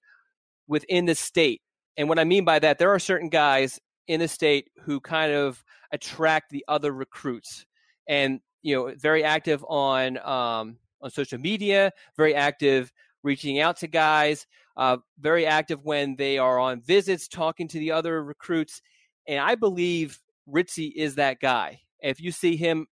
within 0.67 1.05
the 1.05 1.15
state. 1.15 1.61
And 1.95 2.09
what 2.09 2.19
I 2.19 2.25
mean 2.25 2.43
by 2.43 2.59
that, 2.59 2.77
there 2.77 2.93
are 2.93 2.99
certain 2.99 3.29
guys 3.29 3.79
in 4.07 4.19
the 4.19 4.27
state 4.27 4.69
who 4.81 4.99
kind 4.99 5.31
of 5.31 5.63
attract 5.91 6.49
the 6.51 6.63
other 6.67 6.91
recruits. 6.91 7.65
and 8.07 8.39
you 8.61 8.75
know 8.75 8.93
very 8.97 9.23
active 9.23 9.63
on 9.69 10.17
um, 10.19 10.77
on 11.01 11.11
social 11.11 11.39
media, 11.39 11.91
very 12.17 12.33
active 12.33 12.91
reaching 13.23 13.59
out 13.59 13.77
to 13.77 13.87
guys, 13.87 14.47
uh, 14.77 14.97
very 15.19 15.45
active 15.45 15.83
when 15.83 16.15
they 16.15 16.37
are 16.37 16.59
on 16.59 16.81
visits, 16.81 17.27
talking 17.27 17.67
to 17.67 17.79
the 17.79 17.91
other 17.91 18.23
recruits, 18.23 18.81
and 19.27 19.39
I 19.39 19.55
believe 19.55 20.19
Ritzie 20.51 20.93
is 20.95 21.15
that 21.15 21.39
guy. 21.39 21.79
If 22.01 22.19
you 22.21 22.31
see 22.31 22.55
him 22.55 22.87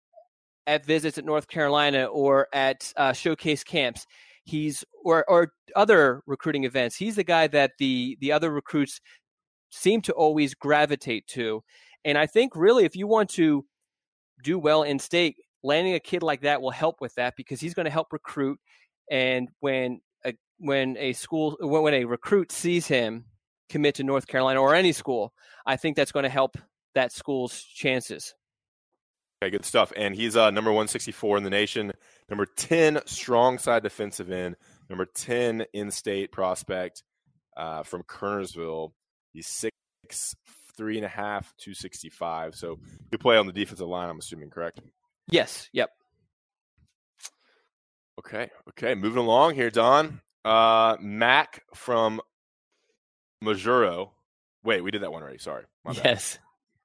at 0.67 0.85
visits 0.85 1.17
at 1.17 1.25
North 1.25 1.47
Carolina 1.47 2.05
or 2.05 2.47
at 2.53 2.93
uh, 2.97 3.13
showcase 3.13 3.63
camps, 3.63 4.05
he's 4.43 4.83
or 5.03 5.25
or 5.27 5.53
other 5.75 6.21
recruiting 6.27 6.65
events. 6.65 6.95
He's 6.95 7.15
the 7.15 7.23
guy 7.23 7.47
that 7.47 7.71
the 7.79 8.17
the 8.21 8.31
other 8.31 8.51
recruits 8.51 9.01
seem 9.73 10.01
to 10.01 10.13
always 10.13 10.53
gravitate 10.53 11.27
to. 11.27 11.63
And 12.05 12.17
I 12.17 12.27
think 12.27 12.55
really 12.55 12.85
if 12.85 12.95
you 12.95 13.07
want 13.07 13.29
to 13.31 13.65
do 14.43 14.59
well 14.59 14.83
in 14.83 14.99
state, 14.99 15.37
landing 15.63 15.95
a 15.95 15.99
kid 15.99 16.21
like 16.21 16.41
that 16.41 16.61
will 16.61 16.71
help 16.71 17.01
with 17.01 17.15
that 17.15 17.33
because 17.35 17.59
he's 17.59 17.73
going 17.73 17.85
to 17.85 17.91
help 17.91 18.07
recruit 18.11 18.59
and 19.09 19.49
when 19.59 20.01
a 20.25 20.33
when 20.59 20.95
a 20.97 21.13
school 21.13 21.57
when 21.59 21.93
a 21.93 22.05
recruit 22.05 22.51
sees 22.51 22.87
him 22.87 23.25
commit 23.69 23.95
to 23.95 24.03
North 24.03 24.27
Carolina 24.27 24.61
or 24.61 24.75
any 24.75 24.91
school, 24.91 25.33
I 25.65 25.75
think 25.75 25.95
that's 25.95 26.11
going 26.11 26.23
to 26.23 26.29
help 26.29 26.57
that 26.93 27.11
school's 27.11 27.63
chances. 27.63 28.33
Okay, 29.41 29.49
good 29.49 29.65
stuff. 29.65 29.91
And 29.97 30.15
he's 30.15 30.37
uh, 30.37 30.51
number 30.51 30.71
164 30.71 31.37
in 31.37 31.43
the 31.43 31.49
nation, 31.49 31.91
number 32.29 32.45
10 32.45 33.01
strong 33.05 33.57
side 33.57 33.83
defensive 33.83 34.31
end, 34.31 34.55
number 34.89 35.05
10 35.05 35.65
in 35.73 35.91
state 35.91 36.31
prospect 36.31 37.03
uh, 37.57 37.83
from 37.83 38.03
Kernersville. 38.03 38.91
He's 39.33 39.47
six, 39.47 40.35
three 40.77 40.97
and 40.97 41.05
a 41.05 41.09
half, 41.09 41.53
265. 41.57 42.55
So 42.55 42.79
you 43.11 43.17
play 43.17 43.37
on 43.37 43.47
the 43.47 43.53
defensive 43.53 43.87
line, 43.87 44.09
I'm 44.09 44.19
assuming, 44.19 44.49
correct? 44.49 44.79
Yes. 45.29 45.69
Yep. 45.73 45.89
Okay. 48.19 48.49
Okay. 48.69 48.95
Moving 48.95 49.19
along 49.23 49.55
here, 49.55 49.69
Don. 49.69 50.21
Uh, 50.45 50.97
Mac 50.99 51.63
from 51.73 52.21
Majuro. 53.43 54.11
Wait, 54.63 54.81
we 54.81 54.91
did 54.91 55.01
that 55.03 55.11
one 55.11 55.23
already. 55.23 55.39
Sorry. 55.39 55.65
Yes. 56.03 56.39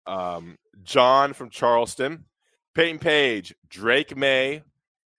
Um, 0.07 0.57
John 0.83 1.33
from 1.35 1.51
Charleston. 1.51 2.25
Payton 2.75 3.01
Page, 3.01 3.55
Drake 3.69 4.17
Maye, 4.17 4.63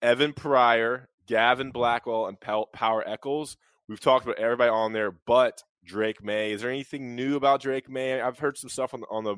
Evan 0.02 0.32
Pryor, 0.32 1.10
Gavin 1.28 1.72
Blackwell, 1.72 2.28
and 2.28 2.40
Power 2.40 3.04
Echols. 3.06 3.58
We've 3.90 4.00
talked 4.00 4.24
about 4.26 4.40
everybody 4.40 4.70
on 4.70 4.94
there, 4.94 5.12
but 5.12 5.62
Drake 5.86 6.24
Maye. 6.24 6.52
Is 6.52 6.62
there 6.62 6.70
anything 6.70 7.16
new 7.16 7.36
about 7.36 7.62
Drake 7.62 7.90
Maye? 7.90 8.22
I've 8.22 8.40
heard 8.40 8.58
some 8.58 8.70
stuff 8.70 8.94
on 8.94 9.02
the, 9.02 9.08
on 9.10 9.24
the 9.24 9.36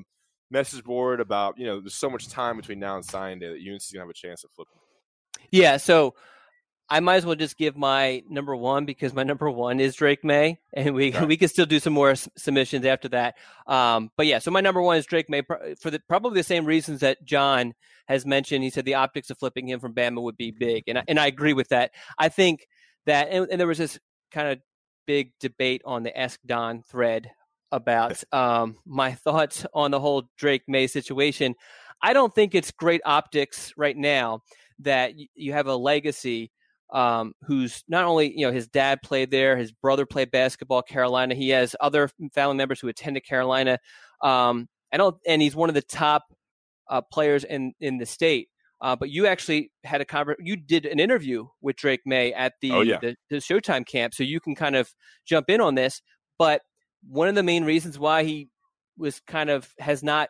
message 0.49 0.83
board 0.83 1.21
about 1.21 1.57
you 1.57 1.65
know 1.65 1.79
there's 1.79 1.95
so 1.95 2.09
much 2.09 2.27
time 2.27 2.57
between 2.57 2.79
now 2.79 2.95
and 2.95 3.05
signing 3.05 3.39
day 3.39 3.47
that 3.47 3.59
UNC's 3.59 3.91
gonna 3.91 4.03
have 4.03 4.09
a 4.09 4.13
chance 4.13 4.43
of 4.43 4.51
flipping. 4.51 4.77
Yeah, 5.49 5.77
so 5.77 6.15
I 6.89 6.99
might 6.99 7.15
as 7.15 7.25
well 7.25 7.35
just 7.35 7.57
give 7.57 7.77
my 7.77 8.21
number 8.29 8.53
one 8.53 8.85
because 8.85 9.13
my 9.13 9.23
number 9.23 9.49
one 9.49 9.79
is 9.79 9.95
Drake 9.95 10.25
Maye, 10.25 10.59
and 10.73 10.93
we 10.93 11.13
right. 11.13 11.27
we 11.27 11.37
can 11.37 11.47
still 11.47 11.65
do 11.65 11.79
some 11.79 11.93
more 11.93 12.13
submissions 12.37 12.85
after 12.85 13.07
that. 13.09 13.35
Um, 13.65 14.11
but 14.17 14.27
yeah, 14.27 14.39
so 14.39 14.51
my 14.51 14.59
number 14.59 14.81
one 14.81 14.97
is 14.97 15.05
Drake 15.05 15.29
Maye 15.29 15.43
for 15.79 15.89
the 15.89 16.01
probably 16.09 16.37
the 16.37 16.43
same 16.43 16.65
reasons 16.65 16.99
that 16.99 17.23
John 17.23 17.73
has 18.07 18.25
mentioned. 18.25 18.63
He 18.63 18.69
said 18.69 18.83
the 18.83 18.95
optics 18.95 19.29
of 19.29 19.37
flipping 19.39 19.69
him 19.69 19.79
from 19.79 19.93
Bama 19.93 20.21
would 20.21 20.37
be 20.37 20.51
big, 20.51 20.83
and 20.87 20.97
I, 20.97 21.03
and 21.07 21.17
I 21.17 21.27
agree 21.27 21.53
with 21.53 21.69
that. 21.69 21.91
I 22.17 22.27
think 22.27 22.67
that, 23.05 23.29
and, 23.31 23.47
and 23.49 23.59
there 23.59 23.67
was 23.67 23.77
this 23.77 23.97
kind 24.31 24.49
of 24.49 24.59
big 25.11 25.33
debate 25.41 25.81
on 25.83 26.03
the 26.03 26.17
Ask 26.17 26.39
Don 26.45 26.81
thread 26.83 27.29
about 27.73 28.23
um, 28.31 28.77
my 28.85 29.11
thoughts 29.25 29.65
on 29.73 29.91
the 29.91 29.99
whole 29.99 30.23
Drake 30.37 30.63
Maye 30.69 30.87
situation. 30.87 31.53
I 32.01 32.13
don't 32.13 32.33
think 32.33 32.55
it's 32.55 32.71
great 32.71 33.01
optics 33.03 33.73
right 33.75 33.97
now 33.97 34.41
that 34.79 35.11
you 35.35 35.51
have 35.51 35.67
a 35.67 35.75
legacy 35.75 36.49
um, 36.93 37.33
who's 37.43 37.83
not 37.89 38.05
only 38.05 38.33
you 38.37 38.47
know 38.47 38.53
his 38.53 38.69
dad 38.69 39.01
played 39.01 39.31
there, 39.31 39.57
his 39.57 39.73
brother 39.73 40.05
played 40.05 40.31
basketball 40.31 40.81
Carolina. 40.81 41.35
He 41.35 41.49
has 41.49 41.75
other 41.81 42.09
family 42.33 42.55
members 42.55 42.79
who 42.79 42.87
attended 42.87 43.25
Carolina. 43.25 43.79
Um, 44.21 44.69
I 44.93 44.97
don't, 44.97 45.17
and 45.27 45.41
he's 45.41 45.55
one 45.55 45.69
of 45.69 45.75
the 45.75 45.81
top 45.81 46.23
uh, 46.89 47.01
players 47.01 47.43
in 47.43 47.73
in 47.81 47.97
the 47.97 48.05
state. 48.05 48.47
Uh, 48.81 48.95
but 48.95 49.09
you 49.09 49.27
actually 49.27 49.71
had 49.83 50.01
a 50.01 50.05
conversation. 50.05 50.45
You 50.45 50.57
did 50.57 50.85
an 50.85 50.99
interview 50.99 51.47
with 51.61 51.75
Drake 51.75 52.01
Maye 52.05 52.33
at 52.33 52.53
the, 52.61 52.71
oh, 52.71 52.81
yeah. 52.81 52.97
the, 52.99 53.15
the 53.29 53.37
Showtime 53.37 53.85
camp, 53.85 54.15
so 54.15 54.23
you 54.23 54.39
can 54.39 54.55
kind 54.55 54.75
of 54.75 54.89
jump 55.25 55.49
in 55.49 55.61
on 55.61 55.75
this. 55.75 56.01
But 56.39 56.61
one 57.07 57.27
of 57.27 57.35
the 57.35 57.43
main 57.43 57.63
reasons 57.63 57.99
why 57.99 58.23
he 58.23 58.49
was 58.97 59.21
kind 59.27 59.49
of 59.49 59.69
has 59.79 60.03
not 60.03 60.29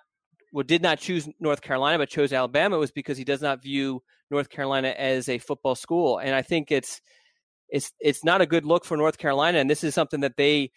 well 0.53 0.63
did 0.63 0.81
not 0.81 0.99
choose 0.99 1.27
North 1.39 1.61
Carolina 1.61 1.97
but 1.97 2.09
chose 2.09 2.33
Alabama 2.33 2.77
was 2.77 2.91
because 2.91 3.17
he 3.17 3.23
does 3.23 3.41
not 3.41 3.63
view 3.63 4.01
North 4.29 4.49
Carolina 4.49 4.89
as 4.89 5.29
a 5.29 5.37
football 5.37 5.75
school, 5.75 6.17
and 6.17 6.35
I 6.35 6.41
think 6.41 6.71
it's 6.71 7.01
it's 7.69 7.91
it's 7.99 8.23
not 8.23 8.41
a 8.41 8.45
good 8.45 8.65
look 8.65 8.85
for 8.85 8.97
North 8.97 9.17
Carolina, 9.17 9.59
and 9.59 9.69
this 9.69 9.83
is 9.83 9.95
something 9.95 10.21
that 10.21 10.37
they 10.37 10.71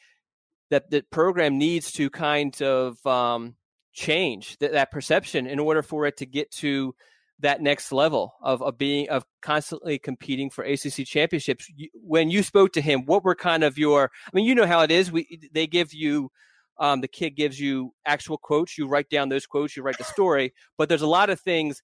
that 0.71 0.91
the 0.91 1.03
program 1.11 1.59
needs 1.59 1.93
to 1.93 2.11
kind 2.11 2.61
of 2.63 3.05
um, 3.07 3.57
change 3.93 4.57
that, 4.59 4.73
that 4.73 4.91
perception 4.91 5.47
in 5.47 5.59
order 5.59 5.83
for 5.83 6.07
it 6.07 6.17
to 6.19 6.27
get 6.27 6.51
to 6.51 6.95
that 7.41 7.61
next 7.61 7.93
level 7.93 8.35
of, 8.43 8.63
of 8.63 8.79
being 8.79 9.09
of 9.09 9.25
constantly 9.43 9.99
competing 9.99 10.51
for 10.51 10.65
ACC 10.65 11.05
championships. 11.05 11.69
when 11.95 12.31
you 12.31 12.43
spoke 12.43 12.73
to 12.73 12.81
him, 12.81 13.05
what 13.07 13.25
were 13.25 13.35
kind 13.35 13.65
of 13.65 13.77
your? 13.77 14.11
I 14.27 14.31
mean, 14.33 14.47
you 14.47 14.55
know 14.55 14.67
how 14.67 14.81
it 14.83 14.91
is. 14.91 15.11
We 15.13 15.49
they 15.53 15.67
give 15.67 15.93
you. 15.93 16.31
Um, 16.77 17.03
the 17.03 17.09
kid 17.09 17.37
gives 17.37 17.61
you 17.61 17.95
actual 18.05 18.37
quotes. 18.37 18.77
You 18.77 18.89
write 18.89 19.09
down 19.09 19.29
those 19.29 19.47
quotes. 19.47 19.77
You 19.77 19.85
write 19.85 19.97
the 19.97 20.03
story. 20.03 20.53
But 20.77 20.89
there's 20.89 21.03
a 21.03 21.07
lot 21.07 21.31
of 21.31 21.39
things 21.39 21.81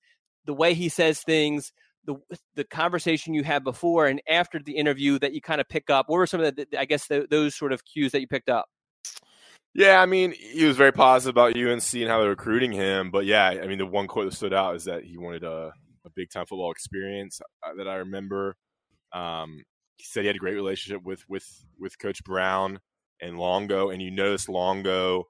the 0.47 0.55
way 0.55 0.75
he 0.75 0.89
says 0.89 1.21
things, 1.21 1.73
the 2.05 2.17
the 2.55 2.65
conversation 2.65 3.35
you 3.35 3.45
had 3.45 3.65
before 3.65 4.07
and 4.07 4.21
after 4.29 4.59
the 4.59 4.77
interview 4.77 5.19
that 5.19 5.33
you 5.33 5.41
kind 5.41 5.61
of 5.61 5.69
pick 5.69 5.91
up? 5.91 6.09
What 6.09 6.17
were 6.17 6.27
some 6.27 6.41
of 6.41 6.57
the, 6.57 6.67
I 6.79 6.85
guess, 6.85 7.07
the, 7.07 7.27
those 7.31 7.55
sort 7.55 7.73
of 7.73 7.85
cues 7.85 8.13
that 8.13 8.21
you 8.21 8.27
picked 8.27 8.49
up? 8.49 8.67
Yeah, 9.75 10.01
I 10.03 10.07
mean, 10.07 10.33
he 10.33 10.65
was 10.65 10.77
very 10.77 10.93
positive 10.93 11.35
about 11.35 11.57
UNC 11.57 11.95
and 11.95 12.09
how 12.09 12.21
they're 12.21 12.31
recruiting 12.31 12.73
him. 12.73 13.11
But 13.11 13.25
yeah, 13.27 13.47
I 13.47 13.67
mean, 13.67 13.79
the 13.79 13.87
one 13.87 14.09
quote 14.09 14.29
that 14.29 14.37
stood 14.37 14.53
out 14.53 14.75
is 14.75 14.85
that 14.85 15.05
he 15.05 15.17
wanted 15.17 15.45
a, 15.45 15.73
a 16.05 16.11
big 16.15 16.31
time 16.31 16.47
football 16.47 16.73
experience 16.73 17.41
uh, 17.63 17.75
that 17.77 17.87
I 17.87 17.97
remember. 17.97 18.57
Um, 19.13 19.63
he 19.97 20.05
said 20.05 20.23
he 20.23 20.27
had 20.29 20.37
a 20.37 20.41
great 20.41 20.55
relationship 20.55 21.03
with 21.05 21.23
with 21.29 21.47
with 21.79 21.99
Coach 21.99 22.25
Brown 22.25 22.81
and 23.21 23.39
Longo, 23.39 23.91
and 23.91 24.03
you 24.03 24.11
notice 24.11 24.49
Longo 24.49 25.27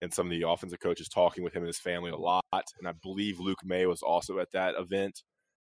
and 0.00 0.12
some 0.12 0.26
of 0.26 0.30
the 0.30 0.48
offensive 0.48 0.80
coaches 0.80 1.08
talking 1.08 1.44
with 1.44 1.54
him 1.54 1.62
and 1.62 1.68
his 1.68 1.78
family 1.78 2.10
a 2.10 2.16
lot. 2.16 2.42
And 2.52 2.88
I 2.88 2.92
believe 3.02 3.38
Luke 3.38 3.64
Maye 3.64 3.86
was 3.86 4.02
also 4.02 4.38
at 4.40 4.50
that 4.52 4.74
event. 4.76 5.22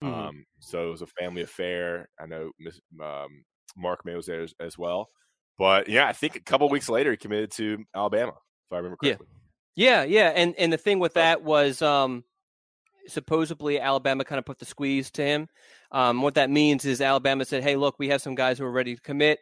Mm-hmm. 0.03 0.13
Um, 0.13 0.45
so 0.59 0.87
it 0.87 0.91
was 0.91 1.01
a 1.01 1.07
family 1.07 1.41
affair. 1.41 2.09
I 2.19 2.25
know 2.25 2.51
um, 3.01 3.45
Mark 3.75 4.05
Maye 4.05 4.15
was 4.15 4.25
there 4.25 4.41
as, 4.41 4.53
as, 4.59 4.77
well. 4.77 5.07
But 5.57 5.89
yeah, 5.89 6.07
I 6.07 6.13
think 6.13 6.35
a 6.35 6.41
couple 6.41 6.69
weeks 6.69 6.89
later 6.89 7.11
he 7.11 7.17
committed 7.17 7.51
to 7.53 7.83
Alabama, 7.95 8.33
if 8.33 8.73
I 8.73 8.77
remember 8.77 8.97
correctly. 8.97 9.27
Yeah, 9.75 10.03
yeah, 10.03 10.03
yeah. 10.03 10.29
And 10.35 10.55
and 10.57 10.71
the 10.71 10.77
thing 10.77 10.99
with 10.99 11.15
that 11.15 11.43
was 11.43 11.81
um, 11.81 12.23
supposedly 13.07 13.79
Alabama 13.79 14.23
kind 14.23 14.39
of 14.39 14.45
put 14.45 14.59
the 14.59 14.65
squeeze 14.65 15.11
to 15.11 15.23
him. 15.23 15.47
Um, 15.91 16.21
what 16.21 16.35
that 16.35 16.49
means 16.49 16.85
is 16.85 17.01
Alabama 17.01 17.45
said, 17.45 17.63
"Hey, 17.63 17.75
look, 17.75 17.95
we 17.97 18.09
have 18.09 18.21
some 18.21 18.35
guys 18.35 18.59
who 18.59 18.65
are 18.65 18.71
ready 18.71 18.95
to 18.95 19.01
commit, 19.01 19.39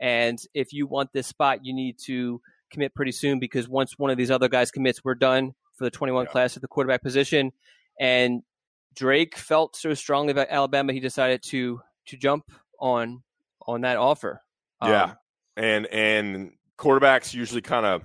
and 0.00 0.38
if 0.52 0.72
you 0.72 0.86
want 0.86 1.10
this 1.12 1.26
spot, 1.26 1.60
you 1.64 1.74
need 1.74 1.96
to 2.06 2.40
commit 2.70 2.94
pretty 2.94 3.12
soon 3.12 3.38
because 3.38 3.68
once 3.68 3.94
one 3.96 4.10
of 4.10 4.16
these 4.16 4.30
other 4.30 4.48
guys 4.48 4.70
commits, 4.70 5.04
we're 5.04 5.14
done 5.14 5.52
for 5.76 5.84
the 5.84 5.90
21 5.90 6.24
yeah. 6.24 6.30
class 6.30 6.56
at 6.56 6.62
the 6.62 6.68
quarterback 6.68 7.02
position. 7.02 7.52
And 7.98 8.42
Drake 8.94 9.36
felt 9.36 9.76
so 9.76 9.94
strongly 9.94 10.32
about 10.32 10.48
Alabama, 10.50 10.92
he 10.92 11.00
decided 11.00 11.42
to 11.50 11.80
to 12.06 12.16
jump 12.16 12.50
on 12.80 13.22
on 13.66 13.80
that 13.82 13.96
offer. 13.96 14.42
Yeah, 14.82 15.04
um, 15.04 15.14
and 15.56 15.86
and 15.86 16.52
quarterbacks 16.78 17.34
usually 17.34 17.62
kind 17.62 17.86
of 17.86 18.02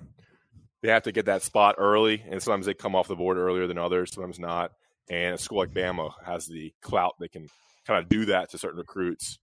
they 0.81 0.89
have 0.89 1.03
to 1.03 1.11
get 1.11 1.25
that 1.25 1.43
spot 1.43 1.75
early, 1.77 2.23
and 2.29 2.41
sometimes 2.41 2.65
they 2.65 2.73
come 2.73 2.95
off 2.95 3.07
the 3.07 3.15
board 3.15 3.37
earlier 3.37 3.67
than 3.67 3.77
others, 3.77 4.13
sometimes 4.13 4.39
not. 4.39 4.71
And 5.09 5.35
a 5.35 5.37
school 5.37 5.57
like 5.57 5.71
Bama 5.71 6.11
has 6.25 6.45
the 6.45 6.73
clout; 6.81 7.15
they 7.19 7.27
can 7.27 7.47
kind 7.85 8.01
of 8.01 8.09
do 8.09 8.25
that 8.25 8.51
to 8.51 8.57
certain 8.57 8.77
recruits 8.77 9.39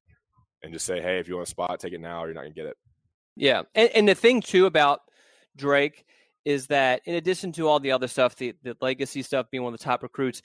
and 0.62 0.72
just 0.72 0.86
say, 0.86 1.00
"Hey, 1.00 1.18
if 1.18 1.28
you 1.28 1.34
want 1.34 1.48
a 1.48 1.50
spot, 1.50 1.78
take 1.80 1.92
it 1.92 2.00
now, 2.00 2.22
or 2.22 2.26
you're 2.26 2.34
not 2.34 2.42
going 2.42 2.54
to 2.54 2.60
get 2.60 2.68
it." 2.68 2.76
Yeah, 3.36 3.62
and, 3.74 3.90
and 3.94 4.08
the 4.08 4.14
thing 4.14 4.40
too 4.40 4.66
about 4.66 5.00
Drake 5.56 6.04
is 6.44 6.68
that 6.68 7.02
in 7.04 7.16
addition 7.16 7.52
to 7.52 7.66
all 7.68 7.80
the 7.80 7.90
other 7.90 8.06
stuff, 8.06 8.36
the, 8.36 8.54
the 8.62 8.76
legacy 8.80 9.20
stuff 9.20 9.50
being 9.50 9.64
one 9.64 9.74
of 9.74 9.78
the 9.78 9.84
top 9.84 10.02
recruits, 10.02 10.42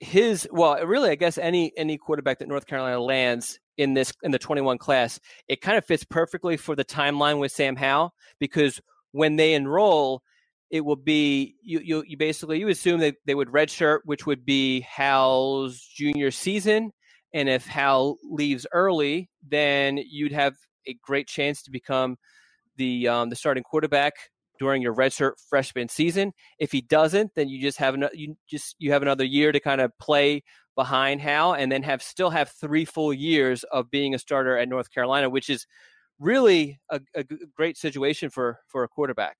his 0.00 0.48
well, 0.50 0.84
really, 0.84 1.10
I 1.10 1.14
guess 1.14 1.38
any 1.38 1.72
any 1.76 1.96
quarterback 1.96 2.40
that 2.40 2.48
North 2.48 2.66
Carolina 2.66 3.00
lands 3.00 3.60
in 3.80 3.94
this 3.94 4.12
in 4.22 4.30
the 4.30 4.38
21 4.38 4.76
class, 4.76 5.18
it 5.48 5.62
kind 5.62 5.78
of 5.78 5.84
fits 5.86 6.04
perfectly 6.04 6.58
for 6.58 6.76
the 6.76 6.84
timeline 6.84 7.40
with 7.40 7.50
Sam 7.50 7.76
Howell 7.76 8.12
because 8.38 8.78
when 9.12 9.36
they 9.36 9.54
enroll, 9.54 10.22
it 10.70 10.84
will 10.84 10.96
be 10.96 11.56
you 11.62 11.80
you, 11.80 12.04
you 12.06 12.16
basically 12.18 12.60
you 12.60 12.68
assume 12.68 13.00
that 13.00 13.16
they 13.24 13.34
would 13.34 13.48
redshirt, 13.48 14.00
which 14.04 14.26
would 14.26 14.44
be 14.44 14.80
Howell's 14.82 15.80
junior 15.80 16.30
season, 16.30 16.92
and 17.32 17.48
if 17.48 17.66
Howell 17.66 18.18
leaves 18.22 18.66
early, 18.72 19.30
then 19.48 19.96
you'd 19.96 20.32
have 20.32 20.56
a 20.86 20.94
great 21.02 21.26
chance 21.26 21.62
to 21.62 21.70
become 21.70 22.18
the 22.76 23.08
um, 23.08 23.30
the 23.30 23.36
starting 23.36 23.64
quarterback 23.64 24.12
during 24.58 24.82
your 24.82 24.94
redshirt 24.94 25.32
freshman 25.48 25.88
season. 25.88 26.34
If 26.58 26.70
he 26.70 26.82
doesn't, 26.82 27.34
then 27.34 27.48
you 27.48 27.62
just 27.62 27.78
have 27.78 27.94
another 27.94 28.14
you 28.14 28.36
just 28.46 28.76
you 28.78 28.92
have 28.92 29.00
another 29.00 29.24
year 29.24 29.52
to 29.52 29.58
kind 29.58 29.80
of 29.80 29.90
play 29.98 30.42
behind 30.80 31.20
Howell, 31.20 31.52
and 31.56 31.70
then 31.70 31.82
have 31.82 32.02
still 32.02 32.30
have 32.30 32.48
three 32.52 32.86
full 32.86 33.12
years 33.12 33.64
of 33.64 33.90
being 33.90 34.14
a 34.14 34.18
starter 34.18 34.56
at 34.56 34.66
North 34.66 34.90
Carolina, 34.90 35.28
which 35.28 35.50
is 35.50 35.66
really 36.18 36.80
a, 36.88 37.02
a 37.14 37.22
great 37.54 37.76
situation 37.76 38.30
for 38.30 38.60
for 38.66 38.82
a 38.82 38.88
quarterback. 38.88 39.36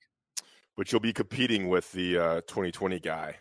But 0.77 0.93
you'll 0.93 1.01
be 1.01 1.15
competing 1.15 1.71
with 1.71 1.91
the 1.93 2.19
uh, 2.19 2.41
2020 2.43 3.01
guy. 3.01 3.37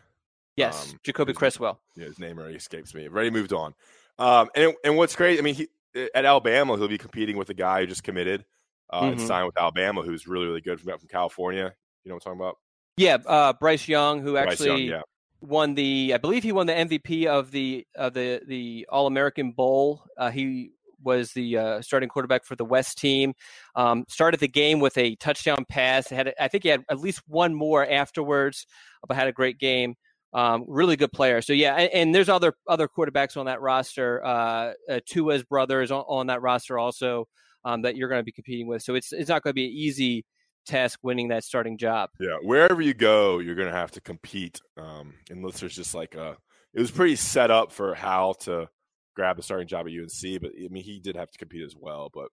Yes, 0.55 0.93
um, 0.93 0.99
Jacoby 1.03 1.33
Criswell. 1.33 1.81
Yeah, 1.97 2.05
his 2.05 2.19
name 2.19 2.39
already 2.39 2.55
escapes 2.55 2.95
me. 2.95 3.05
already 3.09 3.31
moved 3.31 3.51
on. 3.51 3.73
Um, 4.17 4.47
and 4.55 4.73
and 4.85 4.95
what's 4.95 5.17
great, 5.17 5.37
I 5.37 5.41
mean, 5.41 5.55
he, 5.55 5.67
at 6.15 6.23
Alabama, 6.23 6.77
he'll 6.77 6.87
be 6.87 6.97
competing 6.97 7.35
with 7.35 7.49
a 7.49 7.53
guy 7.53 7.81
who 7.81 7.87
just 7.87 8.05
committed 8.05 8.45
uh, 8.91 9.01
mm-hmm. 9.01 9.11
and 9.19 9.21
signed 9.21 9.45
with 9.45 9.57
Alabama, 9.57 10.03
who's 10.03 10.25
really 10.25 10.45
really 10.45 10.61
good 10.61 10.79
from 10.79 10.97
from 10.97 11.09
California. 11.09 11.73
You 12.05 12.09
know 12.09 12.15
what 12.15 12.25
I'm 12.25 12.37
talking 12.37 12.47
about? 12.47 12.57
Yeah, 12.95 13.17
uh, 13.25 13.51
Bryce 13.59 13.89
Young, 13.89 14.21
who 14.21 14.37
actually 14.37 14.85
Young, 14.85 14.99
yeah. 14.99 15.01
Won 15.41 15.75
the, 15.75 16.13
I 16.13 16.17
believe 16.17 16.43
he 16.43 16.51
won 16.51 16.67
the 16.67 16.73
MVP 16.73 17.25
of 17.25 17.51
the 17.51 17.85
of 17.95 18.13
the 18.13 18.41
the 18.45 18.87
All 18.89 19.07
American 19.07 19.51
Bowl. 19.51 20.03
Uh, 20.17 20.31
he 20.31 20.71
was 21.03 21.31
the 21.33 21.57
uh, 21.57 21.81
starting 21.81 22.09
quarterback 22.09 22.45
for 22.45 22.55
the 22.55 22.65
West 22.65 22.97
team. 22.97 23.33
Um, 23.75 24.05
started 24.07 24.39
the 24.39 24.47
game 24.47 24.79
with 24.79 24.97
a 24.97 25.15
touchdown 25.15 25.65
pass. 25.69 26.09
Had 26.09 26.33
I 26.39 26.47
think 26.47 26.63
he 26.63 26.69
had 26.69 26.83
at 26.89 26.99
least 26.99 27.21
one 27.27 27.53
more 27.53 27.87
afterwards, 27.89 28.65
but 29.07 29.15
had 29.15 29.27
a 29.27 29.33
great 29.33 29.57
game. 29.59 29.95
Um, 30.31 30.65
really 30.67 30.95
good 30.95 31.11
player. 31.11 31.41
So 31.41 31.53
yeah, 31.53 31.75
and, 31.75 31.91
and, 31.91 32.15
there's 32.15 32.29
other 32.29 32.53
other 32.67 32.87
quarterbacks 32.87 33.35
on 33.35 33.47
that 33.47 33.61
roster. 33.61 34.23
Uh, 34.23 34.73
uh, 34.87 34.99
Tua's 35.07 35.43
brother 35.43 35.81
is 35.81 35.91
on, 35.91 36.03
on 36.07 36.27
that 36.27 36.43
roster 36.43 36.77
also 36.77 37.27
um, 37.65 37.81
that 37.81 37.95
you're 37.95 38.09
going 38.09 38.19
to 38.19 38.25
be 38.25 38.31
competing 38.31 38.67
with. 38.67 38.83
So 38.83 38.93
it's 38.93 39.11
it's 39.11 39.29
not 39.29 39.41
going 39.41 39.51
to 39.51 39.55
be 39.55 39.63
easy 39.63 40.25
task 40.69 40.99
winning 41.03 41.29
that 41.29 41.43
starting 41.43 41.77
job. 41.77 42.09
Yeah, 42.19 42.37
wherever 42.41 42.81
you 42.81 42.93
go, 42.93 43.39
you're 43.39 43.55
going 43.55 43.67
to 43.67 43.75
have 43.75 43.91
to 43.91 44.01
compete. 44.01 44.61
Um, 44.77 45.15
unless 45.29 45.59
there's 45.59 45.75
just 45.75 45.95
like 45.95 46.15
a, 46.15 46.37
it 46.73 46.79
was 46.79 46.91
pretty 46.91 47.15
set 47.15 47.51
up 47.51 47.71
for 47.71 47.95
Howell 47.95 48.35
to 48.35 48.69
grab 49.15 49.35
the 49.35 49.43
starting 49.43 49.67
job 49.67 49.87
at 49.87 49.93
UNC, 49.93 50.41
but 50.41 50.51
I 50.57 50.67
mean 50.69 50.83
he 50.83 50.99
did 50.99 51.15
have 51.15 51.31
to 51.31 51.37
compete 51.37 51.65
as 51.65 51.75
well, 51.77 52.09
but 52.13 52.29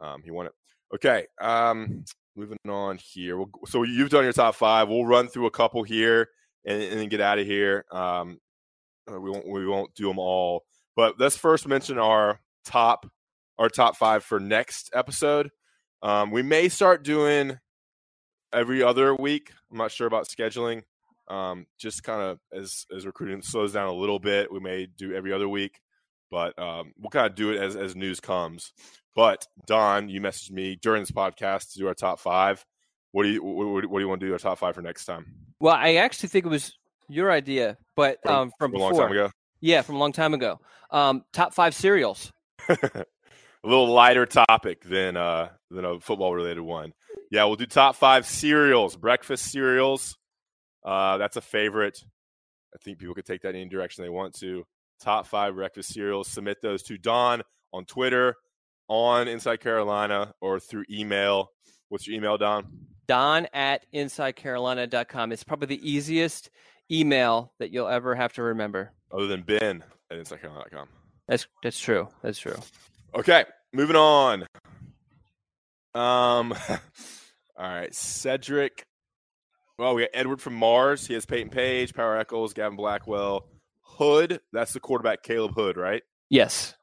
um, 0.00 0.22
he 0.22 0.30
won 0.30 0.46
it. 0.46 0.52
Okay, 0.94 1.26
um, 1.40 2.04
moving 2.34 2.56
on 2.66 2.98
here. 2.98 3.36
We'll, 3.36 3.50
so 3.66 3.82
you've 3.82 4.08
done 4.08 4.24
your 4.24 4.32
top 4.32 4.54
five. 4.54 4.88
We'll 4.88 5.04
run 5.04 5.28
through 5.28 5.46
a 5.46 5.50
couple 5.50 5.82
here 5.82 6.28
and, 6.64 6.82
and 6.82 7.00
then 7.00 7.08
get 7.08 7.20
out 7.20 7.38
of 7.38 7.46
here. 7.46 7.84
Um, 7.90 8.38
uh, 9.10 9.20
we 9.20 9.30
won't 9.30 9.48
we 9.48 9.66
won't 9.66 9.94
do 9.94 10.08
them 10.08 10.18
all, 10.18 10.64
but 10.96 11.18
let's 11.18 11.36
first 11.36 11.68
mention 11.68 11.98
our 11.98 12.40
top 12.64 13.10
our 13.58 13.68
top 13.68 13.96
five 13.96 14.24
for 14.24 14.40
next 14.40 14.90
episode. 14.94 15.50
Um, 16.02 16.30
we 16.30 16.42
may 16.42 16.68
start 16.68 17.02
doing 17.02 17.58
every 18.52 18.82
other 18.82 19.14
week. 19.14 19.52
I'm 19.70 19.78
not 19.78 19.90
sure 19.90 20.06
about 20.06 20.28
scheduling. 20.28 20.82
Um, 21.28 21.66
just 21.78 22.02
kind 22.02 22.22
of 22.22 22.38
as 22.52 22.86
as 22.94 23.04
recruiting 23.04 23.42
slows 23.42 23.72
down 23.74 23.88
a 23.88 23.92
little 23.92 24.18
bit, 24.18 24.50
we 24.50 24.60
may 24.60 24.86
do 24.86 25.12
every 25.14 25.32
other 25.32 25.48
week, 25.48 25.80
but 26.30 26.58
um, 26.58 26.92
we'll 26.98 27.10
kind 27.10 27.26
of 27.26 27.34
do 27.34 27.52
it 27.52 27.60
as 27.60 27.76
as 27.76 27.94
news 27.94 28.20
comes. 28.20 28.72
But 29.14 29.46
Don, 29.66 30.08
you 30.08 30.20
messaged 30.20 30.52
me 30.52 30.78
during 30.80 31.02
this 31.02 31.10
podcast 31.10 31.72
to 31.72 31.78
do 31.80 31.88
our 31.88 31.94
top 31.94 32.18
five. 32.20 32.64
What 33.12 33.24
do 33.24 33.28
you 33.28 33.42
what, 33.42 33.90
what 33.90 33.98
do 33.98 34.04
you 34.04 34.08
want 34.08 34.20
to 34.20 34.26
do 34.26 34.32
our 34.32 34.38
top 34.38 34.58
five 34.58 34.74
for 34.74 34.80
next 34.80 35.04
time? 35.04 35.26
Well, 35.60 35.74
I 35.74 35.96
actually 35.96 36.30
think 36.30 36.46
it 36.46 36.50
was 36.50 36.72
your 37.08 37.30
idea, 37.30 37.76
but 37.96 38.20
from, 38.22 38.34
um, 38.34 38.52
from, 38.58 38.70
from 38.70 38.80
a 38.80 38.84
long 38.84 38.96
time 38.96 39.12
ago. 39.12 39.30
Yeah, 39.60 39.82
from 39.82 39.96
a 39.96 39.98
long 39.98 40.12
time 40.12 40.34
ago. 40.34 40.60
Um, 40.90 41.24
top 41.32 41.52
five 41.52 41.74
cereals. 41.74 42.32
a 43.64 43.68
little 43.68 43.88
lighter 43.88 44.26
topic 44.26 44.82
than 44.84 45.16
uh 45.16 45.48
than 45.70 45.84
a 45.84 46.00
football 46.00 46.34
related 46.34 46.60
one. 46.60 46.92
Yeah, 47.30 47.44
we'll 47.44 47.56
do 47.56 47.66
top 47.66 47.96
five 47.96 48.26
cereals, 48.26 48.96
breakfast 48.96 49.50
cereals. 49.50 50.16
Uh, 50.84 51.18
that's 51.18 51.36
a 51.36 51.40
favorite. 51.40 51.98
I 52.74 52.78
think 52.82 52.98
people 52.98 53.14
could 53.14 53.26
take 53.26 53.42
that 53.42 53.54
any 53.54 53.68
direction 53.68 54.04
they 54.04 54.08
want 54.08 54.34
to. 54.40 54.64
Top 55.00 55.26
five 55.26 55.54
breakfast 55.54 55.92
cereals. 55.92 56.28
Submit 56.28 56.62
those 56.62 56.82
to 56.84 56.96
Don 56.96 57.42
on 57.72 57.84
Twitter, 57.84 58.36
on 58.88 59.28
Inside 59.28 59.58
Carolina, 59.60 60.32
or 60.40 60.58
through 60.58 60.84
email. 60.90 61.50
What's 61.88 62.06
your 62.06 62.16
email, 62.16 62.38
Don? 62.38 62.66
Don 63.06 63.46
at 63.52 63.84
InsideCarolina.com. 63.92 65.32
It's 65.32 65.44
probably 65.44 65.66
the 65.76 65.90
easiest 65.90 66.50
email 66.90 67.52
that 67.58 67.70
you'll 67.70 67.88
ever 67.88 68.14
have 68.14 68.32
to 68.34 68.42
remember. 68.42 68.92
Other 69.12 69.26
than 69.26 69.42
Ben 69.42 69.84
at 70.10 70.18
InsideCarolina.com. 70.18 70.88
That's 71.26 71.46
that's 71.62 71.78
true. 71.78 72.08
That's 72.22 72.38
true. 72.38 72.56
Okay, 73.14 73.44
moving 73.72 73.96
on. 73.96 74.42
Um, 75.94 76.52
all 77.56 77.68
right, 77.68 77.94
Cedric. 77.94 78.84
Well, 79.78 79.94
we 79.94 80.02
got 80.02 80.10
Edward 80.12 80.40
from 80.40 80.54
Mars. 80.54 81.06
He 81.06 81.14
has 81.14 81.24
Peyton 81.24 81.50
Page, 81.50 81.94
Power 81.94 82.16
Echols, 82.16 82.52
Gavin 82.52 82.76
Blackwell, 82.76 83.46
Hood. 83.80 84.40
That's 84.52 84.72
the 84.72 84.80
quarterback, 84.80 85.22
Caleb 85.22 85.54
Hood, 85.54 85.76
right? 85.76 86.02
Yes. 86.28 86.74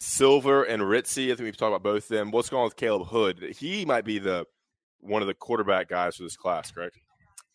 Silver 0.00 0.62
and 0.64 0.82
Ritzie. 0.82 1.26
I 1.26 1.36
think 1.36 1.40
we've 1.40 1.56
talked 1.56 1.74
about 1.74 1.82
both 1.82 2.04
of 2.04 2.08
them. 2.08 2.30
What's 2.30 2.48
going 2.48 2.60
on 2.60 2.66
with 2.66 2.76
Caleb 2.76 3.08
Hood? 3.08 3.54
He 3.58 3.84
might 3.84 4.04
be 4.04 4.18
the 4.18 4.44
one 5.00 5.22
of 5.22 5.28
the 5.28 5.34
quarterback 5.34 5.88
guys 5.88 6.16
for 6.16 6.22
this 6.22 6.36
class, 6.36 6.70
correct? 6.70 6.98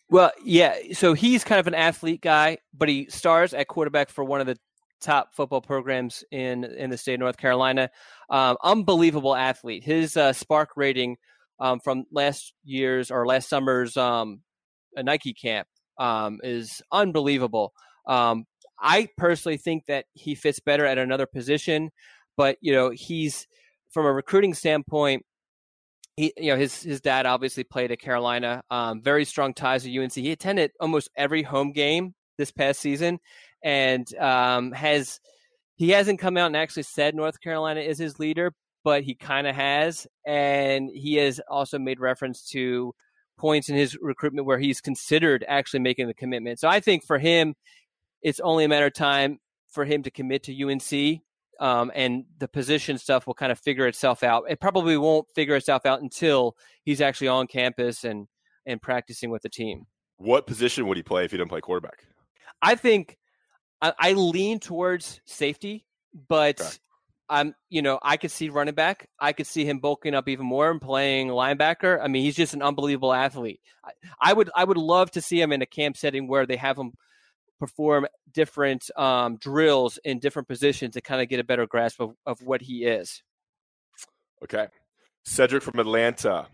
Well, 0.09 0.32
yeah. 0.43 0.76
So 0.93 1.13
he's 1.13 1.43
kind 1.43 1.59
of 1.59 1.67
an 1.67 1.74
athlete 1.76 2.22
guy, 2.22 2.57
but 2.74 2.89
he 2.89 3.07
stars 3.09 3.53
at 3.53 3.67
quarterback 3.67 4.09
for 4.09 4.24
one 4.24 4.41
of 4.41 4.47
the 4.47 4.57
top 5.02 5.36
football 5.36 5.62
programs 5.62 6.24
in 6.32 6.64
in 6.64 6.89
the 6.89 6.97
state 6.97 7.16
of 7.16 7.20
North 7.22 7.38
Carolina. 7.38 7.89
Um, 8.30 8.58
unbelievable 8.64 9.36
athlete. 9.36 9.84
His 9.84 10.16
uh, 10.16 10.32
SPARQ 10.32 10.68
rating 10.76 11.18
um, 11.60 11.80
from 11.80 12.06
last 12.12 12.54
year's 12.64 13.12
or 13.12 13.26
last 13.26 13.49
summer's 13.49 13.97
um, 13.97 14.41
Nike 14.95 15.34
camp 15.34 15.68
um, 15.97 16.39
is 16.43 16.82
unbelievable. 16.91 17.74
Um, 18.08 18.45
I 18.80 19.10
personally 19.18 19.58
think 19.58 19.86
that 19.88 20.06
he 20.14 20.36
fits 20.36 20.60
better 20.60 20.86
at 20.86 20.97
another 20.97 21.26
position, 21.26 21.91
but 22.38 22.58
you 22.62 22.74
know 22.74 22.91
he's 22.91 23.47
from 23.91 24.06
a 24.06 24.14
recruiting 24.14 24.54
standpoint 24.54 25.26
he, 26.18 26.34
you 26.38 26.52
know, 26.52 26.58
his 26.58 26.84
his 26.84 27.02
dad 27.02 27.26
obviously 27.26 27.64
played 27.64 27.91
at 27.91 27.99
Carolina. 27.99 28.64
Um, 28.70 29.02
very 29.02 29.26
strong 29.26 29.54
ties 29.54 29.84
to 29.84 29.97
UNC. 29.97 30.14
He 30.14 30.32
attended 30.32 30.72
almost 30.80 31.10
every 31.16 31.43
home 31.43 31.72
game 31.72 32.14
this 32.38 32.52
past 32.52 32.80
season, 32.80 33.20
and 33.64 34.14
um, 34.18 34.72
has 34.72 35.20
he 35.76 35.89
hasn't 35.89 36.20
come 36.20 36.38
out 36.38 36.47
and 36.47 36.57
actually 36.57 36.84
said 36.84 37.16
North 37.16 37.41
Carolina 37.41 37.80
is 37.80 37.97
his 37.97 38.20
leader, 38.20 38.53
but 38.84 39.03
he 39.03 39.16
kind 39.16 39.47
of 39.47 39.55
has, 39.55 40.07
and 40.26 40.89
he 40.93 41.16
has 41.16 41.41
also 41.49 41.80
made 41.80 41.99
reference 41.99 42.47
to 42.49 42.93
points 43.38 43.70
in 43.70 43.76
his 43.76 43.97
recruitment 43.99 44.45
where 44.45 44.59
he's 44.59 44.82
considered 44.82 45.43
actually 45.47 45.80
making 45.80 46.07
the 46.07 46.14
commitment. 46.14 46.59
So 46.59 46.68
I 46.68 46.80
think 46.80 47.03
for 47.03 47.18
him, 47.18 47.55
it's 48.22 48.39
only 48.39 48.66
a 48.66 48.70
matter 48.70 48.86
of 48.86 48.93
time 48.93 49.39
for 49.70 49.86
him 49.86 50.03
to 50.03 50.12
commit 50.12 50.43
to 50.43 50.64
UNC 50.64 51.22
um, 51.62 51.91
and 51.93 52.26
the 52.39 52.47
position 52.47 52.97
stuff 52.97 53.28
will 53.28 53.36
kind 53.36 53.51
of 53.51 53.59
figure 53.59 53.88
itself 53.88 54.24
out. 54.24 54.45
It 54.49 54.59
probably 54.59 54.97
won't 54.97 55.28
figure 55.36 55.55
itself 55.55 55.86
out 55.86 56.01
until 56.01 56.57
he's 56.84 57.01
actually 57.01 57.28
on 57.30 57.47
campus 57.47 58.03
and 58.03 58.28
and 58.66 58.82
practicing 58.82 59.30
with 59.30 59.41
the 59.41 59.49
team. 59.49 59.86
What 60.18 60.45
position 60.45 60.88
would 60.88 60.97
he 60.97 61.03
play 61.03 61.26
if 61.26 61.32
he 61.32 61.38
didn't 61.38 61.49
play 61.49 61.62
quarterback? 61.62 62.05
I 62.62 62.76
think 62.76 63.18
I, 63.82 63.93
I 63.97 64.13
lean 64.13 64.59
towards 64.59 65.19
safety, 65.25 65.86
but 66.27 66.61
okay. 66.61 66.69
I'm 67.29 67.55
you 67.69 67.82
know 67.82 67.99
I 68.01 68.17
could 68.17 68.32
see 68.32 68.49
running 68.49 68.75
back. 68.75 69.07
I 69.19 69.34
could 69.34 69.47
see 69.47 69.65
him 69.65 69.79
bulking 69.79 70.13
up 70.13 70.27
even 70.27 70.45
more 70.45 70.69
and 70.69 70.82
playing 70.82 71.29
linebacker. 71.29 71.99
I 72.01 72.07
mean, 72.07 72.23
he's 72.23 72.36
just 72.36 72.53
an 72.53 72.61
unbelievable 72.61 73.13
athlete. 73.13 73.61
I, 73.84 73.91
I 74.19 74.34
would 74.34 74.49
I 74.55 74.63
would 74.63 74.77
love 74.77 75.11
to 75.11 75.21
see 75.21 75.41
him 75.41 75.51
in 75.51 75.61
a 75.61 75.65
camp 75.65 75.97
setting 75.97 76.27
where 76.27 76.45
they 76.45 76.57
have 76.57 76.77
him 76.77 76.93
perform 77.61 78.07
different 78.34 78.89
um, 78.97 79.38
drills 79.38 79.99
in 80.03 80.19
different 80.19 80.47
positions 80.47 80.95
to 80.95 81.01
kind 81.01 81.21
of 81.21 81.29
get 81.29 81.39
a 81.39 81.43
better 81.43 81.67
grasp 81.67 82.01
of, 82.01 82.15
of 82.25 82.41
what 82.41 82.59
he 82.59 82.86
is. 82.86 83.21
Okay. 84.43 84.67
Cedric 85.23 85.61
from 85.61 85.79
Atlanta 85.79 86.47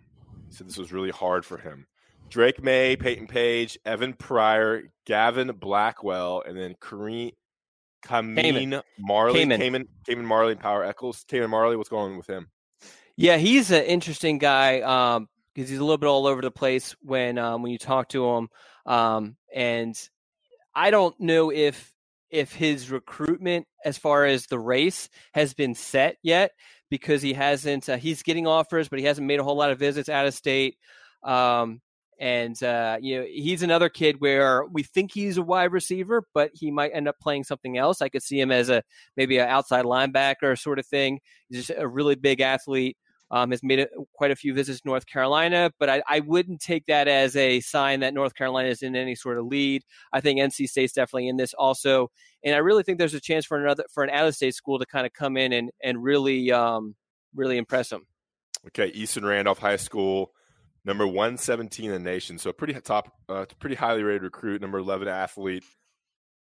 said 0.49 0.67
this 0.67 0.77
was 0.77 0.91
really 0.91 1.09
hard 1.09 1.45
for 1.45 1.57
him. 1.57 1.87
Drake 2.29 2.63
Maye, 2.63 2.95
Payton 2.95 3.27
Page, 3.27 3.77
Evan 3.85 4.13
Pryor, 4.13 4.83
Gavin 5.05 5.51
Blackwell, 5.59 6.43
and 6.45 6.57
then 6.57 6.75
Kareem 6.81 7.31
Kamin 8.05 8.81
Marley, 8.99 9.45
Kamen. 9.45 9.87
Kamen, 10.07 10.23
Marley, 10.23 10.53
and 10.53 10.61
Power 10.61 10.83
Echols. 10.83 11.25
Kamen 11.29 11.49
Marley, 11.49 11.75
what's 11.75 11.89
going 11.89 12.11
on 12.11 12.17
with 12.17 12.29
him? 12.29 12.47
Yeah, 13.15 13.37
he's 13.37 13.71
an 13.71 13.83
interesting 13.83 14.37
guy 14.37 14.77
because 14.77 15.17
um, 15.17 15.27
he's 15.55 15.77
a 15.77 15.81
little 15.81 15.97
bit 15.97 16.07
all 16.07 16.27
over 16.27 16.41
the 16.41 16.51
place 16.51 16.95
when 17.01 17.37
um, 17.37 17.63
when 17.63 17.71
you 17.71 17.79
talk 17.79 18.09
to 18.09 18.25
him, 18.25 18.49
um, 18.85 19.35
and 19.53 19.97
I 20.75 20.91
don't 20.91 21.19
know 21.19 21.51
if 21.51 21.93
if 22.29 22.53
his 22.53 22.91
recruitment 22.91 23.65
as 23.85 23.97
far 23.97 24.25
as 24.25 24.45
the 24.47 24.59
race 24.59 25.09
has 25.33 25.53
been 25.53 25.73
set 25.73 26.17
yet 26.21 26.51
because 26.89 27.21
he 27.21 27.33
hasn't 27.33 27.87
uh, 27.89 27.97
he's 27.97 28.21
getting 28.21 28.45
offers 28.45 28.89
but 28.89 28.99
he 28.99 29.05
hasn't 29.05 29.25
made 29.25 29.39
a 29.39 29.43
whole 29.43 29.55
lot 29.55 29.71
of 29.71 29.79
visits 29.79 30.09
out 30.09 30.25
of 30.25 30.33
state 30.33 30.77
um, 31.23 31.81
and 32.19 32.61
uh, 32.63 32.97
you 33.01 33.17
know 33.17 33.25
he's 33.27 33.63
another 33.63 33.89
kid 33.89 34.19
where 34.19 34.65
we 34.65 34.83
think 34.83 35.11
he's 35.13 35.37
a 35.37 35.41
wide 35.41 35.71
receiver 35.71 36.23
but 36.33 36.51
he 36.53 36.71
might 36.71 36.91
end 36.93 37.07
up 37.07 37.19
playing 37.19 37.43
something 37.43 37.77
else 37.77 38.01
i 38.01 38.09
could 38.09 38.23
see 38.23 38.39
him 38.39 38.51
as 38.51 38.69
a 38.69 38.83
maybe 39.15 39.37
an 39.37 39.47
outside 39.47 39.85
linebacker 39.85 40.57
sort 40.57 40.79
of 40.79 40.85
thing 40.85 41.19
he's 41.49 41.65
just 41.67 41.79
a 41.79 41.87
really 41.87 42.15
big 42.15 42.41
athlete 42.41 42.97
Um, 43.29 43.51
has 43.51 43.61
made 43.61 43.79
a, 43.79 43.87
quite 44.13 44.31
a 44.31 44.37
few 44.37 44.53
visits 44.53 44.79
to 44.79 44.87
North 44.87 45.05
Carolina, 45.05 45.69
but 45.79 45.89
I, 45.89 46.01
I, 46.07 46.21
wouldn't 46.21 46.61
take 46.61 46.85
that 46.85 47.09
as 47.09 47.35
a 47.35 47.59
sign 47.59 47.99
that 47.99 48.13
North 48.13 48.35
Carolina 48.35 48.69
is 48.69 48.81
in 48.81 48.95
any 48.95 49.15
sort 49.15 49.37
of 49.37 49.45
lead. 49.45 49.83
I 50.13 50.21
think 50.21 50.39
NC 50.39 50.69
State's 50.69 50.93
definitely 50.93 51.27
in 51.27 51.35
this 51.35 51.53
also, 51.53 52.09
and 52.45 52.55
I 52.55 52.59
really 52.59 52.83
think 52.83 52.99
there's 52.99 53.13
a 53.13 53.19
chance 53.19 53.45
for 53.45 53.61
another 53.61 53.83
for 53.93 54.05
an 54.05 54.11
out 54.11 54.27
of 54.27 54.35
state 54.35 54.55
school 54.55 54.79
to 54.79 54.85
kind 54.85 55.05
of 55.05 55.11
come 55.11 55.35
in 55.35 55.51
and 55.51 55.71
and 55.83 56.01
really 56.01 56.53
um, 56.53 56.95
really 57.35 57.57
impress 57.57 57.89
them. 57.89 58.07
Okay, 58.67 58.87
Eastern 58.87 59.25
Randolph 59.25 59.59
High 59.59 59.75
School, 59.75 60.31
number 60.87 61.05
117 61.05 61.85
in 61.85 61.91
the 61.91 61.99
nation, 61.99 62.39
so 62.39 62.53
pretty 62.53 62.73
top, 62.79 63.13
uh, 63.27 63.45
pretty 63.59 63.75
highly 63.75 64.01
rated 64.01 64.23
recruit, 64.23 64.61
number 64.61 64.79
11 64.79 65.09
athlete, 65.09 65.63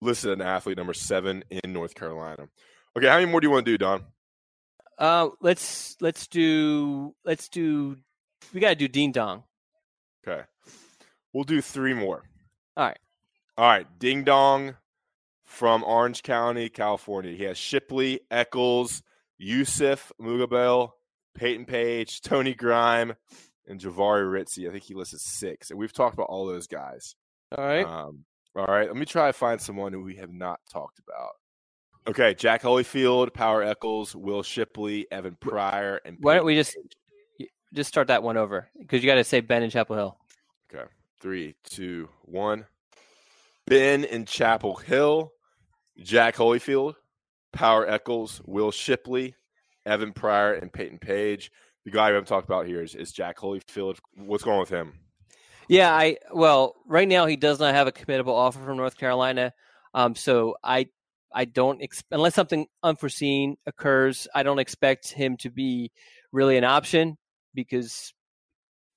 listed 0.02 0.32
an 0.32 0.42
athlete 0.42 0.76
number 0.76 0.94
seven 0.94 1.44
in 1.52 1.72
North 1.72 1.94
Carolina. 1.94 2.50
Okay, 2.98 3.08
how 3.08 3.14
many 3.14 3.32
more 3.32 3.40
do 3.40 3.48
you 3.48 3.52
want 3.52 3.66
to 3.66 3.72
do, 3.72 3.78
Don? 3.78 4.04
Uh, 4.98 5.30
let's 5.40 5.96
let's 6.02 6.28
do 6.28 7.16
let's 7.26 7.50
do 7.50 7.98
we 8.54 8.60
gotta 8.60 8.76
do 8.76 8.88
Ding 8.88 9.12
Dong. 9.12 9.44
Okay, 10.28 10.44
we'll 11.32 11.44
do 11.44 11.62
three 11.62 11.94
more. 11.94 12.24
All 12.76 12.86
right. 12.86 13.00
All 13.58 13.68
right, 13.68 13.88
Ding 14.00 14.24
Dong 14.24 14.76
from 15.46 15.84
Orange 15.84 16.24
County, 16.24 16.70
California. 16.70 17.36
He 17.36 17.44
has 17.44 17.58
Shipley, 17.58 18.22
Echols, 18.30 19.04
Yusuf 19.38 20.12
Mugabel, 20.22 20.92
Payton 21.36 21.66
Page, 21.66 22.22
Tony 22.22 22.54
Grime, 22.54 23.16
and 23.68 23.80
Jahvaree 23.80 24.30
Ritzie. 24.30 24.68
I 24.68 24.72
think 24.72 24.84
he 24.84 24.94
listed 24.94 25.20
six, 25.20 25.70
and 25.70 25.80
we've 25.80 25.94
talked 25.94 26.14
about 26.14 26.28
all 26.30 26.46
those 26.46 26.68
guys. 26.68 27.16
All 27.58 27.64
right. 27.64 27.86
Um, 27.86 28.26
all 28.56 28.66
right. 28.66 28.88
Let 28.88 28.98
me 28.98 29.06
try 29.06 29.28
to 29.28 29.34
find 29.34 29.60
someone 29.60 29.94
who 29.94 30.02
we 30.02 30.16
have 30.16 30.32
not 30.32 30.60
talked 30.72 31.00
about. 31.00 31.32
Okay, 32.06 32.34
Jack 32.34 32.64
Holyfield, 32.64 33.34
Power 33.34 33.64
Echols, 33.64 34.14
Will 34.14 34.44
Shipley, 34.44 35.08
Evan 35.10 35.38
Pryor, 35.40 36.02
and 36.04 36.18
why 36.20 36.36
don't 36.36 36.46
we 36.46 36.56
just 36.56 36.78
just 37.74 37.88
start 37.88 38.08
that 38.08 38.22
one 38.22 38.38
over 38.38 38.68
because 38.78 39.02
you 39.02 39.10
got 39.10 39.16
to 39.16 39.24
say 39.24 39.40
Ben 39.40 39.64
in 39.64 39.70
Chapel 39.70 39.96
Hill. 39.96 40.18
Okay, 40.74 40.84
three, 41.22 41.56
two, 41.64 42.10
one. 42.24 42.66
Ben 43.66 44.04
in 44.04 44.26
Chapel 44.26 44.76
Hill, 44.76 45.32
Jack 45.98 46.36
Holyfield, 46.36 46.96
Power 47.54 47.88
Echols, 47.88 48.42
Will 48.46 48.72
Shipley, 48.72 49.36
Evan 49.86 50.12
Pryor, 50.12 50.56
and 50.56 50.74
Payton 50.74 51.00
Page. 51.00 51.52
The 51.86 51.92
guy 51.92 52.10
we 52.10 52.16
haven't 52.16 52.28
talked 52.28 52.48
about 52.48 52.66
here 52.66 52.82
is, 52.82 52.96
is 52.96 53.12
Jack 53.12 53.38
Holyfield. 53.38 53.98
What's 54.16 54.44
going 54.44 54.56
on 54.56 54.62
with 54.62 54.70
him? 54.70 54.94
Yeah, 55.68 55.94
I 55.94 56.18
well, 56.34 56.76
right 56.88 57.08
now 57.08 57.26
he 57.26 57.36
does 57.36 57.60
not 57.60 57.74
have 57.74 57.88
a 57.88 57.92
committable 57.92 58.34
offer 58.34 58.60
from 58.60 58.78
North 58.78 58.98
Carolina. 58.98 59.54
Um, 59.94 60.16
so 60.16 60.56
I 60.64 60.88
I 61.34 61.46
don't 61.46 61.82
ex- 61.82 62.04
unless 62.12 62.36
something 62.36 62.68
unforeseen 62.84 63.58
occurs. 63.66 64.28
I 64.34 64.44
don't 64.44 64.60
expect 64.60 65.12
him 65.12 65.38
to 65.38 65.50
be 65.50 65.92
really 66.32 66.58
an 66.58 66.64
option 66.64 67.18
because 67.54 68.14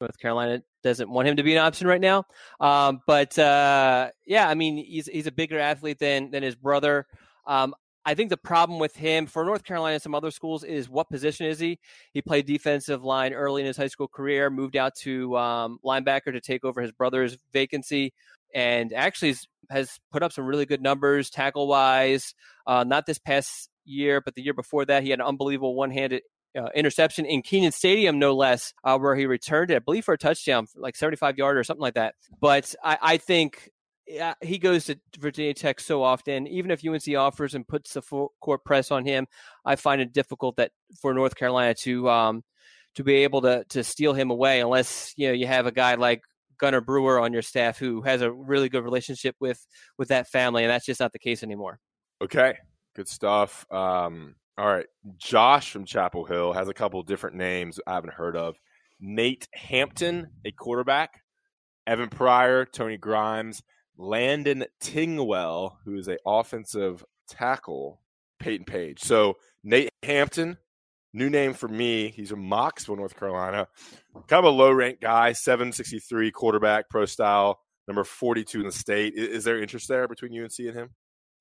North 0.01 0.19
Carolina 0.19 0.63
doesn't 0.83 1.11
want 1.11 1.29
him 1.29 1.37
to 1.37 1.43
be 1.43 1.53
an 1.53 1.59
option 1.59 1.87
right 1.87 2.01
now. 2.01 2.25
Um, 2.61 3.01
but 3.07 3.39
uh, 3.39 4.11
yeah, 4.27 4.49
I 4.49 4.55
mean 4.55 4.77
he's 4.77 5.07
he's 5.07 5.27
a 5.27 5.33
bigger 5.33 5.59
athlete 5.59 5.99
than 5.99 6.31
than 6.31 6.43
his 6.43 6.55
brother. 6.55 7.07
Um, 7.47 7.75
I 8.07 8.15
think 8.15 8.31
the 8.31 8.37
problem 8.37 8.79
with 8.79 8.95
him 8.95 9.27
for 9.27 9.45
North 9.45 9.65
Carolina 9.65 9.95
and 9.95 10.03
some 10.03 10.15
other 10.15 10.31
schools 10.31 10.63
is 10.63 10.89
what 10.89 11.11
position 11.11 11.47
is 11.47 11.59
he? 11.59 11.81
He 12.13 12.23
played 12.23 12.47
defensive 12.47 13.03
line 13.03 13.33
early 13.33 13.63
in 13.63 13.67
his 13.67 13.77
high 13.77 13.89
school 13.89 14.07
career, 14.07 14.49
moved 14.49 14.77
out 14.77 14.95
to 15.01 15.37
um, 15.37 15.81
linebacker 15.85 16.33
to 16.33 16.41
take 16.41 16.65
over 16.65 16.81
his 16.81 16.93
brother's 16.93 17.37
vacancy, 17.53 18.15
and 18.55 18.93
actually 18.93 19.35
has 19.71 19.99
put 20.13 20.23
up 20.23 20.33
some 20.33 20.47
really 20.47 20.67
good 20.67 20.81
numbers 20.81 21.31
tackle 21.31 21.67
wise. 21.67 22.33
Uh, 22.65 22.85
not 22.85 23.07
this 23.07 23.19
past 23.19 23.69
year, 23.85 24.21
but 24.21 24.37
the 24.37 24.43
year 24.43 24.55
before 24.55 24.85
that, 24.85 25.03
he 25.03 25.11
had 25.11 25.19
an 25.19 25.27
unbelievable 25.27 25.75
one 25.75 25.91
handed 25.91 26.23
uh, 26.57 26.69
interception 26.77 27.27
in 27.27 27.43
Kenan 27.43 27.73
Stadium, 27.73 28.21
no 28.21 28.35
less, 28.37 28.73
uh, 28.85 28.97
where 28.97 29.17
he 29.17 29.27
returned 29.27 29.73
it, 29.73 29.77
I 29.77 29.79
believe, 29.81 30.05
for 30.05 30.15
a 30.15 30.19
touchdown, 30.19 30.69
like 30.77 30.95
75 30.95 31.39
yard 31.39 31.59
or 31.59 31.65
something 31.65 31.83
like 31.83 31.95
that. 31.95 32.15
But 32.41 32.73
I, 32.85 32.99
I 33.03 33.17
think 33.17 33.71
he 34.41 34.59
goes 34.59 34.85
to 34.85 34.99
Virginia 35.19 35.55
Tech 35.55 35.81
so 35.81 36.03
often. 36.03 36.47
Even 36.47 36.71
if 36.71 36.87
UNC 36.87 37.17
offers 37.17 37.55
and 37.55 37.67
puts 37.67 37.95
the 37.95 38.03
full 38.03 38.33
court 38.41 38.65
press 38.65 38.91
on 38.91 39.05
him, 39.05 39.27
I 39.65 39.77
find 39.77 40.01
it 40.01 40.13
difficult 40.13 40.57
that 40.57 40.73
for 41.01 41.13
North 41.13 41.35
Carolina 41.35 41.75
to 41.83 42.09
um, 42.09 42.43
to 42.95 43.05
be 43.05 43.17
able 43.25 43.43
to 43.43 43.65
to 43.71 43.83
steal 43.83 44.15
him 44.15 44.31
away, 44.31 44.61
unless 44.61 45.13
you 45.17 45.29
know 45.29 45.35
you 45.35 45.47
have 45.47 45.67
a 45.67 45.73
guy 45.73 45.95
like 45.97 46.23
Gunter 46.59 46.81
Brewer 46.81 47.21
on 47.21 47.33
your 47.33 47.43
staff 47.43 47.79
who 47.79 48.03
has 48.03 48.23
a 48.23 48.31
really 48.31 48.69
good 48.69 48.85
relationship 48.85 49.37
with 49.41 49.65
with 49.99 50.09
that 50.09 50.29
family, 50.29 50.63
and 50.63 50.71
that's 50.71 50.87
just 50.87 51.01
not 51.01 51.13
the 51.13 51.19
case 51.19 51.43
anymore. 51.43 51.79
Okay, 52.23 52.57
good 52.95 53.09
stuff. 53.09 53.67
Um, 53.71 54.37
all 54.57 54.67
right, 54.67 54.87
Josh 55.19 55.71
from 55.71 55.85
Chapel 55.85 56.25
Hill 56.25 56.53
has 56.53 56.69
a 56.69 56.75
couple 56.75 57.03
different 57.03 57.37
names 57.37 57.81
I 57.87 57.95
haven't 57.95 58.15
heard 58.15 58.37
of. 58.37 58.57
Nate 59.01 59.49
Hampton, 59.53 60.29
a 60.45 60.53
quarterback. 60.53 61.23
Evan 61.87 62.09
Pryor, 62.09 62.65
Tony 62.65 62.97
Grimes, 62.97 63.63
Landon 63.97 64.65
Tengwall, 64.81 65.77
who 65.85 65.97
is 65.97 66.09
a 66.09 66.19
offensive 66.27 67.05
tackle. 67.29 68.01
Payton 68.39 68.67
Page. 68.67 69.01
So 69.01 69.39
Nate 69.65 69.89
Hampton, 70.03 70.59
New 71.17 71.31
name 71.31 71.55
for 71.55 71.67
me. 71.67 72.13
He's 72.15 72.29
from 72.29 72.47
Mocksville, 72.47 72.99
North 72.99 73.19
Carolina. 73.19 73.69
Kind 74.29 74.45
of 74.45 74.45
a 74.45 74.51
low 74.51 74.71
ranked 74.71 75.01
guy, 75.01 75.33
763 75.33 76.31
quarterback, 76.31 76.91
pro 76.91 77.07
style, 77.07 77.59
number 77.89 78.05
42 78.05 78.61
in 78.61 78.67
the 78.67 78.71
state. 78.71 79.15
Is, 79.17 79.43
there 79.43 79.59
interest 79.59 79.89
there 79.89 80.07
between 80.09 80.39
UNC 80.39 80.59
and 80.59 80.75
him? 80.75 80.91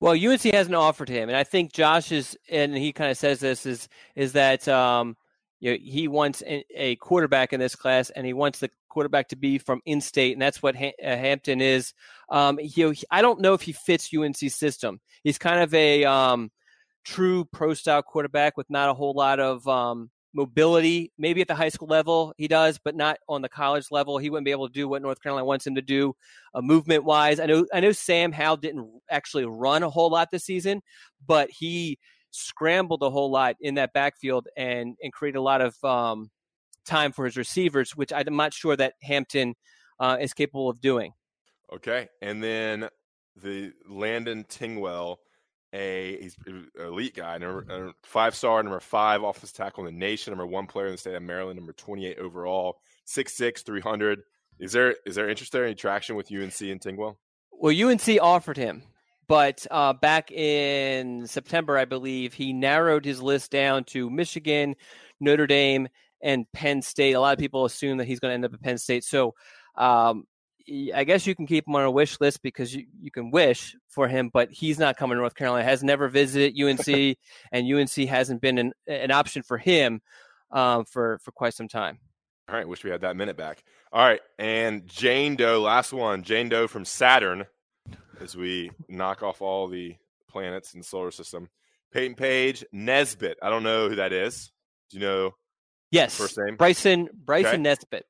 Well, 0.00 0.14
UNC 0.14 0.40
hasn't 0.44 0.74
offered 0.74 1.10
him, 1.10 1.28
and 1.28 1.36
I 1.36 1.44
think 1.44 1.74
Josh 1.74 2.10
is, 2.10 2.38
and 2.50 2.74
he 2.74 2.90
kind 2.94 3.10
of 3.10 3.18
says 3.18 3.40
this 3.40 3.66
is 3.66 3.86
is 4.14 4.32
that 4.32 4.66
um, 4.66 5.14
you 5.60 5.72
know, 5.72 5.78
he 5.82 6.08
wants 6.08 6.42
a 6.46 6.96
quarterback 6.96 7.52
in 7.52 7.60
this 7.60 7.74
class, 7.74 8.10
and 8.10 8.26
he 8.26 8.32
wants 8.32 8.58
the 8.58 8.70
quarterback 8.88 9.28
to 9.28 9.36
be 9.36 9.58
from 9.58 9.80
in-state, 9.86 10.32
and 10.32 10.42
that's 10.42 10.62
what 10.62 10.76
uh, 10.76 10.88
Hampton 11.02 11.60
is. 11.60 11.94
Um, 12.30 12.58
he, 12.58 12.92
I 13.10 13.22
don't 13.22 13.40
know 13.40 13.54
if 13.54 13.62
he 13.62 13.72
fits 13.72 14.10
UNC's 14.14 14.54
system. 14.54 15.00
He's 15.22 15.38
kind 15.38 15.62
of 15.62 15.72
a 15.74 16.04
um, 16.04 16.50
true 17.04 17.44
pro 17.46 17.74
style 17.74 18.02
quarterback 18.02 18.56
with 18.56 18.68
not 18.68 18.90
a 18.90 18.94
whole 18.94 19.14
lot 19.14 19.40
of 19.40 19.66
um, 19.66 20.10
mobility. 20.34 21.12
Maybe 21.18 21.40
at 21.40 21.48
the 21.48 21.54
high 21.54 21.68
school 21.70 21.88
level 21.88 22.34
he 22.36 22.48
does, 22.48 22.78
but 22.82 22.94
not 22.94 23.18
on 23.28 23.42
the 23.42 23.48
college 23.48 23.86
level. 23.90 24.18
He 24.18 24.28
wouldn't 24.28 24.44
be 24.44 24.50
able 24.50 24.68
to 24.68 24.74
do 24.74 24.88
what 24.88 25.02
North 25.02 25.22
Carolina 25.22 25.44
wants 25.44 25.66
him 25.66 25.74
to 25.76 25.82
do, 25.82 26.14
uh, 26.54 26.60
movement 26.60 27.04
wise. 27.04 27.40
I 27.40 27.46
know 27.46 27.66
I 27.72 27.80
know 27.80 27.92
Sam 27.92 28.32
Howell 28.32 28.58
didn't 28.58 28.88
actually 29.10 29.46
run 29.46 29.82
a 29.82 29.90
whole 29.90 30.10
lot 30.10 30.30
this 30.30 30.44
season, 30.44 30.82
but 31.26 31.50
he 31.50 31.98
scrambled 32.36 33.02
a 33.02 33.10
whole 33.10 33.30
lot 33.30 33.56
in 33.60 33.74
that 33.76 33.92
backfield 33.92 34.48
and 34.56 34.96
and 35.02 35.12
created 35.12 35.38
a 35.38 35.42
lot 35.42 35.60
of 35.60 35.82
um, 35.84 36.30
time 36.84 37.12
for 37.12 37.24
his 37.24 37.36
receivers, 37.36 37.96
which 37.96 38.12
I'm 38.12 38.36
not 38.36 38.54
sure 38.54 38.76
that 38.76 38.94
Hampton 39.02 39.54
uh, 39.98 40.18
is 40.20 40.32
capable 40.32 40.68
of 40.68 40.80
doing. 40.80 41.12
Okay, 41.72 42.08
and 42.22 42.42
then 42.42 42.88
the 43.36 43.72
Landon 43.88 44.44
Tengwall 44.44 45.16
a 45.72 46.18
he's 46.20 46.36
an 46.46 46.70
elite 46.78 47.14
guy, 47.14 47.38
number 47.38 47.92
five 48.02 48.34
star, 48.34 48.62
number 48.62 48.80
five 48.80 49.22
offensive 49.22 49.56
tackle 49.56 49.86
in 49.86 49.94
the 49.94 49.98
nation, 49.98 50.30
number 50.30 50.46
one 50.46 50.66
player 50.66 50.86
in 50.86 50.92
the 50.92 50.98
state 50.98 51.14
of 51.14 51.22
Maryland, 51.22 51.56
number 51.56 51.72
twenty 51.72 52.06
eight 52.06 52.18
overall, 52.18 52.78
6'6", 53.06 53.64
300. 53.64 54.22
Is 54.58 54.72
there 54.72 54.94
is 55.04 55.16
there 55.16 55.28
interest 55.28 55.52
there, 55.52 55.64
any 55.64 55.74
traction 55.74 56.16
with 56.16 56.32
UNC 56.32 56.60
and 56.60 56.80
Tengwall? 56.80 57.16
Well, 57.52 57.74
UNC 57.74 58.18
offered 58.20 58.56
him, 58.56 58.82
but 59.28 59.66
uh, 59.70 59.92
back 59.92 60.30
in 60.30 61.26
September, 61.26 61.76
I 61.76 61.84
believe, 61.84 62.34
he 62.34 62.52
narrowed 62.52 63.04
his 63.04 63.20
list 63.20 63.50
down 63.50 63.84
to 63.84 64.10
Michigan, 64.10 64.74
Notre 65.20 65.46
Dame, 65.46 65.88
and 66.22 66.50
Penn 66.52 66.82
State. 66.82 67.12
A 67.12 67.20
lot 67.20 67.32
of 67.32 67.38
people 67.38 67.64
assume 67.64 67.98
that 67.98 68.06
he's 68.06 68.20
going 68.20 68.30
to 68.30 68.34
end 68.34 68.44
up 68.44 68.54
at 68.54 68.62
Penn 68.62 68.78
State. 68.78 69.04
So 69.04 69.34
um, 69.76 70.24
I 70.94 71.04
guess 71.04 71.26
you 71.26 71.34
can 71.34 71.46
keep 71.46 71.66
him 71.66 71.76
on 71.76 71.84
a 71.84 71.90
wish 71.90 72.20
list 72.20 72.42
because 72.42 72.74
you, 72.74 72.86
you 73.00 73.10
can 73.10 73.30
wish 73.30 73.76
for 73.88 74.08
him, 74.08 74.30
but 74.32 74.50
he's 74.50 74.78
not 74.78 74.96
coming 74.96 75.16
to 75.16 75.20
North 75.20 75.34
Carolina. 75.34 75.64
Has 75.64 75.84
never 75.84 76.08
visited 76.08 76.60
UNC, 76.60 77.16
and 77.52 77.72
UNC 77.72 78.08
hasn't 78.08 78.40
been 78.40 78.58
an, 78.58 78.72
an 78.86 79.10
option 79.10 79.42
for 79.42 79.58
him 79.58 80.00
um, 80.50 80.84
for 80.84 81.18
for 81.22 81.32
quite 81.32 81.54
some 81.54 81.68
time. 81.68 81.98
All 82.48 82.56
right, 82.56 82.66
wish 82.66 82.84
we 82.84 82.90
had 82.90 83.00
that 83.02 83.16
minute 83.16 83.36
back. 83.36 83.62
All 83.92 84.04
right, 84.04 84.20
and 84.38 84.86
Jane 84.86 85.36
Doe, 85.36 85.60
last 85.60 85.92
one. 85.92 86.22
Jane 86.22 86.48
Doe 86.48 86.66
from 86.66 86.84
Saturn, 86.84 87.44
as 88.20 88.36
we 88.36 88.70
knock 88.88 89.22
off 89.22 89.42
all 89.42 89.68
the 89.68 89.96
planets 90.28 90.74
in 90.74 90.80
the 90.80 90.86
solar 90.86 91.10
system. 91.10 91.48
Payton 91.92 92.16
Page, 92.16 92.64
Nesbitt. 92.72 93.38
I 93.42 93.50
don't 93.50 93.62
know 93.62 93.88
who 93.88 93.96
that 93.96 94.12
is. 94.12 94.52
Do 94.90 94.98
you 94.98 95.04
know? 95.04 95.30
Yes, 95.90 96.16
first 96.16 96.36
name 96.38 96.56
Bryson 96.56 97.08
Bryson 97.12 97.54
okay. 97.54 97.62
Nesbitt. 97.62 98.06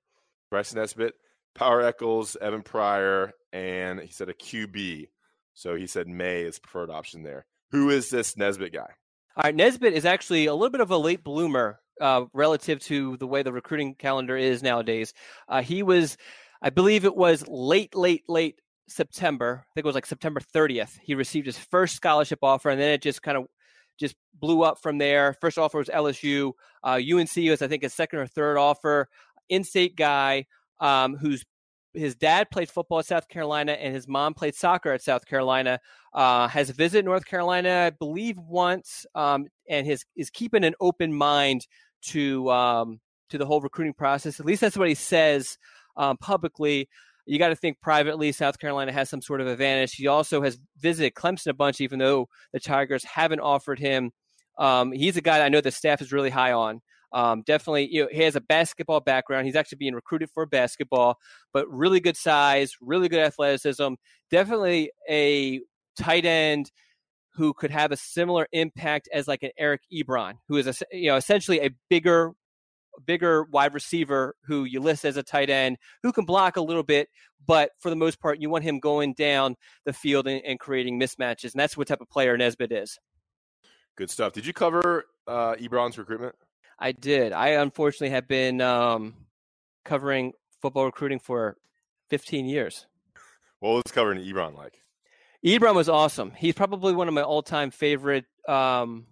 Bryson 0.50 0.78
Nesbitt. 0.78 1.14
Power 1.54 1.80
Echols, 1.82 2.36
Evan 2.40 2.62
Pryor, 2.62 3.32
and 3.52 4.00
he 4.00 4.12
said 4.12 4.28
a 4.28 4.34
QB. 4.34 5.08
So 5.54 5.74
he 5.74 5.86
said 5.86 6.06
Maye 6.06 6.42
is 6.42 6.58
preferred 6.58 6.90
option 6.90 7.22
there. 7.22 7.46
Who 7.70 7.88
is 7.88 8.10
this 8.10 8.36
Nesbitt 8.36 8.74
guy? 8.74 8.90
All 9.36 9.42
right, 9.44 9.54
Nesbitt 9.54 9.94
is 9.94 10.04
actually 10.04 10.46
a 10.46 10.54
little 10.54 10.70
bit 10.70 10.82
of 10.82 10.90
a 10.90 10.98
late 10.98 11.24
bloomer 11.24 11.80
uh, 12.00 12.26
relative 12.34 12.80
to 12.80 13.16
the 13.16 13.26
way 13.26 13.42
the 13.42 13.52
recruiting 13.52 13.94
calendar 13.94 14.36
is 14.36 14.62
nowadays. 14.62 15.14
Uh, 15.48 15.62
he 15.62 15.82
was, 15.82 16.18
I 16.60 16.70
believe 16.70 17.04
it 17.06 17.16
was 17.16 17.46
late, 17.48 17.94
late, 17.94 18.24
late 18.28 18.60
September. 18.88 19.64
I 19.64 19.70
think 19.74 19.84
it 19.84 19.88
was 19.88 19.94
like 19.94 20.06
September 20.06 20.40
30th. 20.40 20.98
He 21.02 21.14
received 21.14 21.46
his 21.46 21.58
first 21.58 21.96
scholarship 21.96 22.40
offer, 22.42 22.70
and 22.70 22.80
then 22.80 22.90
it 22.90 23.02
just 23.02 23.22
kind 23.22 23.36
of 23.36 23.46
just 23.98 24.14
blew 24.34 24.62
up 24.62 24.80
from 24.80 24.98
there. 24.98 25.34
First 25.40 25.58
offer 25.58 25.78
was 25.78 25.88
LSU. 25.88 26.52
Uh, 26.84 27.00
UNC 27.00 27.36
was, 27.36 27.62
I 27.62 27.68
think, 27.68 27.82
his 27.82 27.94
second 27.94 28.18
or 28.18 28.26
third 28.26 28.58
offer. 28.58 29.08
In-state 29.48 29.96
guy 29.96 30.46
um, 30.80 31.16
who's 31.16 31.44
his 31.96 32.14
dad 32.14 32.50
played 32.50 32.70
football 32.70 32.98
at 32.98 33.06
South 33.06 33.28
Carolina 33.28 33.72
and 33.72 33.94
his 33.94 34.06
mom 34.06 34.34
played 34.34 34.54
soccer 34.54 34.92
at 34.92 35.02
South 35.02 35.26
Carolina. 35.26 35.80
Uh, 36.12 36.46
has 36.48 36.70
visited 36.70 37.04
North 37.04 37.24
Carolina, 37.24 37.86
I 37.86 37.90
believe, 37.90 38.38
once, 38.38 39.06
um, 39.14 39.46
and 39.68 39.86
his 39.86 40.04
is 40.14 40.30
keeping 40.30 40.64
an 40.64 40.74
open 40.80 41.12
mind 41.12 41.66
to 42.02 42.50
um, 42.50 43.00
to 43.30 43.38
the 43.38 43.46
whole 43.46 43.60
recruiting 43.60 43.94
process. 43.94 44.40
At 44.40 44.46
least 44.46 44.60
that's 44.60 44.76
what 44.76 44.88
he 44.88 44.94
says 44.94 45.58
um, 45.96 46.16
publicly. 46.18 46.88
You 47.26 47.38
got 47.38 47.48
to 47.48 47.56
think 47.56 47.80
privately. 47.80 48.32
South 48.32 48.58
Carolina 48.58 48.92
has 48.92 49.10
some 49.10 49.20
sort 49.20 49.40
of 49.40 49.46
advantage. 49.46 49.94
He 49.94 50.06
also 50.06 50.42
has 50.42 50.58
visited 50.78 51.14
Clemson 51.14 51.48
a 51.48 51.54
bunch, 51.54 51.80
even 51.80 51.98
though 51.98 52.28
the 52.52 52.60
Tigers 52.60 53.04
haven't 53.04 53.40
offered 53.40 53.78
him. 53.78 54.12
Um, 54.58 54.92
he's 54.92 55.16
a 55.16 55.20
guy 55.20 55.44
I 55.44 55.48
know 55.48 55.60
the 55.60 55.70
staff 55.70 56.00
is 56.00 56.12
really 56.12 56.30
high 56.30 56.52
on. 56.52 56.80
Um, 57.12 57.42
definitely, 57.46 57.88
you 57.90 58.02
know, 58.02 58.08
he 58.10 58.22
has 58.22 58.36
a 58.36 58.40
basketball 58.40 59.00
background. 59.00 59.46
He's 59.46 59.56
actually 59.56 59.78
being 59.78 59.94
recruited 59.94 60.30
for 60.30 60.44
basketball, 60.46 61.18
but 61.52 61.68
really 61.70 62.00
good 62.00 62.16
size, 62.16 62.72
really 62.80 63.08
good 63.08 63.20
athleticism. 63.20 63.94
Definitely 64.30 64.90
a 65.08 65.60
tight 65.98 66.24
end 66.24 66.70
who 67.34 67.52
could 67.52 67.70
have 67.70 67.92
a 67.92 67.96
similar 67.96 68.48
impact 68.52 69.08
as 69.12 69.28
like 69.28 69.42
an 69.42 69.50
Eric 69.58 69.82
Ebron, 69.92 70.34
who 70.48 70.56
is 70.56 70.66
a, 70.66 70.74
you 70.92 71.08
know 71.08 71.16
essentially 71.16 71.60
a 71.60 71.70
bigger 71.88 72.32
bigger 73.04 73.44
wide 73.44 73.74
receiver 73.74 74.34
who 74.44 74.64
you 74.64 74.80
list 74.80 75.04
as 75.04 75.16
a 75.16 75.22
tight 75.22 75.50
end 75.50 75.76
who 76.02 76.12
can 76.12 76.24
block 76.24 76.56
a 76.56 76.60
little 76.60 76.82
bit, 76.82 77.08
but 77.46 77.70
for 77.80 77.90
the 77.90 77.96
most 77.96 78.20
part, 78.20 78.40
you 78.40 78.50
want 78.50 78.64
him 78.64 78.78
going 78.80 79.14
down 79.14 79.56
the 79.84 79.92
field 79.92 80.26
and, 80.26 80.42
and 80.44 80.58
creating 80.58 80.98
mismatches, 80.98 81.52
and 81.52 81.60
that's 81.60 81.76
what 81.76 81.88
type 81.88 82.00
of 82.00 82.08
player 82.08 82.36
Nesbitt 82.36 82.72
is. 82.72 82.98
Good 83.96 84.10
stuff. 84.10 84.32
Did 84.32 84.46
you 84.46 84.52
cover 84.52 85.06
uh, 85.26 85.54
Ebron's 85.54 85.98
recruitment? 85.98 86.34
I 86.78 86.92
did. 86.92 87.32
I 87.32 87.48
unfortunately 87.50 88.10
have 88.10 88.28
been 88.28 88.60
um, 88.60 89.14
covering 89.84 90.32
football 90.60 90.84
recruiting 90.84 91.18
for 91.18 91.56
15 92.10 92.46
years. 92.46 92.86
What 93.60 93.70
was 93.70 93.92
covering 93.92 94.22
Ebron 94.22 94.56
like? 94.56 94.82
Ebron 95.44 95.74
was 95.74 95.88
awesome. 95.88 96.32
He's 96.36 96.54
probably 96.54 96.92
one 96.92 97.08
of 97.08 97.14
my 97.14 97.22
all-time 97.22 97.70
favorite 97.70 98.26
um, 98.48 99.06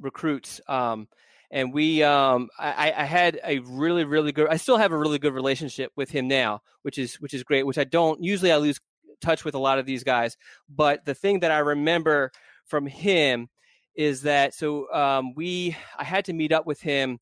recruits. 0.00 0.60
Um, 0.68 1.08
and 1.50 1.72
we, 1.72 2.02
um, 2.02 2.48
I, 2.58 2.92
I, 2.96 3.04
had 3.04 3.40
a 3.44 3.60
really, 3.60 4.04
really 4.04 4.32
good. 4.32 4.48
I 4.48 4.56
still 4.56 4.76
have 4.76 4.92
a 4.92 4.98
really 4.98 5.18
good 5.18 5.32
relationship 5.32 5.92
with 5.96 6.10
him 6.10 6.26
now, 6.28 6.60
which 6.82 6.98
is 6.98 7.14
which 7.16 7.34
is 7.34 7.44
great. 7.44 7.66
Which 7.66 7.78
I 7.78 7.84
don't 7.84 8.22
usually. 8.22 8.52
I 8.52 8.56
lose 8.56 8.80
touch 9.20 9.44
with 9.44 9.54
a 9.54 9.58
lot 9.58 9.78
of 9.78 9.86
these 9.86 10.04
guys, 10.04 10.36
but 10.68 11.04
the 11.04 11.14
thing 11.14 11.40
that 11.40 11.50
I 11.50 11.58
remember 11.58 12.32
from 12.66 12.86
him 12.86 13.48
is 13.94 14.22
that 14.22 14.54
so 14.54 14.92
um, 14.92 15.34
we 15.34 15.76
I 15.98 16.04
had 16.04 16.26
to 16.26 16.32
meet 16.32 16.52
up 16.52 16.66
with 16.66 16.80
him 16.80 17.18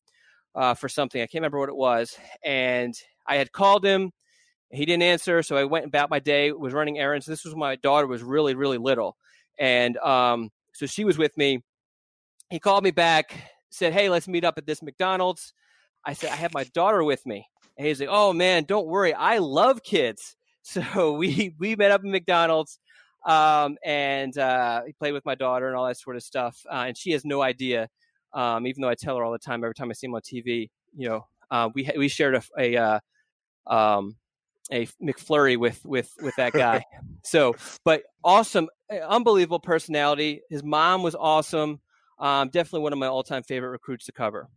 uh, 0.53 0.73
for 0.73 0.89
something. 0.89 1.21
I 1.21 1.25
can't 1.25 1.41
remember 1.41 1.59
what 1.59 1.69
it 1.69 1.75
was, 1.75 2.17
and 2.43 2.93
I 3.27 3.37
had 3.37 3.51
called 3.51 3.85
him. 3.85 4.11
He 4.71 4.85
didn't 4.85 5.03
answer, 5.03 5.43
so 5.43 5.55
I 5.55 5.65
went 5.65 5.85
about 5.85 6.09
my 6.09 6.19
day. 6.19 6.51
Was 6.51 6.73
running 6.73 6.97
errands. 6.97 7.25
This 7.25 7.45
was 7.45 7.53
when 7.53 7.59
my 7.59 7.75
daughter 7.75 8.07
was 8.07 8.23
really 8.23 8.55
really 8.55 8.77
little, 8.77 9.15
and 9.59 9.97
um, 9.97 10.49
so 10.73 10.85
she 10.85 11.03
was 11.03 11.17
with 11.17 11.37
me. 11.37 11.63
He 12.49 12.59
called 12.59 12.83
me 12.83 12.91
back, 12.91 13.54
said, 13.75 13.93
"Hey, 13.93 14.09
let's 14.09 14.27
meet 14.27 14.43
up 14.43 14.57
at 14.57 14.65
this 14.65 14.81
McDonald's." 14.81 15.53
I 16.05 16.13
said, 16.13 16.31
"I 16.31 16.35
have 16.35 16.53
my 16.53 16.63
daughter 16.65 17.03
with 17.03 17.25
me," 17.25 17.47
and 17.77 17.87
he's 17.87 17.99
like, 17.99 18.09
"Oh 18.11 18.33
man, 18.33 18.63
don't 18.63 18.87
worry, 18.87 19.13
I 19.13 19.39
love 19.39 19.83
kids." 19.83 20.35
So 20.67 21.13
we 21.13 21.53
we 21.59 21.75
met 21.75 21.91
up 21.91 22.01
at 22.01 22.07
McDonald's 22.07 22.79
um, 23.25 23.77
and 23.83 24.37
uh, 24.37 24.83
he 24.85 24.93
played 24.93 25.13
with 25.13 25.25
my 25.25 25.35
daughter 25.35 25.67
and 25.67 25.75
all 25.75 25.87
that 25.87 25.97
sort 25.97 26.15
of 26.15 26.23
stuff. 26.23 26.63
Uh, 26.71 26.85
and 26.87 26.97
she 26.97 27.11
has 27.11 27.25
no 27.25 27.41
idea, 27.41 27.89
um, 28.33 28.67
even 28.67 28.81
though 28.81 28.89
I 28.89 28.95
tell 28.95 29.17
her 29.17 29.23
all 29.23 29.31
the 29.31 29.39
time 29.39 29.63
every 29.63 29.73
time 29.73 29.89
I 29.89 29.93
see 29.93 30.07
him 30.07 30.15
on 30.15 30.21
TV. 30.21 30.69
You 30.95 31.09
know, 31.09 31.27
uh, 31.49 31.69
we 31.73 31.89
we 31.97 32.07
shared 32.07 32.35
a 32.35 32.43
a, 32.57 32.77
uh, 32.77 32.99
um, 33.67 34.15
a 34.71 34.85
McFlurry 35.03 35.57
with 35.57 35.83
with 35.83 36.11
with 36.21 36.35
that 36.35 36.53
guy. 36.53 36.85
so, 37.23 37.55
but 37.83 38.03
awesome, 38.23 38.69
unbelievable 38.91 39.59
personality. 39.59 40.41
His 40.49 40.63
mom 40.63 41.01
was 41.01 41.15
awesome. 41.15 41.79
Um, 42.17 42.49
definitely 42.49 42.81
one 42.81 42.93
of 42.93 42.99
my 42.99 43.07
all 43.07 43.23
time 43.23 43.43
favorite 43.43 43.69
recruits 43.69 44.05
to 44.05 44.11
cover. 44.11 44.47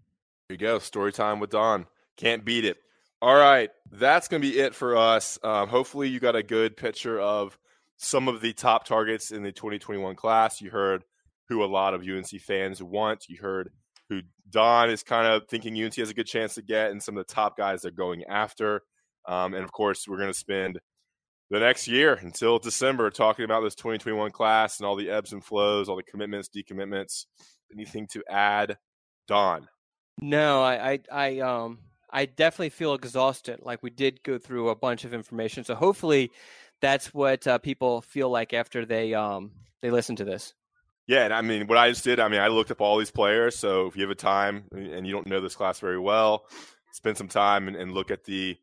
Here 0.49 0.55
you 0.55 0.59
go, 0.59 0.79
story 0.79 1.13
time 1.13 1.41
with 1.41 1.51
Don. 1.51 1.87
Can't 2.17 2.45
beat 2.45 2.65
it. 2.65 2.79
All 3.21 3.35
right, 3.35 3.71
that's 3.91 4.29
going 4.29 4.41
to 4.41 4.49
be 4.49 4.59
it 4.59 4.75
for 4.75 4.97
us. 4.97 5.39
Um, 5.43 5.69
hopefully, 5.69 6.09
you 6.09 6.21
got 6.21 6.37
a 6.37 6.43
good 6.43 6.77
picture 6.77 7.21
of 7.21 7.59
some 7.97 8.29
of 8.29 8.41
the 8.41 8.53
top 8.53 8.85
targets 8.85 9.33
in 9.33 9.43
the 9.43 9.51
2021 9.51 10.15
class. 10.15 10.61
You 10.61 10.71
heard 10.71 11.05
who 11.49 11.65
a 11.65 11.67
lot 11.67 11.95
of 11.95 12.03
UNC 12.03 12.29
fans 12.41 12.83
want. 12.83 13.29
You 13.29 13.39
heard 13.39 13.71
who 14.09 14.21
Don 14.51 14.89
is 14.89 15.03
kind 15.03 15.27
of 15.27 15.49
thinking 15.49 15.83
UNC 15.83 15.97
has 15.97 16.11
a 16.11 16.15
good 16.15 16.27
chance 16.27 16.55
to 16.55 16.63
get, 16.63 16.91
and 16.91 17.03
some 17.03 17.17
of 17.17 17.27
the 17.27 17.35
top 17.35 17.57
guys 17.57 17.83
they're 17.83 17.91
going 17.91 18.25
after. 18.25 18.83
Um, 19.27 19.55
and 19.55 19.65
of 19.65 19.73
course, 19.73 20.07
we're 20.07 20.17
going 20.17 20.33
to 20.33 20.39
spend 20.39 20.79
the 21.51 21.61
next 21.61 21.89
year 21.89 22.15
until 22.15 22.59
December 22.59 23.11
talking 23.11 23.45
about 23.45 23.63
this 23.63 23.75
2021 23.75 24.31
class 24.31 24.79
and 24.79 24.87
all 24.87 24.97
the 24.97 25.11
ebbs 25.11 25.33
and 25.33 25.45
flows, 25.45 25.89
all 25.89 25.97
the 25.97 26.03
commitments, 26.03 26.49
decommitments. 26.49 27.27
Anything 27.73 28.07
to 28.09 28.23
add, 28.31 28.79
Don? 29.27 29.69
No, 30.21 30.63
I, 30.63 30.93
I, 30.93 31.01
I 31.13 31.39
um, 31.41 31.79
I 32.11 32.27
definitely 32.27 32.71
feel 32.71 32.95
exhausted. 32.95 33.61
Like 33.63 33.83
we 33.83 33.91
did 33.91 34.23
go 34.23 34.39
through 34.39 34.71
a 34.71 34.77
bunch 34.77 35.05
of 35.05 35.13
information, 35.15 35.65
so 35.65 35.75
hopefully 35.75 36.31
that's 36.81 37.13
what 37.13 37.47
uh, 37.47 37.59
people 37.59 38.01
feel 38.01 38.31
like 38.31 38.55
after 38.55 38.87
they 38.87 39.15
um, 39.15 39.53
they 39.83 39.91
listen 39.91 40.17
to 40.17 40.25
this. 40.25 40.55
Yeah, 41.07 41.25
and 41.25 41.33
I 41.33 41.41
mean, 41.41 41.67
what 41.67 41.79
I 41.79 41.89
just 41.89 42.05
did, 42.05 42.21
I 42.21 42.29
mean, 42.29 42.41
I 42.41 42.49
looked 42.49 42.71
up 42.71 42.83
all 42.83 42.99
these 42.99 43.11
players. 43.11 43.57
So 43.57 43.87
if 43.87 43.97
you 43.97 44.03
have 44.03 44.11
a 44.11 44.15
time 44.15 44.65
and 44.73 45.07
you 45.07 45.13
don't 45.13 45.27
know 45.27 45.41
this 45.41 45.57
class 45.57 45.81
very 45.81 45.99
well, 45.99 46.45
spend 46.93 47.17
some 47.17 47.29
time 47.29 47.67
and, 47.67 47.77
and 47.77 47.93
look 47.93 48.11
at 48.11 48.25
the 48.25 48.59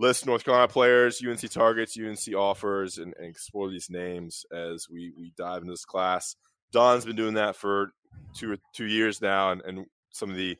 list 0.00 0.26
North 0.26 0.44
Carolina 0.44 0.66
players, 0.66 1.22
UNC 1.24 1.40
targets, 1.50 1.96
UNC 1.98 2.34
offers, 2.34 2.98
and, 2.98 3.14
and, 3.18 3.26
explore 3.26 3.68
these 3.68 3.90
names 3.90 4.46
as 4.52 4.88
we, 4.90 5.12
we 5.16 5.32
dive 5.36 5.60
into 5.62 5.72
this 5.72 5.84
class. 5.84 6.34
Don's 6.72 7.04
been 7.04 7.16
doing 7.16 7.34
that 7.34 7.54
for 7.54 7.92
two 8.34 8.52
or 8.52 8.56
two 8.74 8.86
years 8.86 9.20
now, 9.20 9.50
and, 9.52 9.60
and 9.66 9.86
some 10.10 10.30
of 10.30 10.36
the 10.36 10.56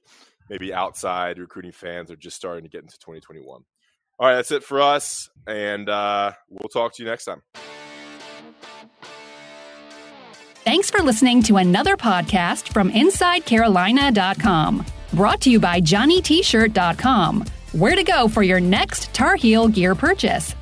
maybe 0.49 0.75
outside 0.75 1.39
recruiting 1.39 1.73
fans 1.73 2.11
are 2.11 2.17
just 2.17 2.37
starting 2.37 2.65
to 2.65 2.71
get 2.71 2.83
into 2.83 2.99
2021. 2.99 3.63
All 4.19 4.27
right, 4.29 4.35
that's 4.35 4.51
it 4.51 4.63
for 4.63 4.83
us, 4.83 5.31
and 5.47 5.89
uh, 5.89 6.33
we'll 6.51 6.69
talk 6.69 6.95
to 6.95 7.03
you 7.03 7.09
next 7.09 7.25
time. 7.25 7.43
Thanks 10.63 10.91
for 10.91 11.03
listening 11.03 11.43
to 11.45 11.57
another 11.57 11.97
podcast 11.97 12.69
from 12.69 12.91
InsideCarolina.com. 12.91 14.85
Brought 15.15 15.41
to 15.41 15.51
you 15.51 15.59
by 15.59 15.81
JohnnyT-Shirt.com. 15.81 17.45
Where 17.73 17.95
to 17.95 18.03
go 18.03 18.27
for 18.27 18.43
your 18.43 18.59
next 18.59 19.15
Tar 19.15 19.37
Heel 19.37 19.69
gear 19.69 19.95
purchase. 19.95 20.57